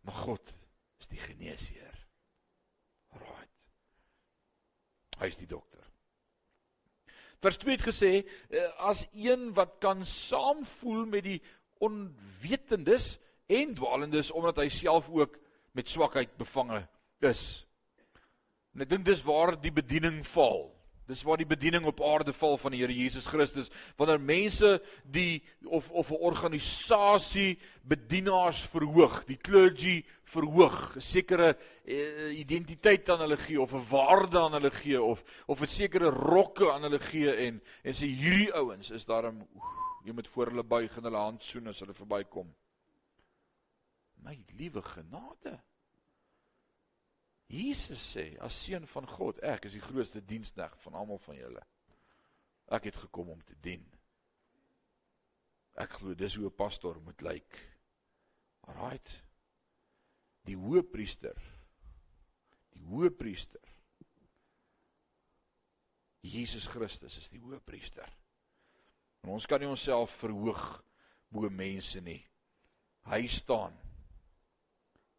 Maar 0.02 0.14
God 0.14 0.54
is 1.00 1.10
die 1.12 1.22
geneesheer. 1.22 1.98
Alraight. 3.14 3.54
Hy 5.20 5.30
is 5.30 5.40
die 5.40 5.50
dokter. 5.50 5.86
Vers 7.42 7.58
2 7.58 7.74
het 7.74 7.86
gesê 7.86 8.12
eh, 8.22 8.68
as 8.78 9.08
een 9.18 9.50
wat 9.58 9.80
kan 9.82 10.06
saamvoel 10.06 11.06
met 11.10 11.26
die 11.26 11.40
onwetendes 11.82 13.16
en 13.50 13.74
dwalendes 13.78 14.30
omdat 14.32 14.62
hy 14.62 14.70
self 14.70 15.10
ook 15.10 15.40
met 15.78 15.90
swakheid 15.90 16.36
bevange 16.38 16.84
is. 17.26 17.66
En 18.76 18.86
ek 18.86 18.92
dink 18.94 19.08
dis 19.08 19.24
waar 19.26 19.56
die 19.60 19.74
bediening 19.74 20.22
val. 20.28 20.70
Dis 21.12 21.26
waar 21.28 21.42
die 21.42 21.50
bediening 21.50 21.84
op 21.90 22.00
aarde 22.08 22.32
val 22.32 22.56
van 22.58 22.72
die 22.72 22.80
Here 22.80 22.96
Jesus 22.96 23.26
Christus 23.28 23.68
wanneer 24.00 24.22
mense 24.24 24.78
die 25.04 25.44
of 25.68 25.90
of 25.92 26.12
'n 26.12 26.24
organisasie 26.32 27.60
bedienaars 27.84 28.64
verhoog, 28.72 29.26
die 29.28 29.38
clergy 29.38 30.06
verhoog, 30.24 30.96
'n 30.96 31.02
sekere 31.02 31.58
uh, 31.84 32.40
identiteit 32.40 33.10
aan 33.10 33.20
hulle 33.28 33.38
gee 33.38 33.60
of 33.60 33.74
'n 33.74 33.88
waarde 33.90 34.40
aan 34.40 34.54
hulle 34.54 34.72
gee 34.72 35.02
of 35.02 35.24
of 35.48 35.62
'n 35.62 35.68
sekere 35.68 36.10
rokke 36.10 36.72
aan 36.72 36.88
hulle 36.88 37.00
gee 37.00 37.36
en 37.36 37.62
en 37.84 37.94
sê 37.94 38.08
hierdie 38.08 38.54
ouens 38.54 38.92
is 38.92 39.06
daarom 39.06 39.44
oef, 39.56 39.82
Jy 40.04 40.14
moet 40.18 40.28
voor 40.34 40.50
hulle 40.50 40.64
buig 40.64 40.98
en 40.98 41.04
hulle 41.04 41.18
hand 41.22 41.44
soen 41.46 41.70
as 41.70 41.82
hulle 41.84 41.94
verbykom. 41.94 42.48
My 44.26 44.38
liewe 44.58 44.82
genade. 44.82 45.60
Jesus 47.52 48.00
sê 48.00 48.38
as 48.40 48.56
seun 48.56 48.86
van 48.88 49.08
God, 49.12 49.42
ek 49.44 49.68
is 49.68 49.76
die 49.76 49.84
grootste 49.84 50.22
diensknegt 50.24 50.80
van 50.86 50.96
almal 50.96 51.20
van 51.26 51.36
julle. 51.36 51.64
Ek 52.72 52.88
het 52.88 52.96
gekom 52.96 53.34
om 53.34 53.42
te 53.44 53.58
dien. 53.60 53.84
Ek 55.76 55.98
glo 56.00 56.16
dis 56.16 56.38
hoe 56.40 56.48
'n 56.48 56.56
pastoor 56.56 57.02
moet 57.04 57.22
lyk. 57.22 57.60
Alraight. 58.68 59.12
Die 60.48 60.56
hoëpriester. 60.56 61.36
Die 62.72 62.84
hoëpriester. 62.88 63.68
Jesus 66.22 66.68
Christus 66.68 67.18
is 67.18 67.30
die 67.30 67.40
hoëpriester. 67.40 68.08
En 69.22 69.30
ons 69.30 69.46
kan 69.46 69.60
nie 69.60 69.70
onsself 69.70 70.12
verhoog 70.22 70.84
bo 71.30 71.50
mense 71.50 72.00
nie. 72.02 72.22
Hy 73.10 73.28
staan. 73.28 73.76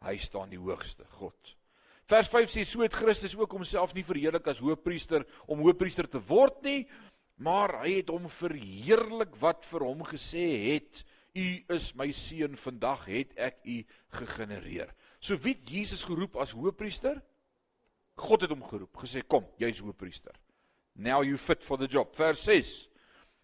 Hy 0.03 0.16
staan 0.16 0.51
die 0.51 0.59
hoogste, 0.59 1.05
God. 1.05 1.57
Vers 2.11 2.29
5 2.29 2.51
sê 2.51 2.65
so 2.67 2.83
het 2.83 2.95
Christus 2.97 3.37
ook 3.39 3.55
homself 3.55 3.95
nie 3.95 4.05
verheerlik 4.05 4.47
as 4.51 4.61
hoëpriester 4.63 5.25
om 5.47 5.63
hoëpriester 5.63 6.09
te 6.11 6.21
word 6.29 6.59
nie, 6.67 6.85
maar 7.43 7.79
hy 7.83 7.99
het 8.01 8.11
hom 8.13 8.29
verheerlik 8.31 9.35
wat 9.41 9.65
vir 9.71 9.87
hom 9.87 10.03
gesê 10.07 10.47
het: 10.73 11.05
U 11.35 11.47
is 11.73 11.93
my 11.97 12.11
seun, 12.13 12.59
vandag 12.61 13.07
het 13.09 13.33
ek 13.41 13.63
u 13.65 13.81
gegenereer. 14.19 14.93
So 15.21 15.39
wie 15.41 15.55
het 15.57 15.71
Jesus 15.71 16.05
geroep 16.05 16.37
as 16.37 16.53
hoëpriester? 16.53 17.23
God 18.21 18.45
het 18.45 18.53
hom 18.53 18.65
geroep, 18.69 18.93
gesê 19.01 19.23
kom, 19.25 19.47
jy's 19.59 19.81
hoëpriester. 19.81 20.35
Now 20.95 21.23
you 21.25 21.39
fit 21.41 21.63
for 21.65 21.81
the 21.81 21.89
job. 21.89 22.13
Vers 22.19 22.45
6 22.45 22.93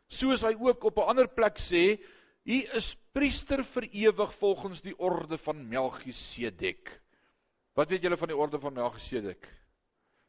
soos 0.08 0.42
hy 0.42 0.54
ook 0.56 0.84
op 0.84 0.98
'n 0.98 1.08
ander 1.12 1.28
plek 1.28 1.58
sê, 1.60 2.00
hy 2.44 2.64
is 2.72 2.96
priester 3.12 3.64
vir 3.64 3.88
ewig 3.92 4.34
volgens 4.34 4.80
die 4.80 4.98
orde 4.98 5.38
van 5.38 5.68
Melchisedek. 5.68 7.00
Wat 7.78 7.92
weet 7.92 8.02
julle 8.02 8.18
van 8.18 8.32
die 8.32 8.36
orde 8.36 8.58
van 8.58 8.74
Melchisedek? 8.74 9.46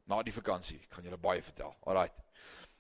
Na 0.06 0.20
die 0.22 0.34
vakansie, 0.34 0.78
ek 0.84 0.92
gaan 0.94 1.08
julle 1.08 1.18
baie 1.18 1.42
vertel. 1.42 1.72
Alraai. 1.90 2.12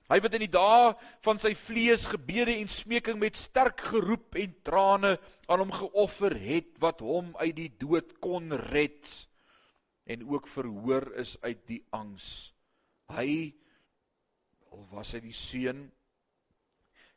Hy 0.10 0.18
wat 0.22 0.36
in 0.38 0.44
die 0.44 0.52
dae 0.54 0.92
van 1.26 1.42
sy 1.42 1.56
vlees 1.58 2.04
gebede 2.10 2.54
en 2.54 2.70
smeking 2.70 3.18
met 3.22 3.38
sterk 3.38 3.82
geroep 3.90 4.38
en 4.42 4.54
trane 4.66 5.16
aan 5.50 5.64
hom 5.64 5.74
geoffer 5.74 6.34
het 6.38 6.78
wat 6.82 7.02
hom 7.06 7.32
uit 7.42 7.56
die 7.58 7.70
dood 7.82 8.16
kon 8.22 8.54
red 8.70 9.10
en 10.10 10.26
ook 10.30 10.50
verhoor 10.50 11.10
is 11.22 11.36
uit 11.46 11.62
die 11.70 11.82
angs. 11.94 12.30
Hy 13.14 13.54
al 14.70 14.86
was 14.94 15.16
hy 15.18 15.24
die 15.26 15.34
seun 15.38 15.88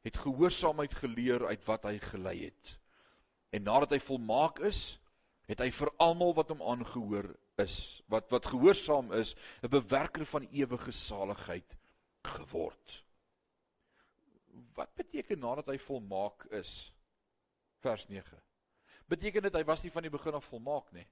het 0.05 0.17
gehoorsaamheid 0.25 0.97
geleer 1.05 1.45
uit 1.53 1.69
wat 1.69 1.85
hy 1.89 1.99
gelei 2.01 2.37
het. 2.47 2.77
En 3.53 3.69
nadat 3.69 3.93
hy 3.93 4.01
volmaak 4.05 4.61
is, 4.65 4.97
het 5.49 5.61
hy 5.61 5.69
vir 5.75 5.93
almal 6.01 6.33
wat 6.37 6.53
hom 6.53 6.65
aangehoor 6.65 7.29
is, 7.61 8.03
wat 8.07 8.31
wat 8.31 8.47
gehoorsaam 8.47 9.13
is, 9.13 9.35
'n 9.63 9.69
bewerker 9.69 10.27
van 10.27 10.49
ewige 10.51 10.91
saligheid 10.91 11.77
geword. 12.23 13.05
Wat 14.75 14.95
beteken 14.95 15.39
nadat 15.39 15.67
hy 15.67 15.79
volmaak 15.79 16.45
is? 16.45 16.93
Vers 17.79 18.09
9. 18.09 18.43
Beteken 19.07 19.43
dit 19.43 19.55
hy 19.55 19.65
was 19.65 19.83
nie 19.83 19.91
van 19.91 20.03
die 20.03 20.11
begin 20.11 20.35
af 20.35 20.45
volmaak 20.45 20.93
nie? 20.93 21.07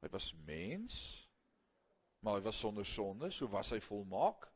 Hy 0.00 0.08
was 0.08 0.34
mens, 0.44 1.28
maar 2.20 2.34
hy 2.34 2.44
was 2.44 2.58
sonder 2.58 2.86
sonde, 2.86 3.30
so 3.30 3.48
was 3.48 3.70
hy 3.70 3.80
volmaak. 3.80 4.50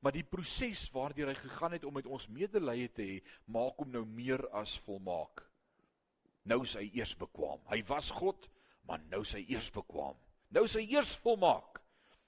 Maar 0.00 0.12
die 0.12 0.26
proses 0.26 0.90
waardeur 0.90 1.26
hy 1.26 1.34
gegaan 1.34 1.72
het 1.72 1.84
om 1.84 1.94
met 1.94 2.06
ons 2.06 2.28
medelee 2.28 2.88
te 2.88 3.02
hê, 3.02 3.22
maak 3.44 3.76
hom 3.76 3.90
nou 3.90 4.04
meer 4.06 4.48
as 4.50 4.78
volmaak. 4.86 5.51
Nou 6.48 6.62
is 6.66 6.74
hy 6.78 6.88
eers 6.94 7.14
bekwam. 7.18 7.60
Hy 7.70 7.82
was 7.88 8.10
God, 8.10 8.48
maar 8.88 9.02
nou 9.10 9.22
is 9.22 9.34
hy 9.36 9.44
eers 9.52 9.70
bekwam. 9.74 10.16
Nou 10.52 10.64
is 10.66 10.74
hy 10.76 10.84
eers 10.90 11.14
volmaak 11.22 11.80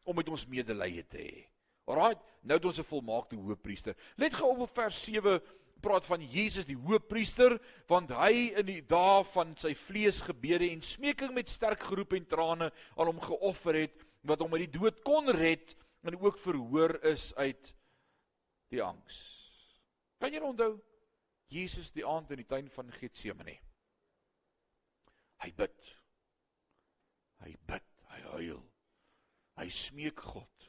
om 0.05 0.17
met 0.17 0.29
ons 0.29 0.47
medelee 0.49 1.03
te 1.11 1.19
hê. 1.19 1.43
Alraai, 1.91 2.15
nou 2.43 2.57
het 2.57 2.65
ons 2.65 2.79
'n 2.81 2.89
volmaakte 2.89 3.37
hoëpriester. 3.37 3.97
Let 4.17 4.35
gou 4.35 4.51
op 4.53 4.61
op 4.65 4.75
vers 4.75 5.03
7 5.05 5.41
praat 5.81 6.07
van 6.07 6.23
Jesus 6.23 6.65
die 6.65 6.77
hoëpriester 6.77 7.59
want 7.91 8.11
hy 8.11 8.55
in 8.57 8.67
die 8.67 8.81
dae 8.81 9.25
van 9.35 9.57
sy 9.61 9.75
vleesgebede 9.75 10.71
en 10.71 10.81
smeking 10.81 11.35
met 11.35 11.53
sterk 11.53 11.83
geroep 11.83 12.13
en 12.17 12.27
trane 12.27 12.71
aan 12.97 13.11
hom 13.11 13.21
geoffer 13.21 13.75
het 13.75 14.07
wat 14.23 14.41
hom 14.41 14.55
uit 14.55 14.65
die 14.71 14.79
dood 14.79 15.03
kon 15.05 15.29
red 15.29 15.77
en 16.05 16.17
ook 16.21 16.39
verhoor 16.39 16.97
is 17.05 17.35
uit 17.37 17.75
die 18.73 18.83
angs. 18.83 19.21
Kan 20.21 20.33
jy 20.33 20.41
onthou 20.41 20.81
Jesus 21.53 21.93
die 21.93 22.07
aand 22.07 22.31
in 22.31 22.41
die 22.41 22.49
tuin 22.49 22.71
van 22.73 22.93
Getsemane? 22.93 23.59
Hy 25.45 25.51
bid. 25.53 25.89
Hy 27.45 27.53
bid, 27.69 27.89
hy 28.09 28.21
huil. 28.33 28.63
Hy 29.59 29.67
smeek 29.71 30.23
God, 30.25 30.69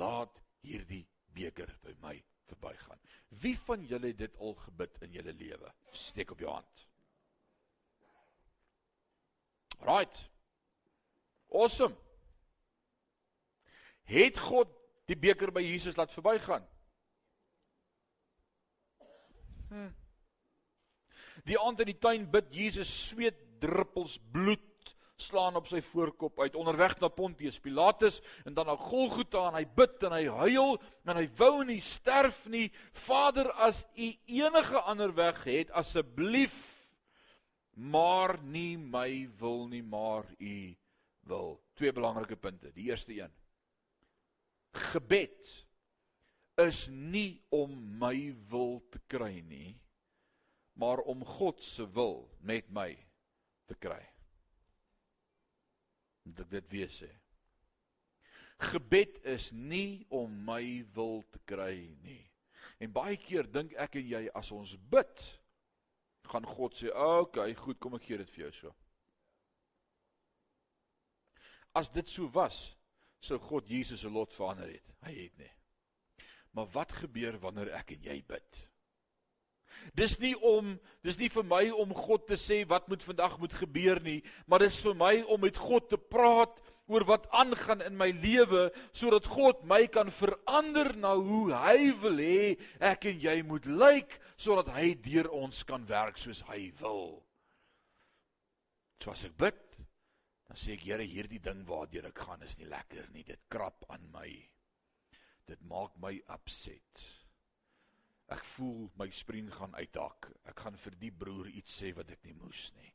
laat 0.00 0.40
hierdie 0.66 1.04
beker 1.36 1.70
by 1.84 1.94
my 2.02 2.16
verbygaan. 2.50 2.98
Wie 3.42 3.54
van 3.68 3.84
julle 3.86 4.10
het 4.10 4.18
dit 4.18 4.40
al 4.42 4.56
gebid 4.64 4.98
in 5.06 5.14
julle 5.14 5.34
lewe? 5.38 5.70
Steek 5.94 6.34
op 6.34 6.42
jou 6.42 6.50
hand. 6.50 6.82
Right. 9.86 10.18
Awesome. 11.54 11.94
Het 14.10 14.38
God 14.38 14.74
die 15.06 15.16
beker 15.18 15.54
by 15.54 15.62
Jesus 15.62 15.96
laat 15.96 16.10
verbygaan? 16.12 16.66
Hm. 19.70 19.92
Die 21.46 21.58
aand 21.58 21.80
in 21.80 21.88
die 21.92 22.00
tuin 22.02 22.26
bid 22.30 22.50
Jesus 22.52 22.90
sweet 23.06 23.38
druppels 23.60 24.18
bloed 24.32 24.66
slaan 25.20 25.58
op 25.58 25.68
sy 25.68 25.82
voorkop 25.84 26.40
uit 26.40 26.56
onderweg 26.56 26.96
na 27.00 27.10
Pontius 27.12 27.60
Pilatus 27.60 28.20
en 28.48 28.54
dan 28.56 28.70
na 28.70 28.76
Golgotha 28.80 29.46
en 29.50 29.58
hy 29.58 29.66
bid 29.76 30.06
en 30.08 30.16
hy 30.16 30.24
huil 30.40 30.78
en 31.04 31.16
hy 31.20 31.26
wou 31.40 31.64
nie 31.68 31.80
sterf 31.84 32.46
nie. 32.50 32.70
Vader 33.06 33.52
as 33.60 33.82
u 33.94 34.10
enige 34.32 34.80
ander 34.80 35.12
weg 35.16 35.42
het 35.48 35.72
asseblief 35.76 36.56
maar 37.76 38.38
nie 38.42 38.76
my 38.80 39.28
wil 39.40 39.66
nie 39.68 39.84
maar 39.84 40.28
u 40.38 40.76
wil. 41.28 41.60
Twee 41.76 41.92
belangrike 41.92 42.36
punte. 42.36 42.72
Die 42.74 42.90
eerste 42.90 43.14
een. 43.16 43.32
Gebed 44.92 45.52
is 46.60 46.86
nie 46.92 47.40
om 47.48 47.72
my 48.00 48.32
wil 48.50 48.80
te 48.92 49.00
kry 49.08 49.40
nie 49.46 49.76
maar 50.80 51.02
om 51.08 51.24
God 51.24 51.60
se 51.64 51.84
wil 51.92 52.28
met 52.40 52.68
my 52.72 52.94
te 53.70 53.78
kry 53.78 54.02
moet 56.30 56.44
ek 56.44 56.50
dit 56.52 56.72
weer 56.74 56.90
sê. 56.92 57.08
Gebed 58.70 59.22
is 59.28 59.50
nie 59.56 60.06
om 60.12 60.32
my 60.46 60.62
wil 60.94 61.22
te 61.32 61.40
kry 61.48 61.88
nie. 62.04 62.22
En 62.80 62.92
baie 62.92 63.16
keer 63.20 63.48
dink 63.48 63.72
ek 63.80 63.96
en 64.00 64.08
jy 64.08 64.22
as 64.36 64.52
ons 64.54 64.76
bid, 64.92 65.24
gaan 66.30 66.46
God 66.46 66.76
sê, 66.76 66.88
"Oké, 66.92 67.40
okay, 67.40 67.54
goed, 67.54 67.80
kom 67.80 67.94
ek 67.94 68.02
gee 68.02 68.18
dit 68.18 68.30
vir 68.30 68.44
jou 68.44 68.52
so." 68.52 68.74
As 71.74 71.88
dit 71.88 72.08
so 72.08 72.28
was, 72.28 72.76
sou 73.20 73.38
God 73.38 73.66
Jesus 73.68 74.00
se 74.00 74.08
lot 74.08 74.32
verander 74.32 74.68
het. 74.68 74.86
Hy 75.02 75.12
het 75.14 75.38
nie. 75.38 75.52
Maar 76.52 76.66
wat 76.66 76.92
gebeur 76.92 77.38
wanneer 77.38 77.68
ek 77.74 77.92
en 77.92 78.02
jy 78.02 78.22
bid? 78.22 78.69
Dis 79.96 80.18
nie 80.22 80.34
om 80.36 80.74
dis 81.04 81.18
nie 81.18 81.30
vir 81.32 81.46
my 81.46 81.62
om 81.72 81.94
God 81.96 82.26
te 82.28 82.38
sê 82.40 82.62
wat 82.68 82.88
moet 82.88 83.04
vandag 83.04 83.38
moet 83.40 83.54
gebeur 83.56 84.00
nie, 84.04 84.20
maar 84.46 84.62
dis 84.64 84.78
vir 84.84 84.96
my 84.98 85.14
om 85.28 85.40
met 85.42 85.56
God 85.58 85.88
te 85.90 85.98
praat 85.98 86.58
oor 86.90 87.06
wat 87.06 87.28
aangaan 87.30 87.84
in 87.86 87.96
my 87.98 88.10
lewe 88.10 88.68
sodat 88.90 89.28
God 89.30 89.62
my 89.70 89.84
kan 89.86 90.10
verander 90.10 90.92
na 90.98 91.14
hoe 91.14 91.54
hy 91.54 91.90
wil 92.02 92.18
hê 92.18 92.56
ek 92.82 93.06
en 93.12 93.20
jy 93.22 93.36
moet 93.46 93.66
lyk 93.70 94.18
sodat 94.34 94.72
hy 94.74 94.94
deur 95.04 95.30
ons 95.42 95.62
kan 95.68 95.86
werk 95.86 96.18
soos 96.18 96.42
hy 96.50 96.70
wil. 96.80 97.20
So 99.00 99.14
as 99.14 99.24
ek 99.28 99.36
bid, 99.40 99.60
dan 100.50 100.58
sê 100.58 100.74
ek 100.74 100.84
Here, 100.88 101.06
hierdie 101.06 101.40
ding 101.40 101.62
waardeur 101.68 102.10
ek 102.10 102.24
gaan 102.26 102.42
is 102.44 102.58
nie 102.58 102.68
lekker 102.68 103.06
nie. 103.14 103.22
Dit 103.24 103.40
krap 103.52 103.86
aan 103.88 104.04
my. 104.12 104.28
Dit 105.48 105.62
maak 105.70 105.94
my 106.02 106.16
upset. 106.34 107.04
Ek 108.30 108.44
voel 108.54 108.86
my 108.98 109.08
spring 109.10 109.50
gaan 109.54 109.74
uitdak. 109.74 110.30
Ek 110.50 110.62
gaan 110.62 110.78
vir 110.78 110.96
die 111.00 111.10
broer 111.10 111.50
iets 111.50 111.80
sê 111.82 111.90
wat 111.96 112.12
ek 112.14 112.22
nie 112.28 112.36
moes 112.38 112.68
nie. 112.76 112.92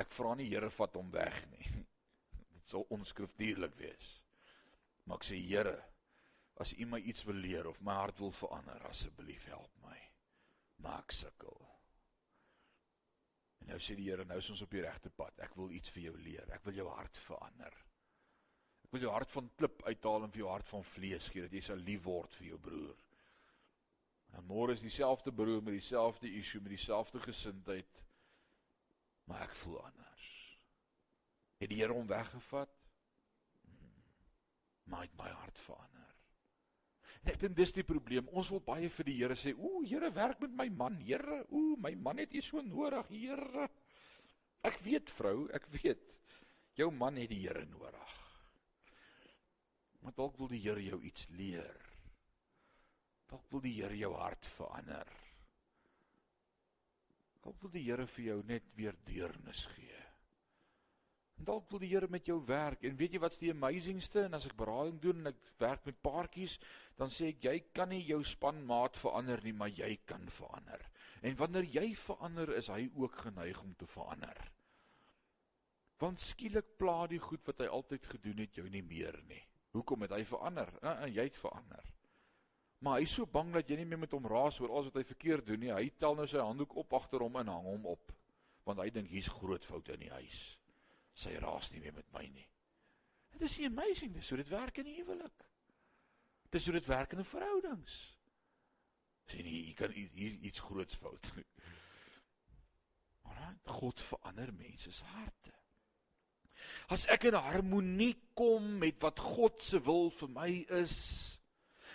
Ek 0.00 0.12
vra 0.12 0.34
nie 0.36 0.48
Here 0.50 0.68
vat 0.72 0.96
hom 0.96 1.08
weg 1.14 1.38
nie. 1.54 1.70
Dit 2.54 2.68
sal 2.72 2.84
onskriftuurlik 2.92 3.76
wees. 3.80 4.12
Maar 5.08 5.20
ek 5.20 5.28
sê 5.30 5.40
Here, 5.40 5.76
as 6.60 6.74
U 6.76 6.86
my 6.92 7.00
iets 7.00 7.24
wil 7.28 7.40
leer 7.40 7.68
of 7.68 7.80
my 7.84 7.96
hart 8.02 8.20
wil 8.20 8.32
verander, 8.36 8.84
asseblief 8.90 9.46
help 9.48 9.72
my. 9.84 9.96
Maak 10.84 11.12
sukkel. 11.16 11.56
En 13.60 13.72
nou 13.72 13.80
sê 13.80 13.96
die 13.96 14.08
Here, 14.10 14.24
nou 14.28 14.40
is 14.40 14.52
ons 14.52 14.64
op 14.64 14.72
die 14.72 14.84
regte 14.84 15.12
pad. 15.12 15.40
Ek 15.44 15.56
wil 15.56 15.72
iets 15.76 15.92
vir 15.96 16.10
jou 16.10 16.16
leer. 16.20 16.48
Ek 16.52 16.64
wil 16.68 16.76
jou 16.76 16.88
hart 16.92 17.20
verander. 17.24 17.76
Ek 18.84 18.92
wil 18.92 19.04
jou 19.06 19.12
hart 19.14 19.32
van 19.32 19.48
klip 19.56 19.84
uithaal 19.86 20.26
en 20.26 20.32
vir 20.32 20.44
jou 20.44 20.52
hart 20.52 20.68
van 20.68 20.84
vlees 20.96 21.28
gee 21.32 21.44
dat 21.46 21.56
jy 21.56 21.64
sal 21.64 21.80
lief 21.88 22.04
word 22.04 22.36
vir 22.36 22.52
jou 22.52 22.60
broer. 22.68 23.06
En 24.38 24.46
môre 24.46 24.76
is 24.76 24.84
dieselfde 24.84 25.32
broer 25.32 25.62
met 25.62 25.74
dieselfde 25.74 26.30
issue 26.38 26.60
met 26.60 26.74
dieselfde 26.76 27.20
gesindheid. 27.20 28.02
Maar 29.30 29.48
ek 29.48 29.54
voel 29.62 29.80
anders. 29.84 30.28
Het 31.60 31.70
die 31.70 31.80
Here 31.82 31.92
hom 31.92 32.06
weggevat? 32.10 32.76
Hmm. 33.62 33.96
Maar 34.90 35.06
het 35.06 35.16
my 35.18 35.28
hart 35.28 35.58
verander. 35.58 36.00
En 37.20 37.34
ek 37.34 37.40
dink 37.42 37.56
dis 37.58 37.74
die 37.76 37.84
probleem. 37.84 38.28
Ons 38.32 38.48
wil 38.54 38.62
baie 38.64 38.88
vir 38.88 39.08
die 39.10 39.16
Here 39.18 39.36
sê, 39.36 39.52
"Ooh, 39.52 39.84
Here, 39.84 40.10
werk 40.10 40.40
met 40.40 40.56
my 40.56 40.68
man, 40.68 40.96
Here. 41.00 41.44
Ooh, 41.50 41.76
my 41.76 41.94
man 41.94 42.18
het 42.18 42.34
U 42.34 42.40
so 42.40 42.60
nodig, 42.60 43.08
Here." 43.08 43.68
Ek 44.62 44.78
weet, 44.84 45.10
vrou, 45.10 45.48
ek 45.52 45.66
weet. 45.66 46.06
Jou 46.74 46.90
man 46.90 47.16
het 47.16 47.28
die 47.28 47.46
Here 47.46 47.66
nodig. 47.66 48.16
Maar 50.00 50.12
dalk 50.16 50.36
wil 50.38 50.48
die 50.48 50.60
Here 50.60 50.82
jou 50.84 51.02
iets 51.02 51.26
leer. 51.28 51.89
Dalk 53.30 53.46
wil 53.52 53.62
die 53.62 53.76
Here 53.78 53.96
jou 53.96 54.12
hart 54.18 54.46
verander. 54.56 55.08
Dalk 57.44 57.62
wil 57.62 57.72
die 57.72 57.86
Here 57.86 58.06
vir 58.10 58.24
jou 58.24 58.38
net 58.48 58.66
weer 58.76 58.96
deernis 59.06 59.64
gee. 59.76 60.00
En 61.38 61.46
dalk 61.48 61.70
wil 61.72 61.80
die 61.80 61.88
Here 61.92 62.08
met 62.10 62.26
jou 62.28 62.36
werk. 62.44 62.82
En 62.84 62.98
weet 63.00 63.14
jy 63.14 63.20
wat's 63.22 63.40
die 63.40 63.52
amazingste? 63.54 64.26
En 64.26 64.36
as 64.36 64.48
ek 64.50 64.56
berading 64.58 64.98
doen 65.00 65.22
en 65.22 65.30
ek 65.30 65.38
werk 65.62 65.86
met 65.88 66.00
paartjies, 66.04 66.58
dan 67.00 67.12
sê 67.14 67.30
ek 67.32 67.46
jy 67.46 67.54
kan 67.76 67.88
nie 67.94 68.02
jou 68.04 68.20
spanmaat 68.26 68.98
verander 69.00 69.40
nie, 69.46 69.54
maar 69.56 69.70
jy 69.72 69.94
kan 70.10 70.26
verander. 70.36 70.84
En 71.24 71.38
wanneer 71.38 71.68
jy 71.70 71.86
verander, 71.96 72.52
is 72.58 72.68
hy 72.72 72.88
ook 72.98 73.22
geneig 73.24 73.62
om 73.62 73.72
te 73.78 73.88
verander. 73.88 74.42
Want 76.00 76.20
skielik 76.24 76.76
pla 76.80 77.04
die 77.08 77.20
goed 77.20 77.44
wat 77.48 77.60
hy 77.60 77.68
altyd 77.68 78.06
gedoen 78.16 78.44
het 78.44 78.56
jou 78.56 78.66
nie 78.72 78.84
meer 78.84 79.16
nie. 79.28 79.40
Hoekom 79.76 80.04
het 80.04 80.14
hy 80.16 80.22
verander? 80.26 80.72
Uh, 80.80 80.94
uh, 81.04 81.08
jy 81.08 81.28
het 81.28 81.40
verander. 81.40 81.90
Maar 82.80 83.00
hy's 83.00 83.12
so 83.12 83.28
bang 83.28 83.52
dat 83.52 83.68
jy 83.68 83.76
nie 83.76 83.88
meer 83.88 84.00
met 84.00 84.14
hom 84.16 84.26
raas 84.26 84.60
oor 84.60 84.72
alles 84.72 84.88
wat 84.88 85.02
hy 85.02 85.08
verkeerd 85.10 85.46
doen 85.46 85.60
nie. 85.60 85.72
Hy 85.72 85.90
tel 86.00 86.16
nou 86.16 86.26
sy 86.28 86.40
handdoek 86.40 86.78
op 86.80 86.94
agter 86.96 87.20
hom 87.20 87.36
en 87.36 87.52
hang 87.52 87.68
hom 87.68 87.86
op. 87.92 88.16
want 88.68 88.80
hy 88.84 88.90
dink 88.94 89.10
hier's 89.10 89.30
groot 89.40 89.64
foute 89.66 89.94
in 89.96 90.04
die 90.04 90.12
huis. 90.12 90.40
Sy 91.18 91.32
raas 91.42 91.72
nie 91.72 91.82
meer 91.82 91.96
met 91.96 92.08
my 92.14 92.22
nie. 92.30 92.46
Dit 93.34 93.42
is 93.48 93.58
amazing, 93.66 94.12
dis 94.14 94.28
hoe 94.30 94.38
dit 94.40 94.52
werk 94.52 94.80
in 94.82 94.86
die 94.86 94.98
huwelik. 94.98 95.46
Dis 96.54 96.66
hoe 96.68 96.74
dit 96.76 96.86
werk 96.90 97.12
in 97.14 97.20
'n 97.20 97.30
verhoudings. 97.32 97.96
Sien 99.30 99.46
jy, 99.46 99.66
jy 99.68 99.74
kan 99.74 99.90
hier 99.90 100.38
iets 100.42 100.60
groots 100.60 100.94
fout. 100.94 101.32
Maar 103.30 103.54
God 103.64 104.00
verander 104.00 104.52
mense 104.52 104.92
se 104.92 105.04
harte. 105.04 105.52
As 106.88 107.06
ek 107.06 107.24
in 107.24 107.34
harmonie 107.34 108.16
kom 108.34 108.78
met 108.78 108.98
wat 109.02 109.18
God 109.18 109.62
se 109.62 109.78
wil 109.80 110.10
vir 110.10 110.28
my 110.28 110.50
is, 110.80 111.38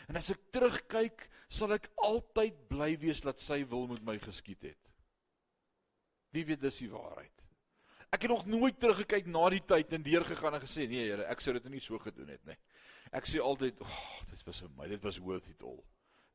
en 0.10 0.20
as 0.20 0.32
ek 0.34 0.41
terugkyk, 0.53 1.30
sal 1.49 1.74
ek 1.76 1.88
altyd 2.03 2.58
bly 2.70 2.93
wees 3.01 3.22
dat 3.24 3.41
sy 3.41 3.62
wil 3.70 3.88
met 3.91 4.03
my 4.06 4.18
geskied 4.22 4.62
het. 4.72 4.91
Wie 6.36 6.45
weet 6.45 6.62
dis 6.62 6.82
die 6.84 6.91
waarheid? 6.91 7.32
Ek 8.14 8.26
het 8.26 8.32
nog 8.32 8.45
nooit 8.47 8.78
teruggekyk 8.80 9.28
na 9.28 9.47
die 9.51 9.64
tyd 9.68 9.93
en 9.95 10.03
deurgegaan 10.06 10.56
en 10.56 10.64
gesê 10.64 10.86
nee 10.88 11.08
Here, 11.08 11.26
ek 11.32 11.41
sou 11.43 11.53
dit 11.58 11.68
nie 11.72 11.82
so 11.84 11.99
gedoen 11.99 12.32
het 12.32 12.43
nie. 12.47 12.58
Ek 13.16 13.28
sê 13.28 13.41
altyd, 13.41 13.82
"Ag, 13.82 13.88
oh, 13.88 14.30
dit 14.30 14.45
was 14.45 14.60
vir 14.60 14.70
my, 14.78 14.88
dit 14.88 15.03
was 15.03 15.20
worth 15.20 15.49
it 15.49 15.64
all. 15.64 15.84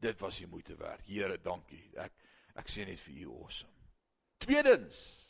Dit 0.01 0.21
was 0.21 0.39
die 0.39 0.47
moeite 0.47 0.77
werd. 0.77 1.07
Here, 1.07 1.39
dankie. 1.39 1.91
Ek 1.97 2.13
ek 2.57 2.69
sê 2.69 2.87
net 2.87 3.01
vir 3.01 3.15
u 3.15 3.43
awesome." 3.43 3.73
Tweedens, 4.39 5.29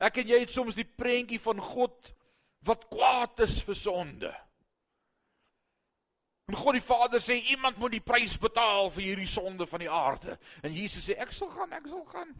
ek 0.00 0.18
en 0.18 0.28
jy 0.28 0.40
het 0.40 0.50
soms 0.50 0.74
die 0.74 0.84
prentjie 0.84 1.40
van 1.40 1.60
God 1.60 2.14
wat 2.62 2.88
kwaad 2.88 3.40
is 3.40 3.62
vir 3.62 3.74
sonde. 3.74 4.34
En 6.48 6.56
God 6.56 6.78
die 6.78 6.84
Vader 6.84 7.20
sê 7.20 7.36
iemand 7.52 7.76
moet 7.76 7.98
die 7.98 8.04
prys 8.04 8.38
betaal 8.40 8.88
vir 8.94 9.10
hierdie 9.10 9.28
sonde 9.28 9.66
van 9.68 9.82
die 9.84 9.90
aarde. 9.92 10.38
En 10.64 10.72
Jesus 10.72 11.04
sê 11.04 11.18
ek 11.20 11.34
sal 11.36 11.50
gaan, 11.52 11.74
ek 11.76 11.90
sal 11.90 12.06
gaan. 12.08 12.30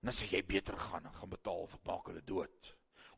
En 0.00 0.08
dan 0.08 0.16
sê 0.16 0.30
jy 0.32 0.40
beter 0.48 0.78
gaan 0.80 1.04
en 1.04 1.12
gaan 1.18 1.32
betaal 1.32 1.68
vir 1.68 1.82
maak 1.88 2.08
hulle 2.08 2.24
dood. 2.24 2.70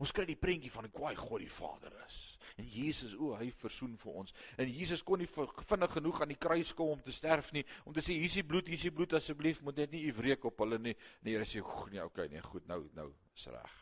Ons 0.03 0.12
kry 0.12 0.26
die 0.28 0.38
prentjie 0.38 0.70
van 0.70 0.84
'n 0.84 0.92
kwaai 0.92 1.14
God 1.14 1.40
die 1.40 1.51
Vader 1.51 1.94
is. 2.07 2.18
En 2.57 2.66
Jesus, 2.66 3.14
o, 3.14 3.34
hy 3.36 3.51
versoen 3.51 3.97
vir 4.01 4.12
ons. 4.12 4.32
En 4.59 4.68
Jesus 4.68 5.03
kon 5.03 5.18
nie 5.18 5.28
vinnig 5.28 5.92
genoeg 5.92 6.20
aan 6.20 6.32
die 6.32 6.40
kruis 6.40 6.72
kom 6.74 6.94
om 6.94 7.03
te 7.03 7.12
sterf 7.12 7.53
nie, 7.53 7.64
om 7.84 7.92
te 7.92 8.01
sê 8.01 8.16
hier 8.16 8.24
is 8.24 8.34
die 8.34 8.44
bloed, 8.44 8.66
hier 8.66 8.78
is 8.78 8.86
die 8.88 8.90
bloed 8.90 9.12
asseblief, 9.12 9.61
moet 9.62 9.76
net 9.76 9.92
nie 9.92 10.07
u 10.09 10.12
wreek 10.16 10.44
op 10.44 10.59
hulle 10.59 10.78
nie. 10.78 10.97
Nee, 11.20 11.36
Here 11.36 11.44
sê, 11.44 11.62
nee, 11.90 12.05
okay, 12.05 12.28
nee, 12.28 12.40
goed, 12.40 12.66
nou 12.66 12.88
nou 12.94 13.12
is 13.34 13.47
reg. 13.47 13.76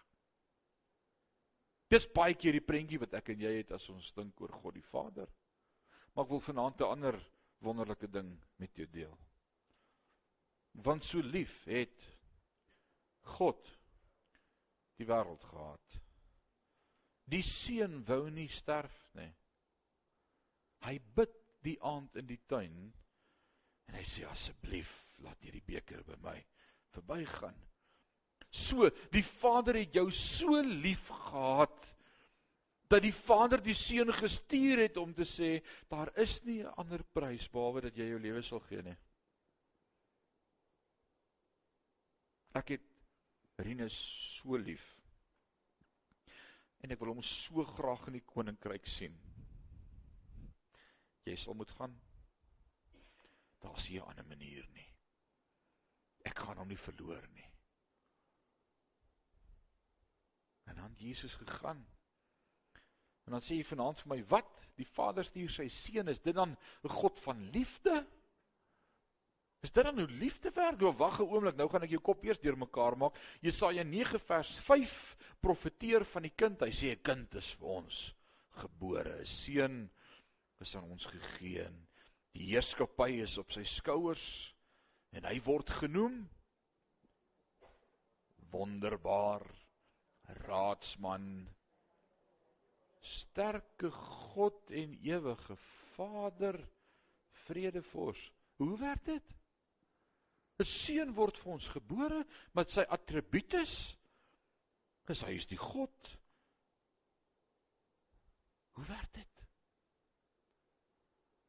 Dis 1.88 2.08
baie 2.10 2.34
keer 2.34 2.52
die 2.52 2.64
prentjie 2.64 2.98
wat 2.98 3.14
ek 3.14 3.28
en 3.28 3.40
jy 3.40 3.52
het 3.60 3.72
as 3.72 3.88
ons 3.88 4.12
dink 4.12 4.40
oor 4.40 4.52
God 4.52 4.74
die 4.74 4.88
Vader. 4.90 5.28
Maar 6.14 6.24
ek 6.24 6.30
wil 6.30 6.40
vanaand 6.40 6.80
'n 6.80 6.90
ander 6.94 7.16
wonderlike 7.58 8.10
ding 8.10 8.34
met 8.56 8.76
jou 8.76 8.86
deel. 8.90 9.18
Want 10.84 11.04
so 11.04 11.18
lief 11.18 11.64
het 11.64 12.10
God 13.20 13.78
die 14.96 15.06
wêreld 15.06 15.44
gehad. 15.44 16.00
Die 17.24 17.42
seun 17.42 18.04
wou 18.04 18.30
nie 18.30 18.48
sterf 18.48 18.94
nie. 19.14 19.30
Hy 20.84 20.98
bid 21.16 21.34
die 21.64 21.78
aand 21.82 22.16
in 22.20 22.26
die 22.28 22.40
tuin 22.46 22.92
en 23.88 23.94
hy 23.94 24.04
sê 24.04 24.26
asseblief 24.28 24.92
laat 25.24 25.40
hierdie 25.44 25.64
beker 25.64 26.04
by 26.04 26.18
my 26.22 26.36
verbygaan. 26.94 27.56
So, 28.54 28.86
die 29.10 29.24
Vader 29.26 29.80
het 29.80 29.96
jou 29.96 30.10
so 30.14 30.60
lief 30.62 31.08
gehad 31.08 31.88
dat 32.94 33.02
die 33.02 33.14
Vader 33.14 33.62
die 33.62 33.74
seun 33.74 34.12
gestuur 34.14 34.84
het 34.84 34.96
om 35.00 35.14
te 35.14 35.26
sê 35.26 35.50
daar 35.90 36.12
is 36.20 36.38
nie 36.44 36.62
'n 36.62 36.74
ander 36.78 37.02
prys 37.02 37.48
behalwe 37.50 37.80
dat 37.80 37.96
jy 37.96 38.06
jou 38.08 38.20
lewe 38.20 38.42
sal 38.42 38.60
gee 38.60 38.82
nie. 38.82 38.96
Ek 42.54 42.68
het 42.68 42.82
Rinus 43.58 43.96
so 44.38 44.56
lief. 44.56 44.84
En 46.82 46.90
ek 46.90 47.00
wil 47.00 47.14
hom 47.14 47.22
so 47.22 47.64
graag 47.64 48.06
in 48.06 48.12
die 48.12 48.26
koninkryk 48.26 48.86
sien. 48.86 49.16
Jy 51.24 51.36
sal 51.36 51.54
moet 51.54 51.70
gaan. 51.70 52.00
Daar's 53.60 53.88
nie 53.88 53.98
'n 53.98 54.06
ander 54.06 54.26
manier 54.26 54.68
nie. 54.72 54.94
Ek 56.24 56.38
gaan 56.38 56.58
hom 56.58 56.68
nie 56.68 56.78
verloor 56.78 57.28
nie. 57.32 57.50
En 60.64 60.76
dan 60.76 60.94
Jesus 60.96 61.34
gegaan. 61.34 61.93
En 63.24 63.36
dan 63.36 63.44
sê 63.44 63.56
hy 63.56 63.64
vanaand 63.64 64.00
vir 64.00 64.08
my, 64.08 64.20
"Wat? 64.28 64.68
Die 64.76 64.86
Vader 64.86 65.24
stuur 65.24 65.50
sy 65.50 65.68
seun, 65.68 66.08
is 66.08 66.20
dit 66.20 66.34
dan 66.34 66.56
'n 66.84 66.88
God 66.88 67.20
van 67.20 67.50
liefde?" 67.50 68.06
Is 69.64 69.72
dit 69.72 69.84
dan 69.84 69.98
hoe 69.98 70.08
liefde 70.08 70.50
werk? 70.50 70.80
Jou 70.80 70.92
wag 70.92 71.20
'n 71.20 71.22
oomblik, 71.22 71.56
nou 71.56 71.68
gaan 71.68 71.82
ek 71.82 71.90
jou 71.90 72.00
kop 72.00 72.24
eers 72.24 72.38
deurmekaar 72.38 72.96
maak. 72.96 73.14
Jesaja 73.40 73.82
9 73.82 74.20
vers 74.20 74.58
5 74.60 75.16
profeteer 75.40 76.04
van 76.04 76.22
die 76.22 76.34
kind. 76.36 76.60
Hy 76.60 76.70
sê 76.70 76.92
'n 76.92 77.02
kind 77.02 77.34
is 77.34 77.50
vir 77.54 77.68
ons 77.68 78.14
gebore, 78.50 79.20
'n 79.20 79.26
seun 79.26 79.90
is 80.60 80.76
aan 80.76 80.90
ons 80.90 81.06
gegee. 81.06 81.66
Die 82.34 82.46
heerskappy 82.50 83.22
is 83.22 83.38
op 83.38 83.52
sy 83.52 83.62
skouers 83.62 84.54
en 85.12 85.24
hy 85.24 85.40
word 85.40 85.70
genoem 85.70 86.28
wonderbaar 88.50 89.46
raadsman 90.46 91.48
sterke 93.04 93.90
God 93.90 94.70
en 94.70 94.98
ewige 95.02 95.56
Vader 95.94 96.58
vredevors. 97.44 98.32
Hoe 98.56 98.78
werk 98.78 99.04
dit? 99.04 99.34
'n 100.58 100.64
seun 100.64 101.14
word 101.14 101.38
vir 101.38 101.52
ons 101.52 101.68
gebore 101.68 102.20
met 102.54 102.70
sy 102.70 102.84
attribute 102.94 103.62
is 103.64 103.94
hy 105.26 105.34
is 105.36 105.46
die 105.50 105.58
God. 105.60 106.10
Hoe 108.74 108.84
werk 108.88 109.10
dit? 109.12 109.42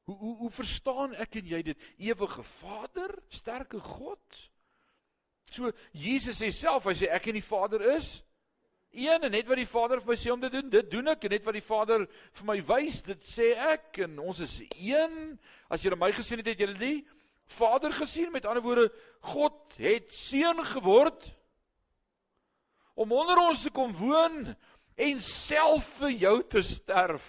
Hoe 0.06 0.18
hoe 0.18 0.36
hoe 0.38 0.52
verstaan 0.52 1.16
ek 1.18 1.38
en 1.40 1.48
jy 1.50 1.62
dit? 1.66 1.86
Ewige 1.98 2.44
Vader, 2.44 3.16
sterke 3.30 3.80
God. 3.80 4.42
So 5.50 5.72
Jesus 5.94 6.42
sê 6.42 6.52
self, 6.52 6.86
hy 6.86 6.98
sê 7.00 7.10
ek 7.14 7.30
en 7.32 7.40
die 7.40 7.46
Vader 7.46 7.82
is 7.96 8.20
een 8.96 9.28
en 9.28 9.32
net 9.32 9.48
wat 9.48 9.60
die 9.60 9.68
Vader 9.70 10.02
vir 10.02 10.14
my 10.14 10.18
sê 10.20 10.32
om 10.32 10.42
te 10.42 10.50
doen, 10.54 10.70
dit 10.72 10.90
doen 10.92 11.12
ek 11.12 11.28
en 11.28 11.36
net 11.36 11.46
wat 11.46 11.58
die 11.58 11.66
Vader 11.66 12.06
vir 12.40 12.48
my 12.48 12.58
wys, 12.66 13.02
dit 13.06 13.28
sê 13.28 13.52
ek 13.76 14.00
en 14.08 14.18
ons 14.24 14.40
is 14.44 14.56
een. 14.80 15.36
As 15.70 15.84
jy 15.84 15.94
my 15.96 16.12
gesien 16.16 16.42
het, 16.42 16.54
het 16.54 16.64
dit 16.64 16.80
nie 16.80 16.98
Vader 17.46 17.94
gesien 17.94 18.32
met 18.34 18.46
ander 18.46 18.64
woorde 18.64 18.90
God 19.22 19.76
het 19.78 20.14
seun 20.14 20.64
geword 20.66 21.28
om 22.96 23.12
onder 23.12 23.38
ons 23.44 23.62
te 23.62 23.72
kom 23.76 23.94
woon 24.00 24.56
en 24.96 25.22
self 25.22 25.98
vir 26.00 26.16
jou 26.26 26.36
te 26.50 26.64
sterf. 26.64 27.26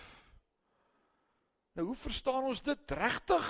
Nou 1.77 1.91
hoe 1.91 1.99
verstaan 2.01 2.47
ons 2.49 2.63
dit 2.65 2.93
regtig? 2.97 3.49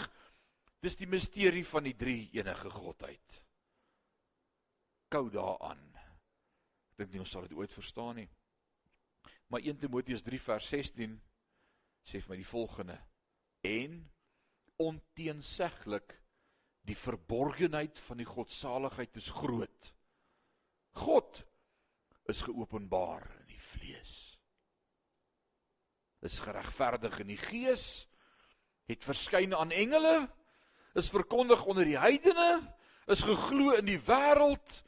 Dis 0.82 0.98
die 0.98 1.08
misterie 1.08 1.64
van 1.66 1.86
die 1.86 1.94
drie 1.96 2.22
enige 2.34 2.70
godheid. 2.70 3.42
Kou 5.12 5.28
daaraan. 5.30 5.95
Ek 6.96 7.04
dink 7.04 7.14
nie 7.14 7.22
ons 7.22 7.30
sal 7.30 7.44
dit 7.44 7.56
ooit 7.56 7.72
verstaan 7.72 8.16
nie. 8.22 8.28
Maar 9.52 9.60
1 9.60 9.82
Timoteus 9.84 10.24
3 10.26 10.40
vers 10.40 10.68
16 10.72 11.16
sê 12.06 12.20
vir 12.22 12.32
my 12.32 12.38
die 12.40 12.48
volgende: 12.48 12.96
En 13.62 13.98
onteenseglik 14.80 16.16
Die 16.86 16.96
verborgenheid 16.96 17.98
van 18.06 18.20
die 18.20 18.28
godsaligheid 18.28 19.16
is 19.18 19.30
groot. 19.34 19.92
God 21.02 21.42
is 22.30 22.44
geopenbaar 22.46 23.26
in 23.40 23.48
die 23.50 23.62
vlees. 23.72 24.12
Is 26.22 26.38
geregverdig 26.42 27.18
in 27.24 27.32
die 27.34 27.40
gees, 27.40 28.06
het 28.86 29.02
verskyn 29.02 29.54
aan 29.54 29.74
engele, 29.74 30.28
is 30.94 31.10
verkondig 31.10 31.64
onder 31.66 31.86
die 31.86 31.98
heidene, 31.98 32.62
is 33.10 33.26
geglo 33.26 33.74
in 33.76 33.90
die 33.90 34.00
wêreld, 34.06 34.80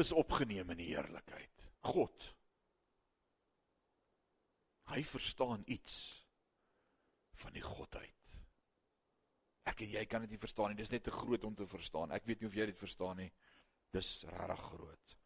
is 0.00 0.12
opgeneem 0.16 0.70
in 0.74 0.80
die 0.80 0.90
heerlikheid. 0.92 1.66
God. 1.86 2.26
Hy 4.90 5.02
verstaan 5.06 5.62
iets 5.70 5.96
van 7.40 7.54
die 7.54 7.64
godheid. 7.64 8.16
Ek 9.70 9.84
en 9.84 9.92
jy 9.92 10.04
kan 10.08 10.24
dit 10.24 10.34
nie 10.34 10.40
verstaan 10.40 10.72
nie. 10.72 10.80
Dis 10.80 10.92
net 10.92 11.04
te 11.06 11.14
groot 11.14 11.44
om 11.46 11.54
te 11.56 11.66
verstaan. 11.68 12.12
Ek 12.16 12.26
weet 12.28 12.42
nie 12.42 12.48
of 12.50 12.56
jy 12.56 12.66
dit 12.70 12.80
verstaan 12.80 13.20
nie. 13.22 13.30
Dis 13.94 14.08
regtig 14.26 14.64
groot. 14.72 15.16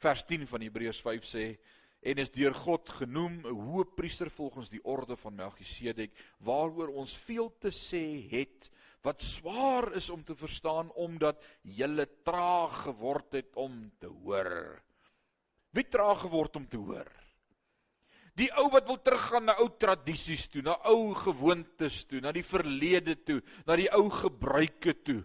Vers 0.00 0.24
10 0.26 0.46
van 0.48 0.64
Hebreërs 0.64 1.02
5 1.04 1.28
sê 1.28 1.44
en 2.00 2.20
is 2.22 2.32
deur 2.32 2.54
God 2.56 2.88
genoem 2.96 3.42
'n 3.44 3.52
hoëpriester 3.52 4.30
volgens 4.30 4.70
die 4.72 4.80
orde 4.84 5.16
van 5.16 5.34
Melchisedek 5.34 6.16
waaroor 6.38 6.88
ons 6.88 7.16
veel 7.16 7.52
te 7.60 7.68
sê 7.68 8.28
het 8.30 8.70
wat 9.06 9.22
swaar 9.24 9.92
is 9.96 10.10
om 10.12 10.24
te 10.24 10.36
verstaan 10.36 10.90
omdat 10.92 11.40
jy 11.62 12.06
traag 12.24 12.82
geword 12.84 13.32
het 13.32 13.56
om 13.56 13.90
te 13.98 14.06
hoor. 14.06 14.76
Wie 15.72 15.86
traag 15.88 16.26
geword 16.26 16.56
om 16.56 16.66
te 16.68 16.76
hoor? 16.76 17.08
Die 18.36 18.50
ou 18.56 18.68
wat 18.72 18.86
wil 18.86 19.00
teruggaan 19.02 19.48
na 19.48 19.56
ou 19.60 19.68
tradisies 19.76 20.46
toe, 20.48 20.62
na 20.62 20.76
ou 20.88 21.12
gewoontes 21.14 22.04
toe, 22.08 22.20
na 22.20 22.32
die 22.32 22.46
verlede 22.46 23.16
toe, 23.24 23.40
na 23.66 23.76
die 23.76 23.90
ou 23.92 24.06
gebruike 24.10 24.94
toe. 25.04 25.22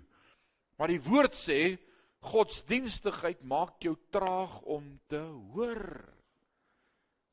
Maar 0.76 0.92
die 0.92 1.04
woord 1.04 1.38
sê 1.38 1.78
Godsdienstigheid 2.26 3.44
maak 3.46 3.84
jou 3.86 3.94
traag 4.10 4.58
om 4.66 4.88
te 5.12 5.22
hoor. 5.54 5.84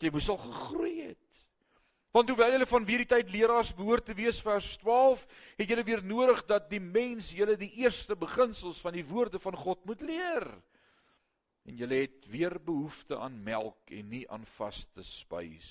Jy 0.03 0.11
moes 0.13 0.29
al 0.29 0.41
gegroei 0.43 0.97
het. 1.07 1.32
Want 2.13 2.29
hoewel 2.29 2.53
julle 2.53 2.69
van 2.69 2.85
hierdie 2.85 3.09
tyd 3.09 3.31
leraars 3.33 3.71
behoort 3.73 4.05
te 4.05 4.15
wees 4.17 4.43
vers 4.45 4.67
12, 4.83 5.23
het 5.57 5.71
julle 5.73 5.85
weer 5.89 6.03
nodig 6.05 6.43
dat 6.45 6.69
die 6.69 6.81
mens 6.81 7.31
julle 7.33 7.57
die 7.57 7.71
eerste 7.81 8.17
beginsels 8.21 8.81
van 8.85 8.93
die 8.93 9.07
woorde 9.09 9.41
van 9.41 9.57
God 9.57 9.85
moet 9.89 10.05
leer. 10.05 10.45
En 11.65 11.79
julle 11.81 12.03
het 12.03 12.27
weer 12.29 12.59
behoefte 12.61 13.17
aan 13.17 13.39
melk 13.43 13.95
en 13.97 14.11
nie 14.13 14.27
aan 14.29 14.45
vaste 14.59 15.05
spys 15.07 15.71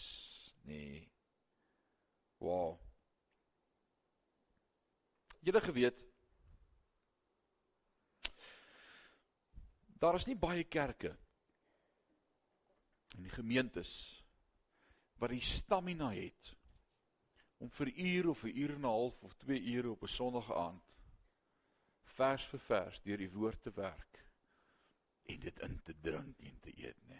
nie. 0.65 1.03
Wow. 2.41 2.79
Julle 5.45 5.61
geweet 5.61 6.07
Daar 10.01 10.17
is 10.17 10.25
nie 10.25 10.37
baie 10.37 10.63
kerke 10.65 11.11
in 13.13 13.27
die 13.27 13.33
gemeentes 13.33 13.91
wat 15.21 15.29
die 15.29 15.43
stamina 15.45 16.09
het 16.15 16.55
om 17.61 17.69
vir 17.77 17.91
uur 17.93 18.29
of 18.29 18.43
'n 18.43 18.57
uur 18.57 18.71
en 18.73 18.81
'n 18.81 18.89
half 18.89 19.23
of 19.23 19.33
2 19.33 19.61
ure 19.73 19.91
op 19.91 20.03
'n 20.03 20.07
Sondag 20.07 20.51
aand 20.51 20.93
vers 22.15 22.45
vir 22.45 22.59
vers 22.59 23.01
deur 23.01 23.17
die 23.17 23.31
woord 23.31 23.61
te 23.61 23.71
werk 23.71 24.25
en 25.23 25.39
dit 25.39 25.59
in 25.59 25.81
te 25.83 25.93
drink 26.01 26.39
en 26.39 26.59
te 26.59 26.73
eet 26.77 26.97
nê. 27.09 27.19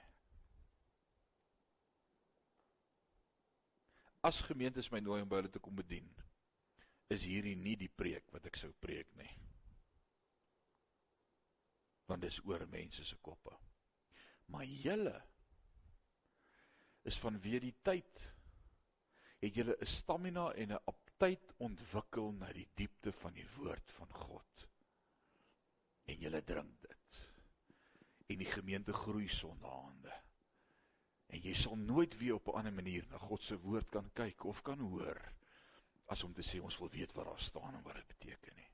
As 4.22 4.42
gemeentes 4.42 4.90
my 4.92 5.00
nooi 5.00 5.22
om 5.22 5.30
by 5.30 5.36
hulle 5.36 5.50
te 5.50 5.60
kom 5.60 5.76
bedien, 5.76 6.10
is 7.08 7.24
hierdie 7.24 7.56
nie 7.56 7.76
die 7.76 7.90
preek 7.90 8.32
wat 8.32 8.46
ek 8.46 8.56
sou 8.56 8.72
preek 8.80 9.10
nie. 9.16 9.32
Want 12.06 12.22
dis 12.22 12.40
oor 12.46 12.68
mense 12.68 13.06
se 13.06 13.18
koppe. 13.18 13.58
Maar 14.46 14.66
julle 14.66 15.31
is 17.08 17.20
vanweë 17.22 17.60
die 17.64 17.76
tyd 17.84 18.26
het 19.42 19.56
julle 19.58 19.76
'n 19.82 19.86
stamina 19.86 20.52
en 20.54 20.72
'n 20.72 20.84
aptyd 20.86 21.54
ontwikkel 21.58 22.32
na 22.32 22.52
die 22.54 22.68
diepte 22.76 23.12
van 23.12 23.34
die 23.34 23.48
woord 23.56 23.92
van 23.92 24.14
God. 24.14 24.68
En 26.06 26.16
julle 26.16 26.44
drink 26.44 26.82
dit. 26.82 27.20
En 28.28 28.38
die 28.38 28.52
gemeente 28.52 28.94
groei 28.94 29.28
sondaande. 29.28 30.14
En 31.28 31.42
jy 31.42 31.54
sal 31.54 31.76
nooit 31.76 32.18
weer 32.18 32.34
op 32.34 32.48
'n 32.48 32.58
ander 32.58 32.74
manier 32.74 33.08
na 33.08 33.18
God 33.18 33.44
se 33.44 33.58
woord 33.60 33.90
kan 33.90 34.12
kyk 34.14 34.44
of 34.44 34.62
kan 34.62 34.80
hoor 34.80 35.34
as 36.06 36.24
om 36.24 36.34
te 36.34 36.44
sê 36.44 36.60
ons 36.60 36.78
wil 36.78 36.90
weet 36.90 37.14
wat 37.14 37.26
daar 37.26 37.40
staan 37.40 37.76
en 37.76 37.84
wat 37.84 37.96
dit 37.96 38.08
beteken 38.08 38.56
nie. 38.56 38.72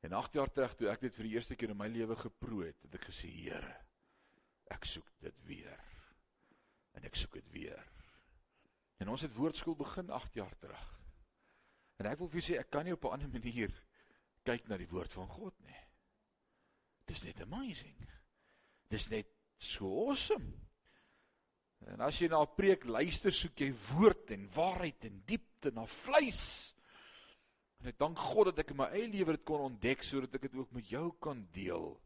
En 0.00 0.12
8 0.12 0.32
jaar 0.32 0.52
terug 0.52 0.74
toe 0.74 0.88
ek 0.88 1.00
dit 1.00 1.14
vir 1.14 1.24
die 1.24 1.32
eerste 1.34 1.56
keer 1.56 1.70
in 1.70 1.76
my 1.76 1.88
lewe 1.88 2.16
geproe 2.16 2.64
het, 2.64 2.82
het 2.82 2.94
ek 2.94 3.08
gesê 3.10 3.28
Here, 3.28 3.74
ek 4.70 4.86
soek 4.88 5.08
dit 5.24 5.44
weer. 5.48 5.78
En 6.96 7.04
ek 7.04 7.18
soek 7.18 7.38
dit 7.40 7.50
weer. 7.54 7.82
En 9.00 9.08
ons 9.08 9.22
het 9.22 9.34
woordskool 9.34 9.76
begin 9.78 10.10
8 10.10 10.34
jaar 10.34 10.56
terug. 10.58 10.86
En 12.00 12.08
ek 12.08 12.20
wil 12.20 12.30
vir 12.32 12.40
julle 12.40 12.48
sê 12.48 12.58
ek 12.60 12.70
kan 12.72 12.84
nie 12.84 12.96
op 12.96 13.04
'n 13.04 13.16
ander 13.16 13.28
manier 13.28 13.72
kyk 14.44 14.68
na 14.68 14.76
die 14.76 14.88
woord 14.88 15.12
van 15.12 15.28
God 15.28 15.54
nie. 15.66 15.82
Dis 17.06 17.24
net 17.24 17.40
amazing. 17.40 17.96
Dis 18.88 19.08
net 19.08 19.28
so 19.58 20.08
awesome. 20.08 20.52
En 21.88 22.00
as 22.00 22.18
jy 22.20 22.28
na 22.28 22.42
'n 22.42 22.54
preek 22.56 22.84
luister, 22.84 23.32
soek 23.32 23.60
jy 23.60 23.72
woord 23.92 24.30
en 24.30 24.48
waarheid 24.54 25.04
en 25.04 25.22
diepte 25.26 25.70
na 25.72 25.86
vleis. 25.86 26.74
En 27.80 27.88
ek 27.88 27.98
dank 27.98 28.18
God 28.18 28.50
dat 28.50 28.58
ek 28.58 28.70
in 28.70 28.76
my 28.76 28.88
eie 28.92 29.08
lewe 29.08 29.32
dit 29.32 29.44
kon 29.44 29.60
ontdek 29.60 30.02
sodat 30.02 30.34
ek 30.34 30.42
dit 30.42 30.54
ook 30.54 30.72
met 30.72 30.88
jou 30.88 31.12
kan 31.18 31.48
deel. 31.52 32.00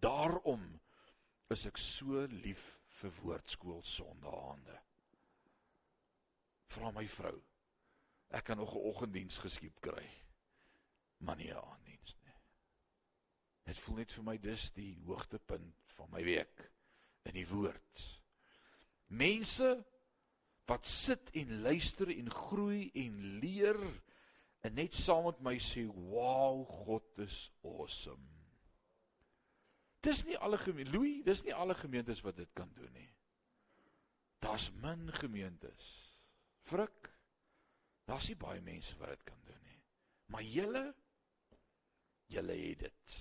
Daarom 0.00 0.80
is 1.52 1.66
ek 1.66 1.78
so 1.78 2.24
lief 2.44 2.62
vir 3.00 3.12
woordskool 3.20 3.82
sondaande. 3.84 4.76
Vra 6.72 6.90
my 6.94 7.04
vrou. 7.16 7.36
Ek 8.34 8.44
kan 8.44 8.56
nog 8.56 8.74
'n 8.74 8.86
oggenddiens 8.90 9.38
geskiep 9.38 9.80
kry. 9.80 10.06
Maar 11.18 11.36
nie 11.36 11.50
'n 11.50 11.56
aanddiens 11.56 12.16
nie. 12.24 12.34
Dit 13.64 13.78
voel 13.78 13.96
net 13.96 14.12
vir 14.12 14.24
my 14.24 14.36
dis 14.38 14.70
die 14.72 14.98
hoogtepunt 15.06 15.92
van 15.96 16.10
my 16.10 16.24
week 16.24 16.70
in 17.24 17.34
die 17.34 17.48
woord. 17.48 18.22
Mense 19.06 19.84
wat 20.66 20.86
sit 20.86 21.30
en 21.32 21.60
luister 21.60 22.08
en 22.08 22.30
groei 22.30 22.90
en 22.94 23.38
leer 23.40 23.80
en 24.60 24.74
net 24.74 24.94
saam 24.94 25.24
met 25.24 25.40
my 25.40 25.58
sê, 25.58 25.86
"Wow, 25.86 26.66
God 26.66 27.18
is 27.18 27.50
awesome." 27.62 28.33
Dis 30.04 30.24
nie 30.28 30.36
alle 30.36 30.58
gemeente, 30.60 30.92
Louis, 30.92 31.22
dis 31.24 31.42
nie 31.46 31.54
alle 31.56 31.74
gemeentes 31.78 32.20
wat 32.24 32.36
dit 32.36 32.50
kan 32.56 32.68
doen 32.76 32.92
nie. 32.92 33.08
Daar's 34.44 34.68
min 34.82 35.08
gemeentes. 35.16 35.84
Frik. 36.68 37.08
Daar's 38.04 38.28
nie 38.28 38.36
baie 38.36 38.60
mense 38.60 38.96
wat 39.00 39.14
dit 39.14 39.22
kan 39.24 39.40
doen 39.48 39.62
nie. 39.64 39.80
Maar 40.32 40.42
julle 40.42 40.84
julle 42.32 42.56
het 42.56 42.84
dit. 42.88 43.16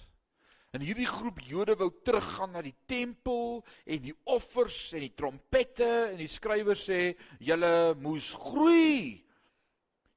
En 0.73 0.81
hierdie 0.81 1.07
groep 1.07 1.39
Jode 1.45 1.75
wou 1.77 1.89
teruggaan 2.03 2.55
na 2.55 2.63
die 2.65 2.75
tempel 2.89 3.61
en 3.85 4.01
die 4.07 4.15
offers 4.33 4.87
en 4.95 5.03
die 5.05 5.13
trompette 5.13 5.89
en 6.09 6.17
die 6.17 6.31
skrywer 6.31 6.79
sê 6.79 6.99
julle 7.43 7.93
moes 8.01 8.31
groei. 8.41 9.21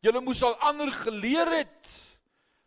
Julle 0.04 0.22
moes 0.24 0.40
al 0.46 0.56
ander 0.64 0.92
geleer 0.96 1.50
het 1.58 1.90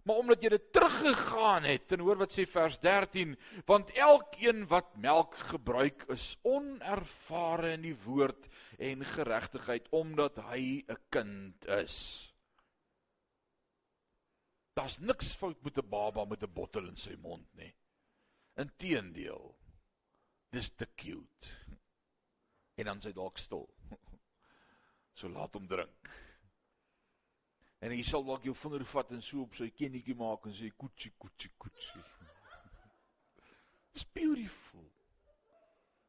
maar 0.10 0.24
omdat 0.24 0.42
jy 0.42 0.50
dit 0.50 0.72
teruggegaan 0.74 1.68
het 1.70 1.92
en 1.94 2.02
hoor 2.02 2.18
wat 2.24 2.34
sê 2.34 2.48
vers 2.50 2.80
13 2.82 3.36
want 3.70 3.92
elkeen 3.94 4.64
wat 4.72 4.88
melk 4.98 5.36
gebruik 5.52 6.08
is 6.16 6.32
onervare 6.50 7.76
in 7.76 7.84
die 7.86 7.98
woord 8.08 8.48
en 8.82 9.06
geregtigheid 9.06 9.86
omdat 9.94 10.40
hy 10.50 10.82
'n 10.82 10.98
kind 11.14 11.66
is. 11.78 11.98
Daar's 14.74 14.98
niks 14.98 15.36
fout 15.36 15.62
met 15.62 15.78
'n 15.78 15.90
baba 15.90 16.26
met 16.26 16.42
'n 16.42 16.54
bottel 16.54 16.88
in 16.88 16.98
sy 16.98 17.14
mond 17.22 17.46
nie. 17.54 17.76
Inteendeel 18.58 19.56
dis 20.50 20.70
te 20.70 20.88
cute. 20.96 21.48
En 22.78 22.86
dan 22.86 23.02
sy 23.02 23.14
dalk 23.14 23.38
stil. 23.38 23.70
So 25.14 25.28
laat 25.28 25.54
hom 25.54 25.68
drink 25.68 26.10
En 27.80 27.94
hy 27.96 28.02
sal 28.04 28.26
dalk 28.28 28.44
jou 28.44 28.56
vinger 28.62 28.84
vat 28.94 29.12
en 29.16 29.22
so 29.24 29.46
op 29.46 29.56
sy 29.56 29.70
kennetjie 29.72 30.16
maak 30.20 30.48
en 30.50 30.56
sê 30.56 30.72
koetsie 30.76 31.14
koetsie 31.18 31.52
koetsie. 31.58 32.04
It's 33.94 34.04
beautiful. 34.04 34.84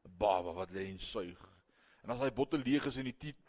'n 0.05 0.17
Baba 0.17 0.51
wat 0.57 0.73
lê 0.75 0.89
en 0.89 0.99
suig. 0.99 1.41
En 2.03 2.11
as 2.13 2.19
hy 2.19 2.31
bottel 2.31 2.63
leeg 2.65 2.85
is 2.89 2.97
in 2.97 3.07
die 3.09 3.17
tiet 3.23 3.39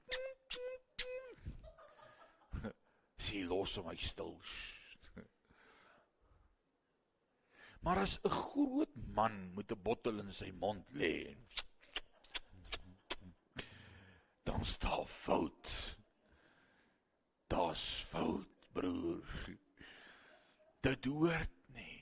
sê 3.23 3.43
los 3.49 3.77
hom 3.79 3.89
hy 3.91 3.97
stil. 3.97 4.37
Maar 7.83 8.05
as 8.05 8.19
'n 8.23 8.31
groot 8.31 8.95
man 9.19 9.55
met 9.55 9.73
'n 9.73 9.83
bottel 9.83 10.21
in 10.23 10.33
sy 10.33 10.51
mond 10.53 10.87
lê 11.01 11.15
dan 14.47 14.65
staan 14.65 15.07
fout 15.07 15.67
daar's 17.53 18.07
fout, 18.11 18.69
broer. 18.73 19.57
Dit 20.81 21.05
hoort 21.05 21.57
nie. 21.77 22.01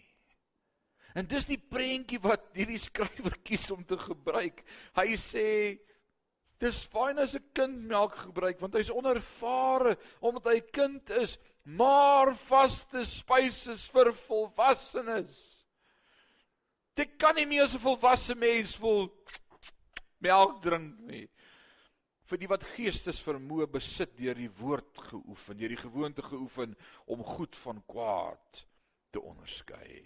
En 1.14 1.26
dis 1.28 1.46
die 1.48 1.59
prentjie 1.59 2.20
wat 2.22 2.46
hierdie 2.57 2.80
skrywer 2.80 3.36
kies 3.46 3.66
om 3.74 3.82
te 3.86 3.98
gebruik. 4.01 4.62
Hy 4.96 5.16
sê 5.20 5.46
dis 6.62 6.82
fyn 6.92 7.18
as 7.18 7.34
'n 7.34 7.44
kind 7.57 7.86
melk 7.88 8.14
gebruik 8.26 8.61
want 8.61 8.76
hy's 8.76 8.92
onervare 8.92 9.96
omdat 10.20 10.53
hy 10.53 10.61
kind 10.61 11.11
is, 11.11 11.38
maar 11.64 12.34
vaste 12.36 13.05
spyse 13.07 13.72
is 13.72 13.86
vir 13.88 14.12
volwassenes. 14.12 15.64
Dit 16.94 17.16
kan 17.18 17.34
nie 17.34 17.46
meer 17.46 17.64
as 17.64 17.74
'n 17.74 17.86
volwasse 17.86 18.34
mens 18.34 18.76
vol 18.76 19.11
melk 20.20 20.62
drink 20.62 20.98
nie 21.01 21.28
vir 22.31 22.39
die 22.39 22.49
wat 22.51 22.64
geestesvermoë 22.76 23.66
besit 23.74 24.12
deur 24.18 24.39
die 24.39 24.51
woord 24.61 24.99
geoefen, 25.11 25.59
deur 25.59 25.72
die 25.72 25.81
gewoonte 25.81 26.22
geoefen 26.22 26.76
om 27.11 27.24
goed 27.26 27.57
van 27.64 27.83
kwaad 27.91 28.64
te 29.11 29.22
onderskei. 29.26 29.99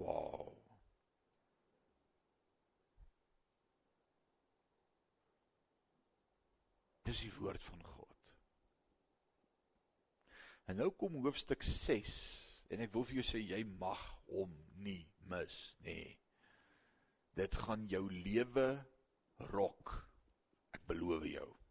Wow. 0.00 0.54
Dis 7.04 7.20
die 7.26 7.34
woord 7.36 7.60
van 7.66 7.82
God. 7.84 8.32
En 10.70 10.78
nou 10.80 10.88
kom 10.96 11.18
hoofstuk 11.20 11.66
6 11.66 12.14
en 12.72 12.80
ek 12.86 12.94
wil 12.94 13.04
vir 13.04 13.18
jou 13.20 13.26
sê 13.34 13.42
jy 13.42 13.60
mag 13.76 14.00
hom 14.30 14.54
nie 14.80 15.02
mis 15.28 15.58
nie. 15.84 16.14
Dit 17.36 17.58
gaan 17.66 17.84
jou 17.90 18.06
lewe 18.08 18.70
rok 19.52 19.92
beloof 20.86 21.24
jou. 21.24 21.61